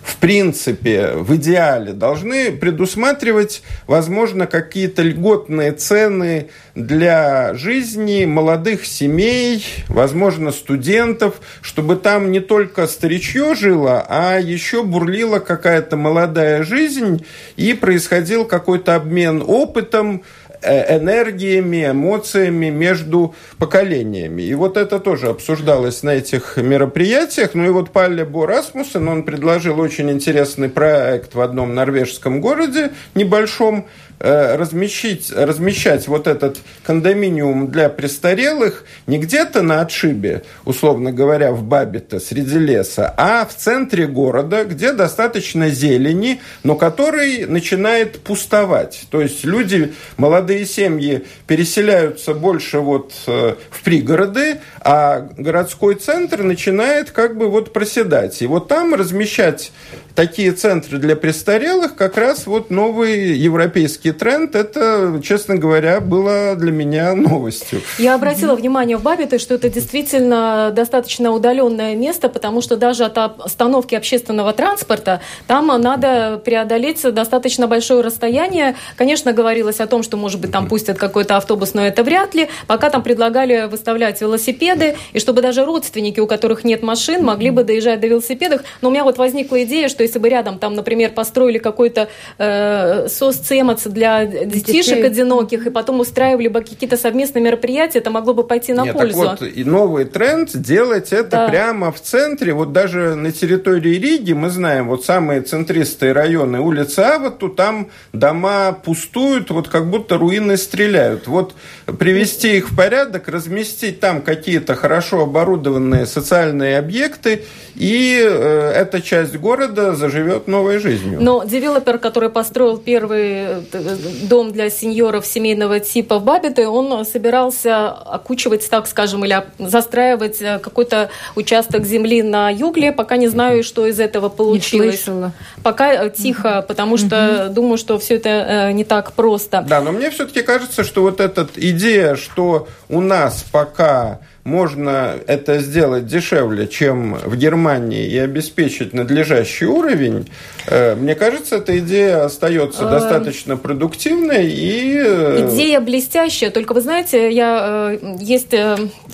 в 0.00 0.16
принципе, 0.18 1.14
в 1.14 1.34
идеале, 1.34 1.92
должны 1.92 2.52
предусматривать, 2.52 3.62
возможно, 3.88 4.46
какие-то 4.46 5.02
льготные 5.02 5.72
цены 5.72 6.50
для 6.76 7.52
жизни 7.54 8.26
молодых 8.26 8.86
семей, 8.86 9.66
возможно, 9.88 10.52
студентов, 10.52 11.40
чтобы 11.62 11.96
там 11.96 12.30
не 12.30 12.38
только 12.38 12.86
старичье 12.86 13.56
жило, 13.56 14.06
а 14.08 14.38
еще 14.38 14.84
бурлила 14.84 15.40
какая-то 15.40 15.96
молодая 15.96 16.62
жизнь 16.62 17.26
и 17.56 17.74
происходил 17.74 18.44
какой-то 18.44 18.94
обмен 18.94 19.42
опытом, 19.44 20.22
энергиями, 20.62 21.90
эмоциями 21.90 22.70
между 22.70 23.34
поколениями. 23.58 24.42
И 24.42 24.54
вот 24.54 24.76
это 24.76 24.98
тоже 24.98 25.28
обсуждалось 25.28 26.02
на 26.02 26.10
этих 26.10 26.56
мероприятиях. 26.56 27.50
Ну 27.54 27.66
и 27.66 27.70
вот 27.70 27.90
Палле 27.90 28.24
Бо 28.24 28.46
Расмуссен, 28.46 29.08
он 29.08 29.22
предложил 29.22 29.80
очень 29.80 30.10
интересный 30.10 30.68
проект 30.68 31.34
в 31.34 31.40
одном 31.40 31.74
норвежском 31.74 32.40
городе 32.40 32.92
небольшом, 33.14 33.86
Э, 34.20 34.56
размещить, 34.56 35.30
размещать 35.30 36.08
вот 36.08 36.26
этот 36.26 36.58
кондоминиум 36.82 37.70
для 37.70 37.88
престарелых 37.88 38.84
не 39.06 39.18
где-то 39.18 39.62
на 39.62 39.80
отшибе, 39.80 40.42
условно 40.64 41.12
говоря, 41.12 41.52
в 41.52 41.62
Бабите, 41.62 42.18
среди 42.18 42.58
леса, 42.58 43.14
а 43.16 43.46
в 43.46 43.54
центре 43.54 44.08
города, 44.08 44.64
где 44.64 44.92
достаточно 44.92 45.70
зелени, 45.70 46.40
но 46.64 46.74
который 46.74 47.46
начинает 47.46 48.18
пустовать. 48.18 49.06
То 49.12 49.20
есть 49.20 49.44
люди, 49.44 49.94
молодые 50.16 50.47
семьи 50.64 51.24
переселяются 51.46 52.34
больше 52.34 52.80
вот 52.80 53.12
э, 53.26 53.54
в 53.70 53.82
пригороды, 53.82 54.60
а 54.80 55.28
городской 55.36 55.94
центр 55.94 56.42
начинает 56.42 57.10
как 57.10 57.36
бы 57.36 57.48
вот 57.48 57.72
проседать. 57.72 58.40
И 58.42 58.46
вот 58.46 58.68
там 58.68 58.94
размещать 58.94 59.72
такие 60.18 60.50
центры 60.50 60.98
для 60.98 61.14
престарелых 61.14 61.94
как 61.94 62.16
раз 62.16 62.48
вот 62.48 62.70
новый 62.70 63.36
европейский 63.36 64.10
тренд. 64.10 64.56
Это, 64.56 65.20
честно 65.22 65.56
говоря, 65.56 66.00
было 66.00 66.56
для 66.56 66.72
меня 66.72 67.14
новостью. 67.14 67.82
Я 67.98 68.16
обратила 68.16 68.56
внимание 68.56 68.96
в 68.96 69.02
Бабите, 69.02 69.38
что 69.38 69.54
это 69.54 69.68
действительно 69.68 70.72
достаточно 70.74 71.30
удаленное 71.30 71.94
место, 71.94 72.28
потому 72.28 72.62
что 72.62 72.76
даже 72.76 73.04
от 73.04 73.16
остановки 73.16 73.94
общественного 73.94 74.52
транспорта 74.52 75.20
там 75.46 75.68
надо 75.80 76.42
преодолеть 76.44 77.02
достаточно 77.14 77.68
большое 77.68 78.00
расстояние. 78.00 78.74
Конечно, 78.96 79.32
говорилось 79.32 79.78
о 79.78 79.86
том, 79.86 80.02
что, 80.02 80.16
может 80.16 80.37
быть, 80.40 80.52
там 80.52 80.68
пустят 80.68 80.98
какой-то 80.98 81.36
автобус, 81.36 81.74
но 81.74 81.86
это 81.86 82.02
вряд 82.02 82.34
ли. 82.34 82.48
Пока 82.66 82.90
там 82.90 83.02
предлагали 83.02 83.66
выставлять 83.66 84.20
велосипеды, 84.20 84.96
и 85.12 85.18
чтобы 85.18 85.42
даже 85.42 85.64
родственники, 85.64 86.20
у 86.20 86.26
которых 86.26 86.64
нет 86.64 86.82
машин, 86.82 87.24
могли 87.24 87.50
бы 87.50 87.64
доезжать 87.64 88.00
до 88.00 88.06
велосипедов. 88.06 88.62
Но 88.80 88.88
у 88.88 88.92
меня 88.92 89.04
вот 89.04 89.18
возникла 89.18 89.62
идея, 89.64 89.88
что 89.88 90.02
если 90.02 90.18
бы 90.18 90.28
рядом 90.28 90.58
там, 90.58 90.74
например, 90.74 91.12
построили 91.12 91.58
какой-то 91.58 92.08
э, 92.38 93.08
соццемац 93.08 93.84
для 93.84 94.24
детишек 94.26 94.96
Детей. 94.96 95.06
одиноких, 95.06 95.66
и 95.66 95.70
потом 95.70 96.00
устраивали 96.00 96.48
бы 96.48 96.60
какие-то 96.60 96.96
совместные 96.96 97.42
мероприятия, 97.42 97.98
это 97.98 98.10
могло 98.10 98.34
бы 98.34 98.44
пойти 98.44 98.72
на 98.72 98.84
Нет, 98.84 98.94
пользу. 98.94 99.22
Так 99.22 99.40
вот, 99.40 99.48
и 99.48 99.64
новый 99.64 100.04
тренд 100.04 100.56
делать 100.56 101.12
это 101.12 101.30
да. 101.30 101.48
прямо 101.48 101.92
в 101.92 102.00
центре, 102.00 102.52
вот 102.52 102.72
даже 102.72 103.14
на 103.14 103.32
территории 103.32 103.96
Риги, 103.96 104.32
мы 104.32 104.50
знаем, 104.50 104.88
вот 104.88 105.04
самые 105.04 105.42
центристые 105.42 106.12
районы 106.12 106.60
улицы 106.60 107.00
Авату, 107.00 107.48
там 107.48 107.90
дома 108.12 108.72
пустуют, 108.72 109.50
вот 109.50 109.68
как 109.68 109.88
будто 109.90 110.18
руины 110.28 110.56
стреляют. 110.56 111.26
Вот 111.26 111.54
привести 111.98 112.56
их 112.56 112.70
в 112.70 112.76
порядок, 112.76 113.28
разместить 113.28 114.00
там 114.00 114.20
какие-то 114.22 114.74
хорошо 114.74 115.22
оборудованные 115.22 116.06
социальные 116.06 116.78
объекты, 116.78 117.44
и 117.74 118.20
э, 118.20 118.72
эта 118.74 119.00
часть 119.00 119.36
города 119.36 119.94
заживет 119.94 120.48
новой 120.48 120.78
жизнью. 120.78 121.18
Но 121.20 121.44
девелопер, 121.44 121.98
который 121.98 122.28
построил 122.28 122.76
первый 122.76 123.64
э, 123.72 123.96
дом 124.28 124.52
для 124.52 124.68
сеньоров 124.68 125.24
семейного 125.24 125.80
типа 125.80 126.18
в 126.18 126.24
Бабите, 126.24 126.66
он 126.66 127.06
собирался 127.06 127.88
окучивать, 127.90 128.68
так 128.68 128.86
скажем, 128.86 129.24
или 129.24 129.42
застраивать 129.58 130.42
э, 130.42 130.58
какой-то 130.58 131.08
участок 131.36 131.84
земли 131.84 132.22
на 132.22 132.50
югле, 132.50 132.92
пока 132.92 133.16
не 133.16 133.28
знаю, 133.28 133.62
что 133.62 133.86
из 133.86 134.00
этого 134.00 134.28
получилось. 134.28 135.06
Не 135.06 135.32
Пока 135.62 135.92
э, 135.92 136.10
тихо, 136.10 136.64
потому 136.66 136.96
что 136.96 137.48
думаю, 137.48 137.78
что 137.78 137.98
все 137.98 138.16
это 138.16 138.72
не 138.72 138.84
так 138.84 139.12
просто. 139.12 139.64
Да, 139.66 139.80
но 139.80 139.92
мне 139.92 140.10
все-таки 140.18 140.42
кажется, 140.42 140.82
что 140.82 141.02
вот 141.02 141.20
эта 141.20 141.46
идея, 141.54 142.16
что 142.16 142.66
у 142.88 143.00
нас 143.00 143.44
пока 143.52 144.18
можно 144.48 145.16
это 145.26 145.58
сделать 145.58 146.06
дешевле, 146.06 146.66
чем 146.66 147.14
в 147.14 147.36
Германии, 147.36 148.06
и 148.06 148.16
обеспечить 148.16 148.94
надлежащий 148.94 149.66
уровень, 149.66 150.26
э, 150.66 150.94
мне 150.94 151.14
кажется, 151.14 151.56
эта 151.56 151.78
идея 151.78 152.24
остается 152.24 152.88
а... 152.88 152.90
достаточно 152.90 153.58
продуктивной 153.58 154.50
и... 154.50 154.96
Э, 154.96 155.46
идея 155.46 155.80
блестящая, 155.80 156.50
только 156.50 156.72
вы 156.72 156.80
знаете, 156.80 157.30
я, 157.30 157.98
э, 158.02 158.16
есть 158.20 158.54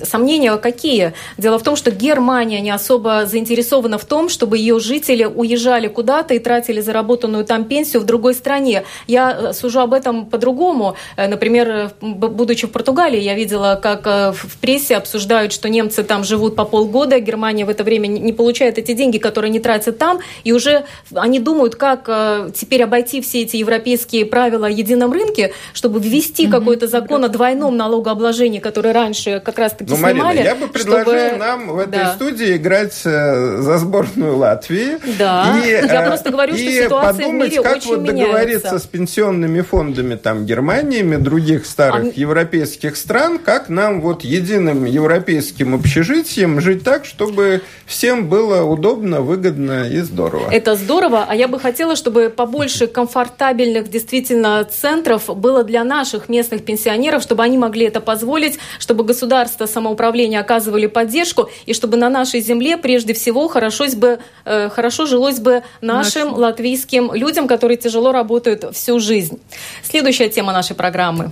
сомнения 0.03 0.55
какие. 0.55 1.13
Дело 1.37 1.59
в 1.59 1.63
том, 1.63 1.75
что 1.75 1.91
Германия 1.91 2.61
не 2.61 2.71
особо 2.71 3.25
заинтересована 3.25 3.97
в 3.97 4.05
том, 4.05 4.29
чтобы 4.29 4.57
ее 4.57 4.79
жители 4.79 5.25
уезжали 5.25 5.87
куда-то 5.87 6.33
и 6.33 6.39
тратили 6.39 6.79
заработанную 6.79 7.43
там 7.43 7.65
пенсию 7.65 8.01
в 8.01 8.05
другой 8.05 8.33
стране. 8.35 8.83
Я 9.07 9.51
сужу 9.51 9.81
об 9.81 9.93
этом 9.93 10.27
по-другому. 10.27 10.95
Например, 11.17 11.91
будучи 12.01 12.67
в 12.67 12.71
Португалии, 12.71 13.19
я 13.19 13.35
видела, 13.35 13.77
как 13.81 14.05
в 14.05 14.57
прессе 14.61 14.95
обсуждают 14.95 15.24
обсуждают, 15.25 15.53
что 15.53 15.69
немцы 15.69 16.03
там 16.03 16.23
живут 16.23 16.55
по 16.55 16.65
полгода, 16.65 17.19
Германия 17.19 17.65
в 17.65 17.69
это 17.69 17.83
время 17.83 18.07
не 18.07 18.33
получает 18.33 18.77
эти 18.77 18.93
деньги, 18.93 19.17
которые 19.17 19.49
не 19.49 19.59
тратят 19.59 19.97
там, 19.97 20.19
и 20.43 20.53
уже 20.53 20.85
они 21.15 21.39
думают, 21.39 21.75
как 21.75 22.05
э, 22.07 22.51
теперь 22.53 22.83
обойти 22.83 23.21
все 23.21 23.41
эти 23.41 23.57
европейские 23.57 24.25
правила 24.25 24.67
о 24.67 24.69
едином 24.69 25.11
рынке, 25.11 25.53
чтобы 25.73 25.99
ввести 25.99 26.45
mm-hmm. 26.45 26.51
какой-то 26.51 26.87
закон 26.87 27.25
о 27.25 27.29
двойном 27.29 27.75
налогообложении, 27.75 28.59
который 28.59 28.91
раньше 28.91 29.41
как 29.43 29.57
раз-таки 29.57 29.91
ну, 29.91 29.97
снимали. 29.97 30.19
Марина, 30.19 30.43
я 30.43 30.55
бы 30.55 30.67
предложил 30.67 31.27
чтобы... 31.27 31.37
нам 31.37 31.67
в 31.69 31.79
этой 31.79 32.03
да. 32.03 32.13
студии 32.13 32.55
играть 32.55 33.01
э, 33.05 33.61
за 33.61 33.77
сборную 33.77 34.37
Латвии. 34.37 34.97
Да, 35.17 35.59
и, 35.63 35.69
я 35.69 36.03
э, 36.03 36.07
просто 36.07 36.29
говорю, 36.29 36.55
что 36.55 36.71
ситуация 36.71 37.25
подумать, 37.25 37.47
в 37.47 37.51
мире 37.51 37.63
как 37.63 37.77
очень 37.77 37.89
вот 37.89 37.99
меняется. 38.01 38.25
договориться 38.25 38.79
с 38.79 38.83
пенсионными 38.83 39.61
фондами 39.61 40.15
там 40.15 40.45
Германиями, 40.45 41.15
других 41.15 41.65
старых 41.65 42.13
а... 42.15 42.19
европейских 42.19 42.95
стран, 42.95 43.39
как 43.39 43.69
нам 43.69 44.01
вот 44.01 44.23
единым 44.23 44.85
европейским 44.85 45.14
европейским 45.15 45.73
общежитием 45.73 46.59
жить 46.61 46.83
так, 46.83 47.05
чтобы 47.05 47.61
всем 47.85 48.27
было 48.27 48.63
удобно, 48.63 49.21
выгодно 49.21 49.87
и 49.87 49.99
здорово. 49.99 50.49
Это 50.51 50.75
здорово, 50.75 51.25
а 51.27 51.35
я 51.35 51.47
бы 51.47 51.59
хотела, 51.59 51.95
чтобы 51.95 52.29
побольше 52.29 52.87
комфортабельных 52.87 53.89
действительно 53.89 54.63
центров 54.65 55.29
было 55.35 55.63
для 55.63 55.83
наших 55.83 56.29
местных 56.29 56.65
пенсионеров, 56.65 57.23
чтобы 57.23 57.43
они 57.43 57.57
могли 57.57 57.85
это 57.85 58.01
позволить, 58.01 58.59
чтобы 58.79 59.03
государство, 59.03 59.65
самоуправление 59.65 60.39
оказывали 60.39 60.87
поддержку, 60.87 61.49
и 61.65 61.73
чтобы 61.73 61.97
на 61.97 62.09
нашей 62.09 62.41
земле 62.41 62.77
прежде 62.77 63.13
всего 63.13 63.47
хорошо, 63.47 63.85
бы, 63.95 64.19
э, 64.45 64.69
хорошо 64.69 65.05
жилось 65.05 65.39
бы 65.39 65.63
нашим 65.81 66.29
Наш... 66.31 66.37
латвийским 66.37 67.13
людям, 67.13 67.47
которые 67.47 67.77
тяжело 67.77 68.11
работают 68.11 68.65
всю 68.73 68.99
жизнь. 68.99 69.39
Следующая 69.83 70.29
тема 70.29 70.51
нашей 70.51 70.75
программы. 70.75 71.31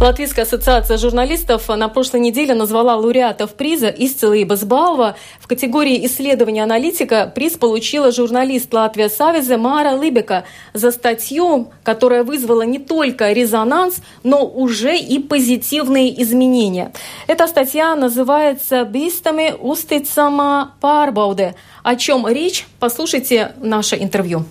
Латвийская 0.00 0.46
ассоциация 0.46 0.96
журналистов 0.96 1.68
на 1.68 1.86
прошлой 1.90 2.20
неделе 2.20 2.54
назвала 2.54 2.96
лауреатов 2.96 3.52
приза 3.52 3.88
Исцела 3.90 4.42
Базбалова. 4.46 5.16
В 5.38 5.46
категории 5.46 6.06
исследования 6.06 6.62
аналитика 6.62 7.30
приз 7.34 7.58
получила 7.58 8.10
журналист 8.10 8.72
Латвия 8.72 9.10
Савизе 9.10 9.58
Мара 9.58 9.92
Лыбека 9.92 10.44
за 10.72 10.90
статью, 10.90 11.70
которая 11.82 12.24
вызвала 12.24 12.62
не 12.62 12.78
только 12.78 13.30
резонанс, 13.32 13.96
но 14.22 14.46
уже 14.46 14.96
и 14.96 15.18
позитивные 15.18 16.22
изменения. 16.22 16.92
Эта 17.26 17.46
статья 17.46 17.94
называется 17.94 18.84
«Бистами 18.84 19.54
устицама 19.60 20.76
парбауде». 20.80 21.56
О 21.82 21.94
чем 21.94 22.26
речь? 22.26 22.66
Послушайте 22.78 23.52
наше 23.60 23.96
интервью. 23.96 24.46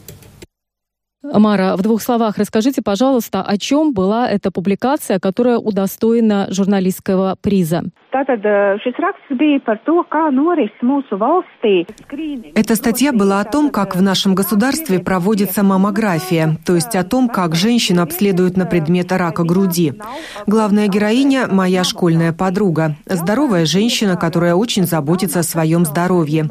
Мара, 1.22 1.76
в 1.76 1.82
двух 1.82 2.02
словах 2.02 2.38
расскажите, 2.38 2.82
пожалуйста, 2.82 3.42
о 3.42 3.58
чем 3.58 3.94
была 3.94 4.30
эта 4.30 4.52
публикация, 4.52 5.20
которая 5.20 5.58
удостоена 5.58 6.48
журналистского 6.50 7.36
приза? 7.42 7.84
Эта 12.56 12.76
статья 12.76 13.12
была 13.12 13.42
о 13.42 13.44
том, 13.44 13.70
как 13.70 13.96
в 13.98 14.02
нашем 14.02 14.34
государстве 14.34 15.00
проводится 15.00 15.62
маммография, 15.62 16.58
то 16.66 16.76
есть 16.76 16.96
о 16.96 17.04
том, 17.04 17.28
как 17.28 17.54
женщин 17.54 18.00
обследуют 18.00 18.56
на 18.56 18.66
предмет 18.66 19.12
рака 19.12 19.44
груди. 19.44 19.94
Главная 20.48 20.88
героиня– 20.88 21.48
моя 21.52 21.84
школьная 21.84 22.32
подруга. 22.32 22.96
Здоровая 23.06 23.66
женщина, 23.66 24.16
которая 24.16 24.56
очень 24.56 24.86
заботится 24.86 25.40
о 25.40 25.44
своем 25.44 25.86
здоровье. 25.86 26.50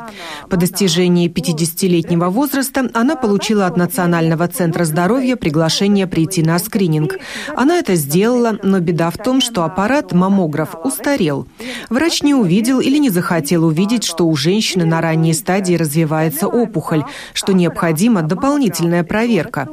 По 0.50 0.58
достижении 0.58 1.32
50-летнего 1.32 2.28
возраста 2.28 2.88
она 2.92 3.16
получила 3.16 3.66
от 3.66 3.76
Национального 3.76 4.46
центра 4.46 4.57
здоровья 4.66 5.36
приглашение 5.36 6.06
прийти 6.06 6.42
на 6.42 6.58
скрининг. 6.58 7.18
Она 7.54 7.78
это 7.78 7.94
сделала, 7.94 8.58
но 8.62 8.80
беда 8.80 9.10
в 9.10 9.16
том, 9.16 9.40
что 9.40 9.64
аппарат 9.64 10.12
маммограф 10.12 10.74
устарел. 10.84 11.46
Врач 11.88 12.22
не 12.22 12.34
увидел 12.34 12.80
или 12.80 12.98
не 12.98 13.10
захотел 13.10 13.64
увидеть, 13.64 14.04
что 14.04 14.26
у 14.26 14.34
женщины 14.34 14.84
на 14.84 15.00
ранней 15.00 15.34
стадии 15.34 15.74
развивается 15.74 16.48
опухоль, 16.48 17.04
что 17.32 17.52
необходима 17.52 18.22
дополнительная 18.22 19.04
проверка. 19.04 19.68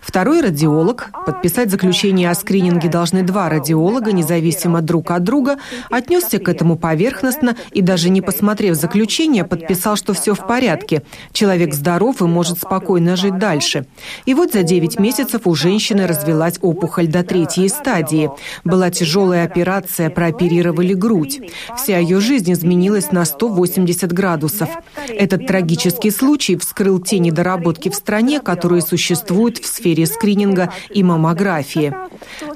Второй 0.00 0.40
радиолог, 0.40 1.10
подписать 1.26 1.70
заключение 1.70 2.30
о 2.30 2.34
скрининге 2.34 2.88
должны 2.88 3.22
два 3.22 3.48
радиолога, 3.48 4.12
независимо 4.12 4.80
друг 4.80 5.10
от 5.10 5.22
друга, 5.22 5.56
отнесся 5.90 6.38
к 6.38 6.48
этому 6.48 6.76
поверхностно 6.76 7.56
и 7.72 7.82
даже 7.82 8.10
не 8.10 8.20
посмотрев 8.20 8.76
заключение, 8.76 9.44
подписал, 9.44 9.96
что 9.96 10.14
все 10.14 10.34
в 10.34 10.46
порядке. 10.46 11.02
Человек 11.32 11.74
здоров 11.74 12.20
и 12.22 12.24
может 12.24 12.58
спокойно 12.58 13.16
жить 13.16 13.38
дальше. 13.38 13.86
И 14.30 14.34
вот 14.34 14.52
за 14.52 14.62
9 14.62 15.00
месяцев 15.00 15.40
у 15.46 15.56
женщины 15.56 16.06
развилась 16.06 16.54
опухоль 16.62 17.08
до 17.08 17.24
третьей 17.24 17.68
стадии. 17.68 18.30
Была 18.62 18.88
тяжелая 18.88 19.44
операция, 19.44 20.08
прооперировали 20.08 20.94
грудь. 20.94 21.40
Вся 21.76 21.98
ее 21.98 22.20
жизнь 22.20 22.52
изменилась 22.52 23.10
на 23.10 23.24
180 23.24 24.12
градусов. 24.12 24.68
Этот 25.08 25.48
трагический 25.48 26.12
случай 26.12 26.54
вскрыл 26.54 27.00
те 27.00 27.18
недоработки 27.18 27.88
в 27.88 27.96
стране, 27.96 28.38
которые 28.38 28.82
существуют 28.82 29.58
в 29.58 29.66
сфере 29.66 30.06
скрининга 30.06 30.72
и 30.90 31.02
маммографии. 31.02 31.92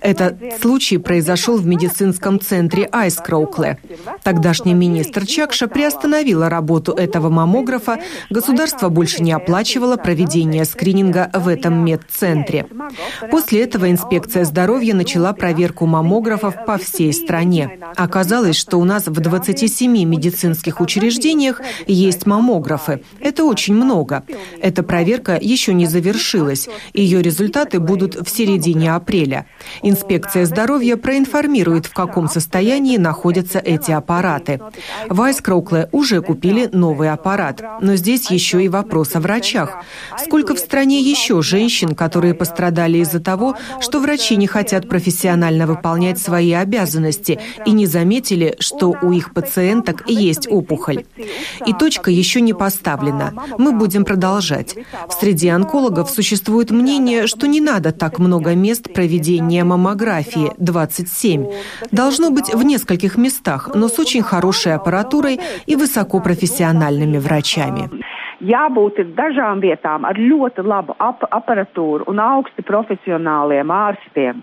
Этот 0.01 0.37
случай 0.61 0.99
произошел 0.99 1.57
в 1.57 1.67
медицинском 1.67 2.39
центре 2.39 2.89
Айскроукле. 2.93 3.79
Тогдашний 4.23 4.75
министр 4.75 5.27
Чакша 5.27 5.67
приостановила 5.67 6.49
работу 6.49 6.93
этого 6.93 7.31
маммографа. 7.31 7.99
Государство 8.31 8.91
больше 8.91 9.25
не 9.25 9.33
оплачивало 9.33 9.97
проведение 9.97 10.65
скрининга 10.67 11.31
в 11.33 11.49
этом 11.49 11.64
медцентре. 11.71 12.67
После 13.31 13.63
этого 13.63 13.91
инспекция 13.91 14.45
здоровья 14.45 14.95
начала 14.95 15.33
проверку 15.33 15.87
маммографов 15.87 16.65
по 16.67 16.79
всей 16.79 17.13
стране. 17.13 17.79
Оказалось, 17.97 18.57
что 18.57 18.79
у 18.79 18.85
нас 18.85 19.07
в 19.07 19.21
27 19.21 20.05
медицинских 20.05 20.81
учреждениях 20.81 21.61
есть 21.87 22.27
маммографы. 22.27 23.03
Это 23.21 23.45
очень 23.45 23.75
много. 23.75 24.25
Эта 24.61 24.83
проверка 24.83 25.39
еще 25.41 25.75
не 25.75 25.87
завершилась. 25.87 26.69
Ее 26.93 27.23
результаты 27.23 27.81
будут 27.81 28.15
в 28.15 28.29
середине 28.29 28.95
апреля. 28.95 29.47
Инспекция 29.83 30.45
здоровья 30.47 30.97
проинформирует, 30.97 31.87
в 31.87 31.95
каком 31.95 32.29
состоянии 32.29 32.97
находятся 32.97 33.59
эти 33.59 33.91
аппараты. 33.91 34.61
В 35.09 35.21
Айскроукле 35.21 35.89
уже 35.93 36.21
купили 36.21 36.69
новый 36.73 37.11
аппарат. 37.11 37.63
Но 37.81 37.97
здесь 37.97 38.31
еще 38.31 38.63
и 38.65 38.69
вопрос 38.69 39.15
о 39.15 39.21
врачах. 39.21 39.85
Сколько 40.19 40.55
в 40.55 40.59
стране 40.59 41.01
еще 41.01 41.43
женщин, 41.55 41.95
которые 41.95 42.35
пострадали 42.35 42.99
из-за 42.99 43.21
того, 43.21 43.57
что 43.81 44.01
врачи 44.01 44.35
не 44.37 44.49
хотят 44.49 44.89
профессионально 44.89 45.69
выполнять 45.69 46.19
свои 46.19 46.53
обязанности 46.53 47.39
и 47.65 47.71
не 47.71 47.87
заметили, 47.87 48.57
что 48.59 48.97
у 49.01 49.13
их 49.13 49.33
пациенток 49.33 50.03
есть 50.09 50.49
опухоль. 50.51 51.05
И 51.65 51.73
точка 51.73 52.11
еще 52.11 52.41
не 52.41 52.55
поставлена. 52.55 53.33
Мы 53.57 53.71
будем 53.71 54.05
продолжать. 54.05 54.75
В 55.09 55.13
среде 55.13 55.53
онкологов 55.53 56.11
существует 56.11 56.73
мнение, 56.73 57.29
что 57.29 57.47
не 57.47 57.61
надо 57.61 57.93
так 57.93 58.19
много 58.19 58.57
мест 58.57 58.93
проведения 58.93 59.63
маммографии– 59.63 60.51
27. 60.59 61.47
Должно 61.93 62.31
быть 62.31 62.53
в 62.53 62.65
нескольких 62.65 63.17
местах, 63.17 63.71
но 63.75 63.87
с 63.87 63.97
очень 64.01 64.23
хорошей 64.23 64.75
аппаратурой 64.75 65.39
и 65.67 65.77
высокопрофессиональными 65.77 67.19
врачами 67.19 67.89
jābūt 68.41 68.99
ir 69.03 69.13
dažām 69.19 69.61
vietām 69.61 70.05
ar 70.05 70.19
ļoti 70.19 70.65
labu 70.65 70.97
ap 70.99 71.25
аппаратуру 71.31 72.05
un 72.09 72.19
augsti 72.19 72.63
профессионалiem 72.63 73.71
ārstiem. 73.71 74.43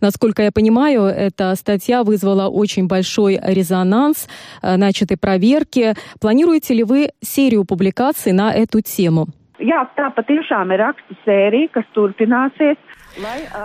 Насколько 0.00 0.42
я 0.42 0.52
понимаю, 0.52 1.02
эта 1.02 1.54
статья 1.54 2.02
вызвала 2.04 2.48
очень 2.48 2.88
большой 2.88 3.38
резонанс 3.42 4.28
э, 4.62 4.76
начатой 4.76 5.16
проверки. 5.16 5.94
Планируете 6.20 6.74
ли 6.74 6.84
вы 6.84 7.08
серию 7.20 7.64
публикаций 7.64 8.32
на 8.32 8.52
эту 8.52 8.80
тему? 8.80 9.28
Jā, 9.62 9.84
tā 9.94 10.10
patiešām 10.10 10.72
ir 10.74 10.82
rakstu 10.82 11.14
sērija, 11.24 11.70
kas 11.76 11.86
turpināsies. 11.94 12.76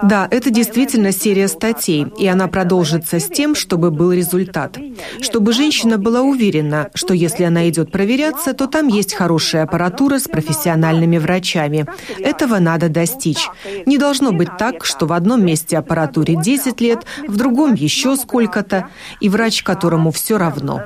Да, 0.04 0.28
это 0.30 0.50
действительно 0.50 1.12
серия 1.12 1.48
статей, 1.48 2.08
и 2.18 2.28
она 2.28 2.48
продолжится 2.48 3.20
с 3.20 3.28
тем, 3.28 3.56
чтобы 3.56 3.92
был 3.92 4.12
результат. 4.12 4.78
Чтобы 5.22 5.54
женщина 5.54 5.98
была 5.98 6.22
уверена, 6.22 6.90
что 6.94 7.14
если 7.14 7.44
она 7.44 7.68
идет 7.70 7.92
проверяться, 7.92 8.54
то 8.54 8.68
там 8.68 8.88
есть 8.88 9.14
хорошая 9.14 9.64
аппаратура 9.64 10.20
с 10.20 10.28
профессиональными 10.28 11.18
врачами. 11.18 11.86
Этого 12.20 12.60
надо 12.60 12.90
достичь. 12.90 13.48
Не 13.86 13.98
должно 13.98 14.32
быть 14.32 14.58
так, 14.58 14.86
что 14.86 15.06
в 15.06 15.14
одном 15.14 15.46
месте 15.46 15.78
аппаратуре 15.78 16.36
10 16.36 16.82
лет, 16.82 17.06
в 17.28 17.36
другом 17.36 17.74
еще 17.74 18.16
сколько-то, 18.16 18.90
и 19.20 19.30
врач, 19.30 19.64
которому 19.64 20.12
все 20.12 20.38
равно. 20.38 20.84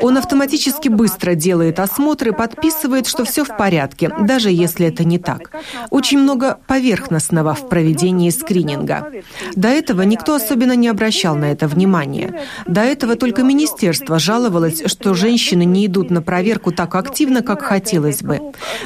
Он 0.00 0.16
автоматически 0.16 0.88
быстро 0.88 1.34
делает 1.34 1.78
осмотр 1.78 2.28
и 2.28 2.32
подписывает, 2.32 3.06
что 3.06 3.24
все 3.24 3.44
в 3.44 3.56
порядке, 3.56 4.10
даже 4.20 4.50
если 4.50 4.86
это 4.86 5.04
не 5.04 5.18
так. 5.18 5.50
Очень 5.90 6.18
много 6.18 6.58
поверхностного 6.66 7.54
в 7.54 7.68
проведении 7.68 8.30
скрининга. 8.30 9.10
До 9.54 9.68
этого 9.68 10.02
никто 10.02 10.34
особенно 10.34 10.76
не 10.76 10.88
обращал 10.88 11.36
на 11.36 11.52
это 11.52 11.68
внимания. 11.68 12.42
До 12.66 12.80
этого 12.80 13.16
только 13.16 13.42
министерство 13.42 14.18
жаловалось, 14.18 14.82
что 14.86 15.14
женщины 15.14 15.64
не 15.64 15.86
идут 15.86 16.10
на 16.10 16.22
проверку 16.22 16.72
так 16.72 16.94
активно, 16.94 17.42
как 17.42 17.62
хотелось 17.62 18.22
бы. 18.22 18.40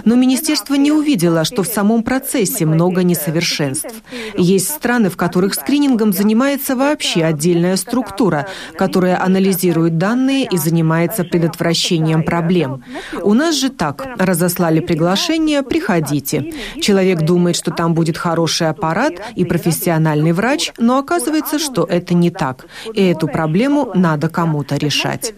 Но 0.05 0.15
министерство 0.15 0.75
не 0.75 0.93
увидело, 0.93 1.45
что 1.45 1.63
в 1.63 1.69
самом 1.69 2.03
процессе 2.03 2.67
много 2.67 3.03
несовершенств. 3.03 3.95
Есть 4.37 4.71
страны, 4.71 5.11
в 5.11 5.17
которых 5.17 5.55
скринингом 5.55 6.13
занимается 6.13 6.77
вообще 6.77 7.25
отдельная 7.25 7.77
структура, 7.77 8.47
которая 8.77 9.23
анализирует 9.23 9.99
данные 9.99 10.47
и 10.51 10.57
занимается 10.65 11.25
предотвращением 11.25 12.23
проблем. 12.23 12.83
У 13.23 13.35
нас 13.35 13.55
же 13.55 13.69
так. 13.71 13.97
Разослали 14.19 14.81
приглашение, 14.81 15.63
приходите. 15.63 16.53
Человек 16.81 17.21
думает, 17.21 17.57
что 17.57 17.71
там 17.71 17.95
будет 17.95 18.17
хороший 18.17 18.69
аппарат 18.69 19.15
и 19.37 19.45
профессиональный 19.45 20.33
врач, 20.33 20.73
но 20.79 20.99
оказывается, 20.99 21.59
что 21.59 21.85
это 21.85 22.15
не 22.15 22.31
так. 22.31 22.67
И 22.95 23.03
эту 23.03 23.29
проблему 23.29 23.91
надо 23.95 24.29
кому-то 24.29 24.77
решать. 24.77 25.35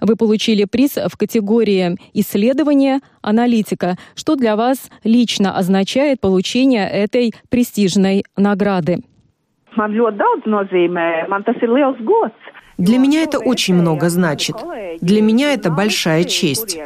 Вы 0.00 0.16
получили 0.16 0.64
приз 0.64 0.92
в 0.96 1.16
категории 1.16 1.96
исследования 2.14 3.00
аналитика. 3.22 3.96
Что 4.14 4.36
для 4.36 4.56
вас 4.56 4.90
лично 5.04 5.56
означает 5.56 6.20
получение 6.20 6.88
этой 6.88 7.32
престижной 7.48 8.24
награды? 8.36 9.02
Man 9.78 9.92
ļoti 9.94 10.18
daudz 10.18 10.46
nozīmē. 10.50 11.06
Man 11.30 11.44
tas 11.46 11.60
ir 11.62 11.70
liels 11.70 11.98
gods. 12.02 12.39
Для 12.80 12.96
меня 12.96 13.22
это 13.22 13.38
очень 13.38 13.74
много 13.74 14.08
значит. 14.08 14.56
Для 15.02 15.20
меня 15.20 15.52
это 15.52 15.70
большая 15.70 16.24
честь. 16.24 16.78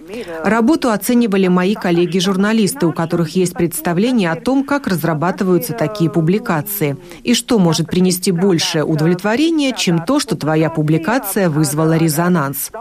Работу 0.42 0.90
оценивали 0.90 1.46
мои 1.46 1.74
коллеги-журналисты, 1.74 2.86
у 2.86 2.92
которых 2.92 3.36
есть 3.36 3.54
представление 3.54 4.32
о 4.32 4.40
том, 4.40 4.64
как 4.64 4.88
разрабатываются 4.88 5.72
такие 5.72 6.10
публикации, 6.10 6.96
и 7.22 7.32
что 7.32 7.60
может 7.60 7.86
принести 7.86 8.32
большее 8.32 8.84
удовлетворение, 8.84 9.72
чем 9.72 10.04
то, 10.04 10.18
что 10.18 10.34
твоя 10.34 10.68
публикация 10.68 11.48
вызвала 11.48 11.96
резонанс. 11.96 12.72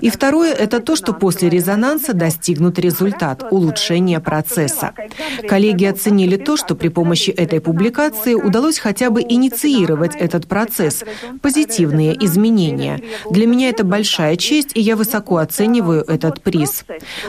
И 0.00 0.08
второе– 0.08 0.52
это 0.54 0.78
то, 0.78 0.94
что 0.94 1.12
после 1.12 1.48
резонанса 1.48 2.14
достигнут 2.14 2.78
результат– 2.78 3.44
улучшение 3.50 4.20
процесса. 4.20 4.92
Коллеги 5.48 5.86
оценили 5.86 6.36
то, 6.36 6.56
что 6.56 6.76
при 6.76 6.86
помощи 6.86 7.30
этой 7.30 7.60
публикации 7.60 8.34
удалось 8.34 8.78
хотя 8.78 9.10
бы 9.10 9.22
инициировать 9.22 10.14
этот 10.14 10.46
процесс, 10.46 11.02
позитивные 11.42 12.16
изменения 12.24 12.59
изменения. 12.60 13.00
Для 13.30 13.46
меня 13.46 13.70
это 13.70 13.84
большая 13.84 14.36
честь, 14.36 14.76
и 14.76 14.80
я 14.80 14.96
высоко 14.96 15.38
оцениваю 15.38 16.02
этот 16.02 16.42
приз. 16.42 16.84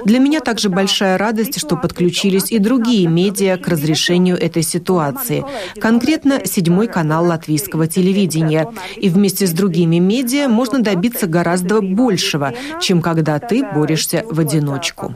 Для 0.05 0.19
меня 0.19 0.39
также 0.39 0.69
большая 0.69 1.17
радость, 1.17 1.59
что 1.59 1.77
подключились 1.77 2.51
и 2.51 2.59
другие 2.59 3.07
медиа 3.07 3.57
к 3.57 3.67
разрешению 3.67 4.37
этой 4.37 4.63
ситуации, 4.63 5.43
конкретно 5.79 6.45
седьмой 6.45 6.87
канал 6.87 7.25
латвийского 7.25 7.87
телевидения. 7.87 8.67
И 8.97 9.09
вместе 9.09 9.47
с 9.47 9.51
другими 9.51 9.97
медиа 9.97 10.47
можно 10.47 10.81
добиться 10.81 11.27
гораздо 11.27 11.81
большего, 11.81 12.53
чем 12.79 13.01
когда 13.01 13.39
ты 13.39 13.63
борешься 13.63 14.23
в 14.29 14.39
одиночку. 14.39 15.13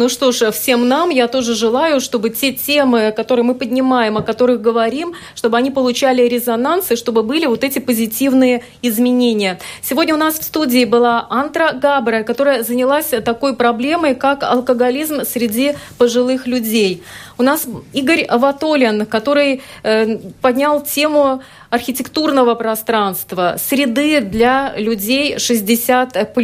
Ну 0.00 0.08
что 0.08 0.32
ж, 0.32 0.50
всем 0.50 0.88
нам 0.88 1.10
я 1.10 1.28
тоже 1.28 1.54
желаю, 1.54 2.00
чтобы 2.00 2.30
те 2.30 2.52
темы, 2.52 3.12
которые 3.14 3.44
мы 3.44 3.54
поднимаем, 3.54 4.16
о 4.16 4.22
которых 4.22 4.62
говорим, 4.62 5.12
чтобы 5.34 5.58
они 5.58 5.70
получали 5.70 6.22
резонанс 6.22 6.90
и 6.90 6.96
чтобы 6.96 7.22
были 7.22 7.44
вот 7.44 7.64
эти 7.64 7.80
позитивные 7.80 8.62
изменения. 8.80 9.58
Сегодня 9.82 10.14
у 10.14 10.16
нас 10.16 10.38
в 10.38 10.42
студии 10.42 10.86
была 10.86 11.26
Антра 11.28 11.72
Габра, 11.72 12.22
которая 12.22 12.62
занялась 12.62 13.10
такой 13.22 13.54
проблемой, 13.54 14.14
как 14.14 14.42
алкоголизм 14.42 15.26
среди 15.26 15.74
пожилых 15.98 16.46
людей. 16.46 17.02
У 17.36 17.42
нас 17.42 17.66
Игорь 17.92 18.26
Ватолин, 18.30 19.04
который 19.04 19.60
э, 19.82 20.16
поднял 20.40 20.82
тему 20.82 21.42
архитектурного 21.68 22.54
пространства, 22.54 23.56
среды 23.58 24.22
для 24.22 24.72
людей 24.78 25.36
60+. 25.36 26.34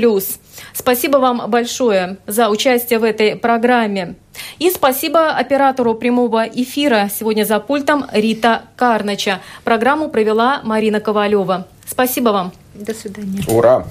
Спасибо 0.72 1.18
вам 1.18 1.50
большое 1.50 2.18
за 2.26 2.48
участие 2.48 2.98
в 2.98 3.04
этой 3.04 3.36
программе. 3.36 4.14
И 4.58 4.70
спасибо 4.70 5.30
оператору 5.30 5.94
прямого 5.94 6.44
эфира 6.44 7.10
сегодня 7.14 7.44
за 7.44 7.60
пультом 7.60 8.06
Рита 8.12 8.62
Карнача. 8.76 9.40
Программу 9.64 10.08
провела 10.08 10.60
Марина 10.62 11.00
Ковалева. 11.00 11.66
Спасибо 11.86 12.30
вам. 12.30 12.52
До 12.74 12.94
свидания. 12.94 13.42
Ура! 13.48 13.86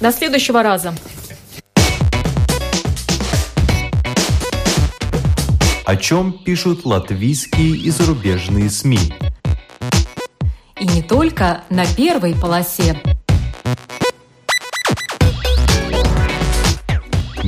До 0.00 0.12
следующего 0.12 0.62
раза. 0.62 0.94
О 5.86 5.96
чем 5.96 6.32
пишут 6.32 6.84
латвийские 6.84 7.76
и 7.76 7.90
зарубежные 7.90 8.68
СМИ? 8.68 8.98
И 10.80 10.86
не 10.86 11.02
только 11.02 11.62
на 11.70 11.86
первой 11.86 12.34
полосе. 12.34 13.00